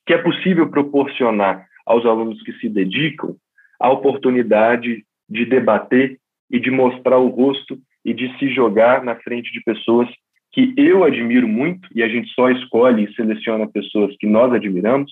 que 0.05 0.13
é 0.13 0.17
possível 0.17 0.69
proporcionar 0.69 1.65
aos 1.85 2.05
alunos 2.05 2.41
que 2.43 2.53
se 2.53 2.69
dedicam 2.69 3.35
a 3.79 3.89
oportunidade 3.91 5.03
de 5.29 5.45
debater 5.45 6.17
e 6.49 6.59
de 6.59 6.71
mostrar 6.71 7.17
o 7.17 7.27
rosto 7.27 7.77
e 8.03 8.13
de 8.13 8.37
se 8.37 8.49
jogar 8.49 9.03
na 9.03 9.15
frente 9.15 9.51
de 9.51 9.61
pessoas 9.61 10.07
que 10.51 10.73
eu 10.77 11.03
admiro 11.03 11.47
muito 11.47 11.87
e 11.93 12.03
a 12.03 12.09
gente 12.09 12.29
só 12.33 12.49
escolhe 12.49 13.05
e 13.05 13.13
seleciona 13.13 13.69
pessoas 13.69 14.15
que 14.19 14.27
nós 14.27 14.53
admiramos 14.53 15.11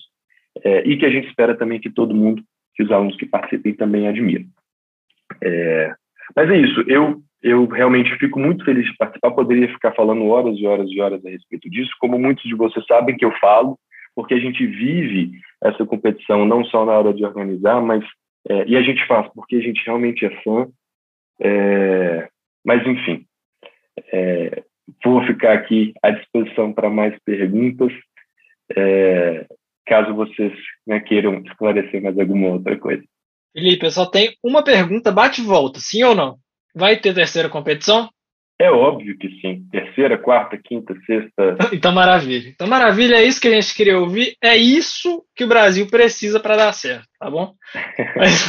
é, 0.62 0.86
e 0.86 0.96
que 0.96 1.06
a 1.06 1.10
gente 1.10 1.28
espera 1.28 1.56
também 1.56 1.80
que 1.80 1.90
todo 1.90 2.14
mundo, 2.14 2.42
que 2.74 2.82
os 2.82 2.90
alunos 2.90 3.16
que 3.16 3.26
participem 3.26 3.74
também 3.74 4.06
admirem. 4.06 4.48
É, 5.42 5.94
mas 6.34 6.50
é 6.50 6.56
isso, 6.56 6.80
eu, 6.86 7.20
eu 7.42 7.66
realmente 7.66 8.14
fico 8.16 8.38
muito 8.38 8.64
feliz 8.64 8.86
de 8.86 8.96
participar, 8.96 9.30
poderia 9.32 9.68
ficar 9.68 9.92
falando 9.92 10.26
horas 10.26 10.56
e 10.58 10.66
horas 10.66 10.88
e 10.90 11.00
horas 11.00 11.24
a 11.24 11.30
respeito 11.30 11.68
disso, 11.70 11.90
como 11.98 12.18
muitos 12.18 12.44
de 12.44 12.54
vocês 12.54 12.84
sabem 12.86 13.16
que 13.16 13.24
eu 13.24 13.32
falo, 13.40 13.78
porque 14.14 14.34
a 14.34 14.38
gente 14.38 14.66
vive 14.66 15.32
essa 15.62 15.84
competição 15.86 16.44
não 16.44 16.64
só 16.64 16.84
na 16.84 16.92
hora 16.92 17.12
de 17.14 17.24
organizar, 17.24 17.80
mas 17.80 18.04
É, 18.48 18.64
e 18.66 18.74
a 18.74 18.82
gente 18.82 19.06
faz 19.06 19.28
porque 19.34 19.56
a 19.56 19.60
gente 19.60 19.84
realmente 19.84 20.24
é 20.24 20.30
fã. 20.42 20.66
É, 21.42 22.28
mas, 22.64 22.86
enfim, 22.86 23.26
é, 24.12 24.62
vou 25.04 25.22
ficar 25.26 25.52
aqui 25.52 25.92
à 26.02 26.10
disposição 26.10 26.72
para 26.72 26.88
mais 26.88 27.14
perguntas, 27.24 27.92
é, 28.76 29.46
caso 29.86 30.14
vocês 30.14 30.52
né, 30.86 31.00
queiram 31.00 31.42
esclarecer 31.44 32.02
mais 32.02 32.18
alguma 32.18 32.48
outra 32.48 32.76
coisa. 32.78 33.02
Felipe, 33.52 33.86
eu 33.86 33.90
só 33.90 34.06
tenho 34.06 34.32
uma 34.42 34.62
pergunta, 34.62 35.10
bate 35.10 35.40
e 35.40 35.44
volta, 35.44 35.80
sim 35.80 36.02
ou 36.04 36.14
não? 36.14 36.38
Vai 36.74 36.96
ter 36.96 37.14
terceira 37.14 37.48
competição? 37.48 38.08
É 38.60 38.70
óbvio 38.70 39.16
que 39.16 39.40
sim. 39.40 39.64
Terceira, 39.72 40.18
quarta, 40.18 40.58
quinta, 40.62 40.94
sexta. 41.06 41.56
Então, 41.72 41.92
maravilha. 41.92 42.50
Então, 42.50 42.66
maravilha, 42.66 43.16
é 43.16 43.24
isso 43.24 43.40
que 43.40 43.48
a 43.48 43.54
gente 43.54 43.74
queria 43.74 43.98
ouvir. 43.98 44.36
É 44.42 44.54
isso 44.54 45.24
que 45.34 45.44
o 45.44 45.48
Brasil 45.48 45.86
precisa 45.86 46.38
para 46.38 46.56
dar 46.56 46.72
certo, 46.74 47.06
tá 47.18 47.30
bom? 47.30 47.54
Mas, 48.16 48.46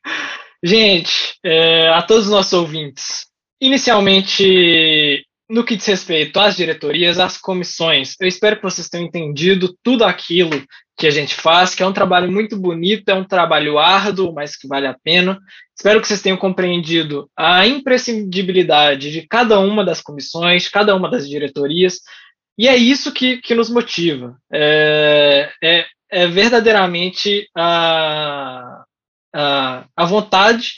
gente, 0.64 1.34
é, 1.44 1.88
a 1.88 2.00
todos 2.00 2.24
os 2.24 2.32
nossos 2.32 2.52
ouvintes, 2.54 3.26
inicialmente, 3.60 5.22
no 5.50 5.64
que 5.64 5.76
diz 5.76 5.86
respeito 5.86 6.40
às 6.40 6.56
diretorias, 6.56 7.20
às 7.20 7.36
comissões, 7.36 8.16
eu 8.18 8.26
espero 8.26 8.56
que 8.56 8.62
vocês 8.62 8.88
tenham 8.88 9.06
entendido 9.06 9.76
tudo 9.84 10.02
aquilo 10.02 10.64
que 10.96 11.06
a 11.06 11.10
gente 11.10 11.34
faz, 11.34 11.74
que 11.74 11.82
é 11.82 11.86
um 11.86 11.92
trabalho 11.92 12.30
muito 12.30 12.56
bonito, 12.56 13.08
é 13.08 13.14
um 13.14 13.24
trabalho 13.24 13.78
árduo, 13.78 14.32
mas 14.32 14.56
que 14.56 14.68
vale 14.68 14.86
a 14.86 14.96
pena. 15.02 15.38
Espero 15.76 16.00
que 16.00 16.06
vocês 16.06 16.22
tenham 16.22 16.36
compreendido 16.36 17.30
a 17.36 17.66
imprescindibilidade 17.66 19.10
de 19.10 19.26
cada 19.26 19.58
uma 19.58 19.84
das 19.84 20.00
comissões, 20.00 20.68
cada 20.68 20.94
uma 20.94 21.10
das 21.10 21.28
diretorias, 21.28 22.00
e 22.58 22.68
é 22.68 22.76
isso 22.76 23.12
que, 23.12 23.38
que 23.38 23.54
nos 23.54 23.70
motiva. 23.70 24.36
É, 24.52 25.50
é, 25.62 25.86
é 26.10 26.26
verdadeiramente 26.26 27.48
a, 27.56 28.84
a, 29.34 29.84
a 29.96 30.04
vontade 30.04 30.74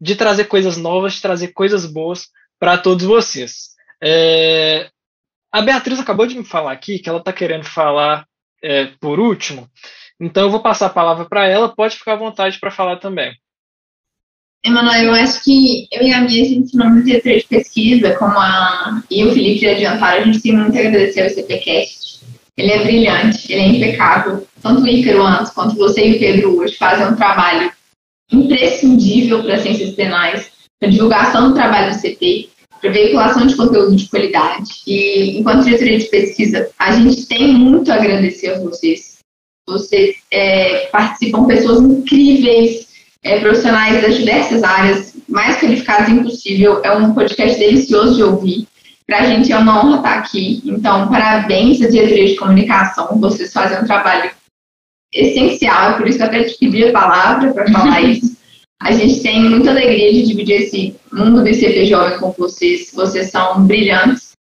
de 0.00 0.16
trazer 0.16 0.44
coisas 0.44 0.76
novas, 0.76 1.14
de 1.14 1.22
trazer 1.22 1.48
coisas 1.48 1.86
boas 1.86 2.28
para 2.58 2.76
todos 2.76 3.04
vocês. 3.06 3.70
É, 4.02 4.90
a 5.50 5.62
Beatriz 5.62 6.00
acabou 6.00 6.26
de 6.26 6.36
me 6.36 6.44
falar 6.44 6.72
aqui 6.72 6.98
que 6.98 7.08
ela 7.08 7.20
está 7.20 7.32
querendo 7.32 7.64
falar 7.64 8.26
é, 8.64 8.86
por 8.98 9.20
último, 9.20 9.68
então 10.18 10.44
eu 10.44 10.50
vou 10.50 10.60
passar 10.60 10.86
a 10.86 10.90
palavra 10.90 11.26
para 11.26 11.46
ela, 11.46 11.74
pode 11.74 11.96
ficar 11.96 12.14
à 12.14 12.16
vontade 12.16 12.58
para 12.58 12.70
falar 12.70 12.96
também. 12.96 13.34
Emanuel, 14.64 15.04
eu 15.04 15.12
acho 15.12 15.44
que 15.44 15.86
eu 15.92 16.02
e 16.02 16.10
a 16.10 16.22
minha, 16.22 16.42
a 16.42 16.46
gente 16.46 16.74
não 16.74 17.02
dia 17.02 17.20
de 17.20 17.44
pesquisa, 17.46 18.16
como 18.16 18.38
a 18.38 19.02
e 19.10 19.22
o 19.22 19.32
Felipe 19.32 19.60
já 19.60 19.72
adiantaram, 19.72 20.22
a 20.22 20.24
gente 20.24 20.40
tem 20.40 20.56
muito 20.56 20.74
a 20.74 20.80
agradecer 20.80 21.22
ao 21.22 21.28
CPCast. 21.28 22.20
Ele 22.56 22.72
é 22.72 22.82
brilhante, 22.82 23.52
ele 23.52 23.60
é 23.60 23.66
impecável. 23.66 24.46
Tanto 24.62 24.82
o 24.82 24.88
Ícaro 24.88 25.26
antes 25.26 25.52
quanto 25.52 25.76
você 25.76 26.08
e 26.08 26.16
o 26.16 26.18
Pedro 26.18 26.58
hoje 26.58 26.76
fazem 26.76 27.08
um 27.08 27.16
trabalho 27.16 27.70
imprescindível 28.32 29.42
para 29.42 29.60
ciências 29.60 29.94
penais, 29.94 30.50
para 30.80 30.88
divulgação 30.88 31.48
do 31.48 31.54
trabalho 31.54 31.92
do 31.92 32.00
CP, 32.00 32.48
para 32.84 32.92
veiculação 32.92 33.46
de 33.46 33.56
conteúdo 33.56 33.96
de 33.96 34.06
qualidade. 34.10 34.82
E, 34.86 35.38
enquanto 35.38 35.64
diretoria 35.64 35.98
de 35.98 36.04
pesquisa, 36.04 36.68
a 36.78 36.92
gente 36.92 37.26
tem 37.26 37.54
muito 37.54 37.90
a 37.90 37.94
agradecer 37.94 38.50
a 38.50 38.60
vocês. 38.60 39.16
Vocês 39.66 40.16
é, 40.30 40.88
participam 40.92 41.46
pessoas 41.46 41.80
incríveis, 41.80 42.88
é, 43.22 43.40
profissionais 43.40 44.02
das 44.02 44.18
diversas 44.18 44.62
áreas, 44.62 45.14
mais 45.26 45.56
qualificados 45.56 46.10
impossível. 46.10 46.82
É 46.84 46.92
um 46.92 47.14
podcast 47.14 47.58
delicioso 47.58 48.16
de 48.16 48.22
ouvir. 48.22 48.68
Para 49.06 49.20
a 49.20 49.24
gente 49.24 49.50
é 49.50 49.56
uma 49.56 49.82
honra 49.82 49.96
estar 49.96 50.18
aqui. 50.18 50.60
Então, 50.66 51.08
parabéns 51.08 51.80
à 51.80 51.88
diretoria 51.88 52.26
de 52.26 52.36
comunicação. 52.36 53.18
Vocês 53.18 53.50
fazem 53.50 53.80
um 53.80 53.86
trabalho 53.86 54.30
essencial. 55.10 55.92
É 55.92 55.96
por 55.96 56.06
isso 56.06 56.18
que 56.18 56.24
eu 56.24 56.28
até 56.28 56.44
te 56.44 56.58
pedi 56.58 56.84
a 56.84 56.92
palavra 56.92 57.54
para 57.54 57.72
falar 57.72 58.02
isso. 58.04 58.36
A 58.80 58.92
gente 58.92 59.22
tem 59.22 59.42
muita 59.48 59.70
alegria 59.70 60.12
de 60.12 60.26
dividir 60.26 60.62
esse 60.62 60.96
mundo 61.12 61.42
do 61.42 61.48
ICP 61.48 61.86
Jovem 61.86 62.18
com 62.18 62.32
vocês. 62.32 62.90
Vocês 62.92 63.30
são 63.30 63.66
brilhantes. 63.66 64.34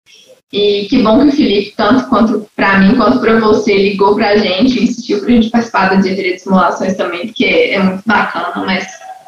E 0.52 0.86
que 0.88 1.00
bom 1.00 1.20
que 1.20 1.28
o 1.28 1.32
Felipe, 1.32 1.74
tanto 1.76 2.08
quanto 2.08 2.50
para 2.56 2.78
mim, 2.80 2.96
quanto 2.96 3.20
para 3.20 3.38
você, 3.38 3.72
ligou 3.72 4.16
para 4.16 4.30
a 4.30 4.36
gente, 4.36 4.82
insistiu 4.82 5.20
para 5.20 5.28
a 5.28 5.32
gente 5.32 5.50
participar 5.50 5.90
da 5.90 6.00
diretoria 6.00 6.34
de 6.34 6.40
simulações 6.40 6.96
também, 6.96 7.26
porque 7.28 7.44
é 7.44 7.78
muito 7.80 8.02
bacana, 8.04 8.64
mas 8.66 8.84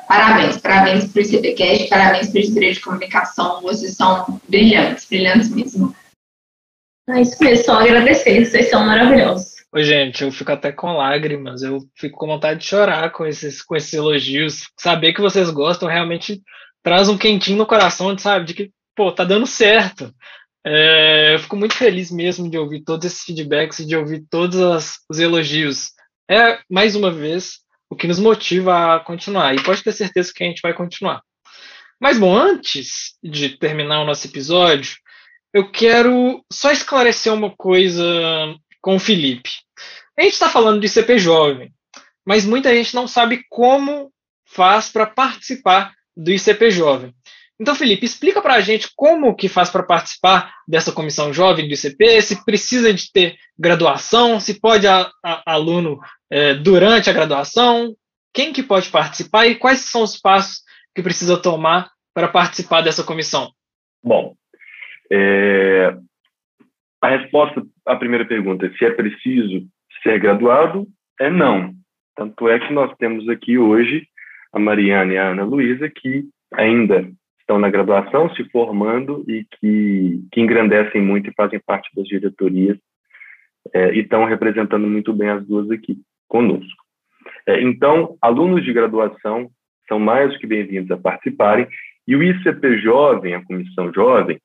parabéns, 0.08 0.56
parabéns 0.56 1.04
para 1.04 1.22
o 1.22 1.24
ICPcast, 1.24 1.88
parabéns 1.88 2.28
para 2.28 2.40
a 2.40 2.42
diretoria 2.42 2.72
de 2.72 2.80
comunicação, 2.80 3.62
vocês 3.62 3.94
são 3.94 4.40
brilhantes, 4.48 5.06
brilhantes 5.08 5.48
mesmo. 5.50 5.94
É 7.08 7.20
isso 7.20 7.36
mesmo, 7.40 7.64
só 7.66 7.80
agradecer, 7.80 8.44
vocês 8.44 8.68
são 8.68 8.84
maravilhosos. 8.84 9.61
Oi, 9.74 9.84
gente, 9.84 10.22
eu 10.22 10.30
fico 10.30 10.52
até 10.52 10.70
com 10.70 10.98
lágrimas, 10.98 11.62
eu 11.62 11.80
fico 11.96 12.18
com 12.18 12.26
vontade 12.26 12.60
de 12.60 12.66
chorar 12.66 13.10
com 13.10 13.24
esses, 13.24 13.62
com 13.62 13.74
esses 13.74 13.94
elogios. 13.94 14.68
Saber 14.78 15.14
que 15.14 15.20
vocês 15.22 15.48
gostam 15.48 15.88
realmente 15.88 16.42
traz 16.82 17.08
um 17.08 17.16
quentinho 17.16 17.56
no 17.56 17.64
coração, 17.64 18.16
sabe? 18.18 18.44
De 18.44 18.52
que, 18.52 18.70
pô, 18.94 19.10
tá 19.10 19.24
dando 19.24 19.46
certo. 19.46 20.14
É, 20.62 21.34
eu 21.34 21.38
fico 21.38 21.56
muito 21.56 21.74
feliz 21.74 22.10
mesmo 22.10 22.50
de 22.50 22.58
ouvir 22.58 22.82
todos 22.84 23.06
esses 23.06 23.24
feedbacks 23.24 23.78
e 23.78 23.86
de 23.86 23.96
ouvir 23.96 24.26
todos 24.28 24.60
as, 24.60 24.98
os 25.08 25.18
elogios. 25.18 25.92
É, 26.30 26.58
mais 26.70 26.94
uma 26.94 27.10
vez, 27.10 27.60
o 27.88 27.96
que 27.96 28.06
nos 28.06 28.18
motiva 28.18 28.96
a 28.96 29.00
continuar. 29.00 29.54
E 29.54 29.62
pode 29.62 29.82
ter 29.82 29.92
certeza 29.92 30.32
que 30.34 30.44
a 30.44 30.46
gente 30.46 30.60
vai 30.60 30.74
continuar. 30.74 31.22
Mas, 31.98 32.18
bom, 32.18 32.36
antes 32.36 33.16
de 33.22 33.56
terminar 33.56 34.02
o 34.02 34.06
nosso 34.06 34.26
episódio, 34.26 34.96
eu 35.54 35.70
quero 35.70 36.44
só 36.52 36.70
esclarecer 36.70 37.32
uma 37.32 37.56
coisa 37.56 38.04
com 38.82 38.96
o 38.96 39.00
Felipe. 39.00 39.50
A 40.18 40.22
gente 40.22 40.34
está 40.34 40.50
falando 40.50 40.80
de 40.80 40.88
CP 40.88 41.18
jovem, 41.18 41.72
mas 42.26 42.44
muita 42.44 42.74
gente 42.74 42.94
não 42.94 43.08
sabe 43.08 43.44
como 43.48 44.12
faz 44.44 44.90
para 44.90 45.06
participar 45.06 45.94
do 46.16 46.30
ICP 46.30 46.70
Jovem. 46.70 47.14
Então, 47.58 47.74
Felipe, 47.74 48.04
explica 48.04 48.42
para 48.42 48.54
a 48.54 48.60
gente 48.60 48.90
como 48.96 49.34
que 49.36 49.48
faz 49.48 49.70
para 49.70 49.84
participar 49.84 50.52
dessa 50.66 50.90
comissão 50.90 51.32
jovem 51.32 51.68
do 51.68 51.74
ICP, 51.74 52.20
se 52.20 52.44
precisa 52.44 52.92
de 52.92 53.10
ter 53.10 53.36
graduação, 53.58 54.40
se 54.40 54.60
pode 54.60 54.86
a, 54.86 55.10
a, 55.24 55.52
aluno 55.52 56.00
é, 56.28 56.54
durante 56.54 57.08
a 57.08 57.12
graduação, 57.12 57.94
quem 58.34 58.52
que 58.52 58.62
pode 58.62 58.88
participar 58.88 59.46
e 59.46 59.54
quais 59.54 59.80
são 59.80 60.02
os 60.02 60.18
passos 60.18 60.62
que 60.94 61.02
precisa 61.02 61.36
tomar 61.36 61.90
para 62.12 62.26
participar 62.26 62.80
dessa 62.80 63.04
comissão? 63.04 63.52
Bom, 64.02 64.34
é, 65.10 65.94
a 67.02 67.08
resposta 67.08 67.62
à 67.84 67.96
primeira 67.96 68.24
pergunta, 68.24 68.72
se 68.78 68.84
é 68.84 68.90
preciso 68.92 69.66
ser 70.02 70.20
graduado, 70.20 70.86
é 71.20 71.28
não. 71.28 71.74
Tanto 72.14 72.48
é 72.48 72.60
que 72.60 72.72
nós 72.72 72.94
temos 72.96 73.28
aqui 73.28 73.58
hoje 73.58 74.06
a 74.52 74.58
Mariana 74.58 75.12
e 75.12 75.18
a 75.18 75.28
Ana 75.30 75.44
Luísa, 75.44 75.90
que 75.90 76.24
ainda 76.54 77.10
estão 77.40 77.58
na 77.58 77.68
graduação, 77.68 78.32
se 78.34 78.44
formando 78.50 79.24
e 79.26 79.44
que, 79.58 80.20
que 80.30 80.40
engrandecem 80.40 81.02
muito 81.02 81.28
e 81.28 81.34
fazem 81.34 81.60
parte 81.66 81.90
das 81.96 82.06
diretorias 82.06 82.78
é, 83.74 83.92
e 83.94 84.00
estão 84.00 84.24
representando 84.24 84.86
muito 84.86 85.12
bem 85.12 85.28
as 85.28 85.44
duas 85.44 85.70
aqui 85.70 85.98
conosco. 86.28 86.82
É, 87.46 87.60
então, 87.62 88.16
alunos 88.22 88.64
de 88.64 88.72
graduação 88.72 89.50
são 89.88 89.98
mais 89.98 90.36
que 90.36 90.46
bem-vindos 90.46 90.90
a 90.92 90.96
participarem 90.96 91.66
e 92.06 92.14
o 92.14 92.22
ICP 92.22 92.78
Jovem, 92.78 93.34
a 93.34 93.44
Comissão 93.44 93.92
Jovem, 93.92 94.38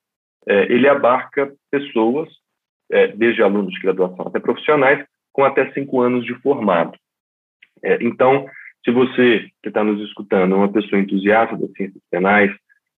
é, 0.46 0.72
ele 0.72 0.88
abarca 0.88 1.52
pessoas 1.70 2.28
é, 2.90 3.08
desde 3.08 3.42
alunos 3.42 3.72
de 3.72 3.80
graduação 3.80 4.26
até 4.26 4.40
profissionais, 4.40 5.04
com 5.32 5.44
até 5.44 5.70
cinco 5.72 6.00
anos 6.00 6.24
de 6.24 6.34
formado. 6.34 6.96
É, 7.82 7.98
então, 8.02 8.46
se 8.84 8.90
você 8.90 9.48
que 9.62 9.68
está 9.68 9.84
nos 9.84 10.00
escutando 10.08 10.54
é 10.54 10.58
uma 10.58 10.72
pessoa 10.72 11.00
entusiasta 11.00 11.56
das 11.56 11.70
ciências 11.72 12.02
penais, 12.10 12.50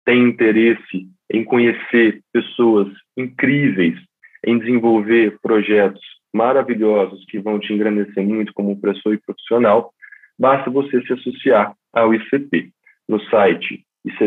tem 0.04 0.22
interesse 0.22 1.08
em 1.30 1.44
conhecer 1.44 2.20
pessoas 2.32 2.88
incríveis, 3.16 3.98
em 4.46 4.58
desenvolver 4.58 5.36
projetos 5.42 6.00
maravilhosos 6.32 7.24
que 7.26 7.38
vão 7.38 7.58
te 7.58 7.72
engrandecer 7.72 8.24
muito 8.24 8.52
como 8.54 8.80
professor 8.80 9.14
e 9.14 9.18
profissional, 9.18 9.92
basta 10.38 10.70
você 10.70 11.02
se 11.02 11.12
associar 11.12 11.74
ao 11.92 12.14
ICP. 12.14 12.70
No 13.08 13.20
site 13.24 13.84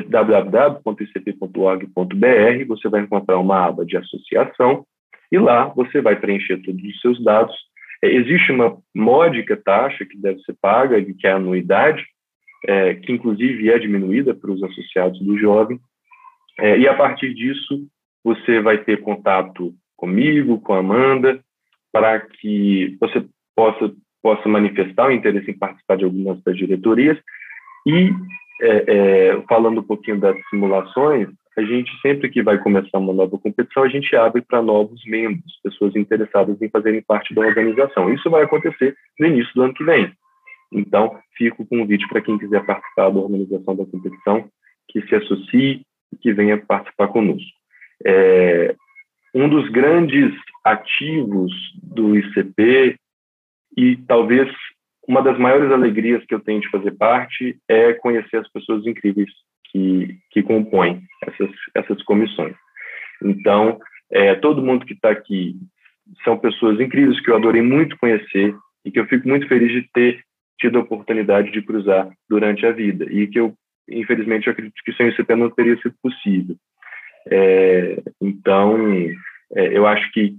www.icp.org.br, 0.10 2.66
você 2.68 2.90
vai 2.90 3.02
encontrar 3.02 3.40
uma 3.40 3.66
aba 3.66 3.86
de 3.86 3.98
associação 3.98 4.86
e 5.32 5.38
lá 5.38 5.66
você 5.66 6.02
vai 6.02 6.16
preencher 6.20 6.58
todos 6.58 6.84
os 6.84 6.99
seus 6.99 7.24
dados. 7.24 7.56
É, 8.03 8.08
existe 8.08 8.52
uma 8.52 8.78
módica 8.94 9.56
taxa 9.56 10.06
que 10.06 10.18
deve 10.18 10.40
ser 10.41 10.56
paga, 10.62 11.02
que 11.02 11.28
é 11.28 11.32
a 11.32 11.36
anuidade, 11.36 12.06
é, 12.68 12.95
que 12.95 13.12
inclusive 13.12 13.70
é 13.70 13.80
diminuída 13.80 14.34
para 14.34 14.52
os 14.52 14.62
associados 14.62 15.20
do 15.20 15.38
jovem. 15.38 15.80
É, 16.60 16.78
e 16.78 16.88
a 16.88 16.94
partir 16.94 17.34
disso, 17.34 17.88
você 18.24 18.60
vai 18.60 18.78
ter 18.80 19.02
contato 19.02 19.74
comigo, 19.95 20.60
com 20.60 20.74
a 20.74 20.80
Amanda, 20.80 21.40
para 21.91 22.20
que 22.20 22.98
você 22.99 23.26
possa, 23.56 23.94
possa 24.22 24.49
manifestar 24.49 25.08
o 25.08 25.12
interesse 25.12 25.52
em 25.52 25.58
participar 25.58 25.98
de 25.98 26.06
algumas 26.06 26.41
das 26.44 26.58
diretorias. 26.58 27.18
E, 27.86 28.12
é, 28.62 28.84
é, 28.88 29.41
falando 29.48 29.82
um 29.82 29.84
pouquinho 29.84 30.20
das 30.20 30.36
simulações, 30.49 31.30
a 31.57 31.61
gente 31.64 31.91
sempre 32.02 32.30
que 32.30 32.41
vai 32.41 32.57
começar 32.57 32.98
uma 32.98 33.14
nova 33.14 33.38
competição, 33.38 33.84
a 33.84 33.90
gente 33.90 34.15
abre 34.15 34.41
para 34.41 34.61
novos 34.61 35.03
membros, 35.06 35.60
pessoas 35.61 35.95
interessadas 35.95 36.61
em 36.61 36.69
fazerem 36.69 37.02
parte 37.02 37.34
da 37.34 37.41
organização. 37.41 38.14
Isso 38.14 38.30
vai 38.30 38.44
acontecer 38.44 38.95
no 39.19 39.28
início 39.28 39.53
do 39.53 39.64
ano 39.64 39.73
que 39.73 39.84
vem. 39.84 40.11
Então, 40.72 41.19
fico 41.36 41.65
com 41.65 41.76
o 41.76 41.80
convite 41.80 42.07
para 42.07 42.22
quem 42.22 42.38
quiser 42.38 42.65
participar 42.65 43.10
da 43.10 43.19
organização 43.19 43.76
da 43.76 43.86
competição, 43.86 44.49
que 44.88 45.02
se 45.07 45.15
associe 45.15 45.82
e 46.14 46.18
que 46.18 46.32
venha 46.34 46.57
participar 46.57 47.10
conosco. 47.10 47.49
É, 48.06 48.76
um 49.36 49.49
dos 49.49 49.69
grandes 49.69 50.34
ativos 50.64 51.52
do 51.84 52.15
ICP 52.18 52.95
e 53.78 53.98
talvez 54.07 54.49
uma 55.07 55.22
das 55.22 55.38
maiores 55.38 55.72
alegrias 55.72 56.23
que 56.26 56.34
eu 56.34 56.40
tenho 56.40 56.61
de 56.61 56.69
fazer 56.69 56.91
parte 56.91 57.57
é 57.68 57.94
conhecer 57.94 58.38
as 58.38 58.49
pessoas 58.52 58.86
incríveis 58.86 59.30
que, 59.72 60.18
que 60.31 60.43
compõem 60.43 61.02
essas, 61.26 61.49
essas 61.76 62.03
comissões. 62.03 62.56
Então, 63.23 63.80
é, 64.11 64.35
todo 64.35 64.64
mundo 64.64 64.85
que 64.85 64.93
está 64.93 65.11
aqui 65.11 65.56
são 66.23 66.38
pessoas 66.38 66.80
incríveis 66.80 67.19
que 67.22 67.31
eu 67.31 67.35
adorei 67.35 67.61
muito 67.61 67.98
conhecer 67.98 68.56
e 68.84 68.91
que 68.91 68.99
eu 68.99 69.06
fico 69.06 69.27
muito 69.27 69.48
feliz 69.48 69.72
de 69.72 69.88
ter 69.93 70.22
tido 70.60 70.77
a 70.77 70.81
oportunidade 70.81 71.52
de 71.52 71.61
cruzar 71.61 72.10
durante 72.30 72.65
a 72.65 72.72
vida 72.72 73.06
e 73.10 73.27
que 73.27 73.39
eu, 73.39 73.53
infelizmente, 73.89 74.48
eu 74.48 74.53
acredito 74.53 74.76
que 74.84 74.93
sem 74.93 75.10
isso 75.10 75.22
até 75.22 75.35
não 75.35 75.49
teria 75.49 75.77
sido 75.77 75.95
possível. 76.02 76.56
É, 77.30 78.02
então, 78.22 78.77
é, 79.56 79.77
eu 79.77 79.88
acho 79.88 80.11
que 80.11 80.35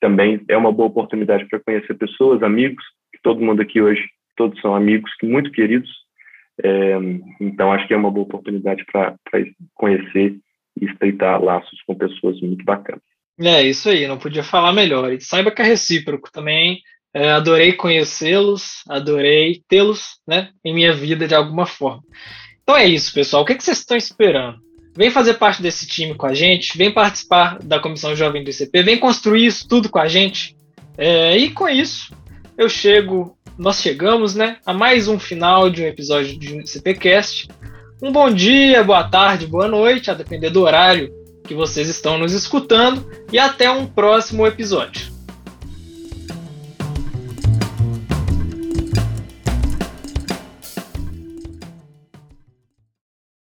também 0.00 0.42
é 0.48 0.56
uma 0.56 0.72
boa 0.72 0.88
oportunidade 0.88 1.46
para 1.46 1.60
conhecer 1.60 1.94
pessoas, 1.94 2.42
amigos, 2.42 2.84
que 3.12 3.20
todo 3.22 3.40
mundo 3.40 3.62
aqui 3.62 3.80
hoje, 3.80 4.04
todos 4.36 4.60
são 4.60 4.74
amigos 4.74 5.10
muito 5.22 5.50
queridos, 5.50 5.90
é, 6.62 6.96
então 7.40 7.72
acho 7.72 7.86
que 7.86 7.94
é 7.94 7.96
uma 7.96 8.10
boa 8.10 8.24
oportunidade 8.24 8.84
para 8.90 9.14
conhecer 9.74 10.36
e 10.80 10.84
estreitar 10.84 11.42
laços 11.42 11.80
com 11.86 11.94
pessoas 11.94 12.40
muito 12.40 12.64
bacanas. 12.64 13.02
É, 13.38 13.62
isso 13.62 13.88
aí, 13.88 14.06
não 14.06 14.18
podia 14.18 14.42
falar 14.42 14.72
melhor. 14.72 15.12
E 15.12 15.20
saiba 15.20 15.50
que 15.50 15.60
é 15.60 15.64
recíproco 15.64 16.30
também. 16.32 16.80
É, 17.14 17.30
adorei 17.30 17.72
conhecê-los, 17.72 18.82
adorei 18.88 19.62
tê-los 19.68 20.18
né, 20.26 20.50
em 20.64 20.74
minha 20.74 20.92
vida 20.92 21.26
de 21.26 21.34
alguma 21.34 21.66
forma. 21.66 22.02
Então 22.62 22.76
é 22.76 22.86
isso, 22.86 23.12
pessoal. 23.12 23.42
O 23.42 23.46
que, 23.46 23.54
que 23.54 23.62
vocês 23.62 23.78
estão 23.78 23.96
esperando? 23.96 24.58
Vem 24.94 25.10
fazer 25.10 25.34
parte 25.34 25.62
desse 25.62 25.86
time 25.86 26.14
com 26.14 26.26
a 26.26 26.34
gente, 26.34 26.76
vem 26.76 26.90
participar 26.90 27.58
da 27.62 27.78
Comissão 27.78 28.16
Jovem 28.16 28.42
do 28.42 28.50
ICP, 28.50 28.82
vem 28.82 28.98
construir 28.98 29.46
isso 29.46 29.68
tudo 29.68 29.90
com 29.90 29.98
a 29.98 30.08
gente. 30.08 30.56
É, 30.96 31.36
e 31.36 31.50
com 31.50 31.68
isso, 31.68 32.14
eu 32.56 32.68
chego, 32.68 33.36
nós 33.58 33.80
chegamos 33.80 34.34
né, 34.34 34.58
a 34.64 34.72
mais 34.72 35.08
um 35.08 35.18
final 35.18 35.68
de 35.68 35.82
um 35.82 35.86
episódio 35.86 36.38
de 36.38 36.58
ICPcast. 36.60 37.48
Um 38.02 38.12
bom 38.12 38.30
dia, 38.30 38.82
boa 38.82 39.04
tarde, 39.04 39.46
boa 39.46 39.68
noite, 39.68 40.10
a 40.10 40.14
depender 40.14 40.50
do 40.50 40.62
horário 40.62 41.12
que 41.44 41.54
vocês 41.54 41.88
estão 41.88 42.18
nos 42.18 42.32
escutando, 42.32 43.08
e 43.32 43.38
até 43.38 43.70
um 43.70 43.86
próximo 43.86 44.46
episódio. 44.46 45.15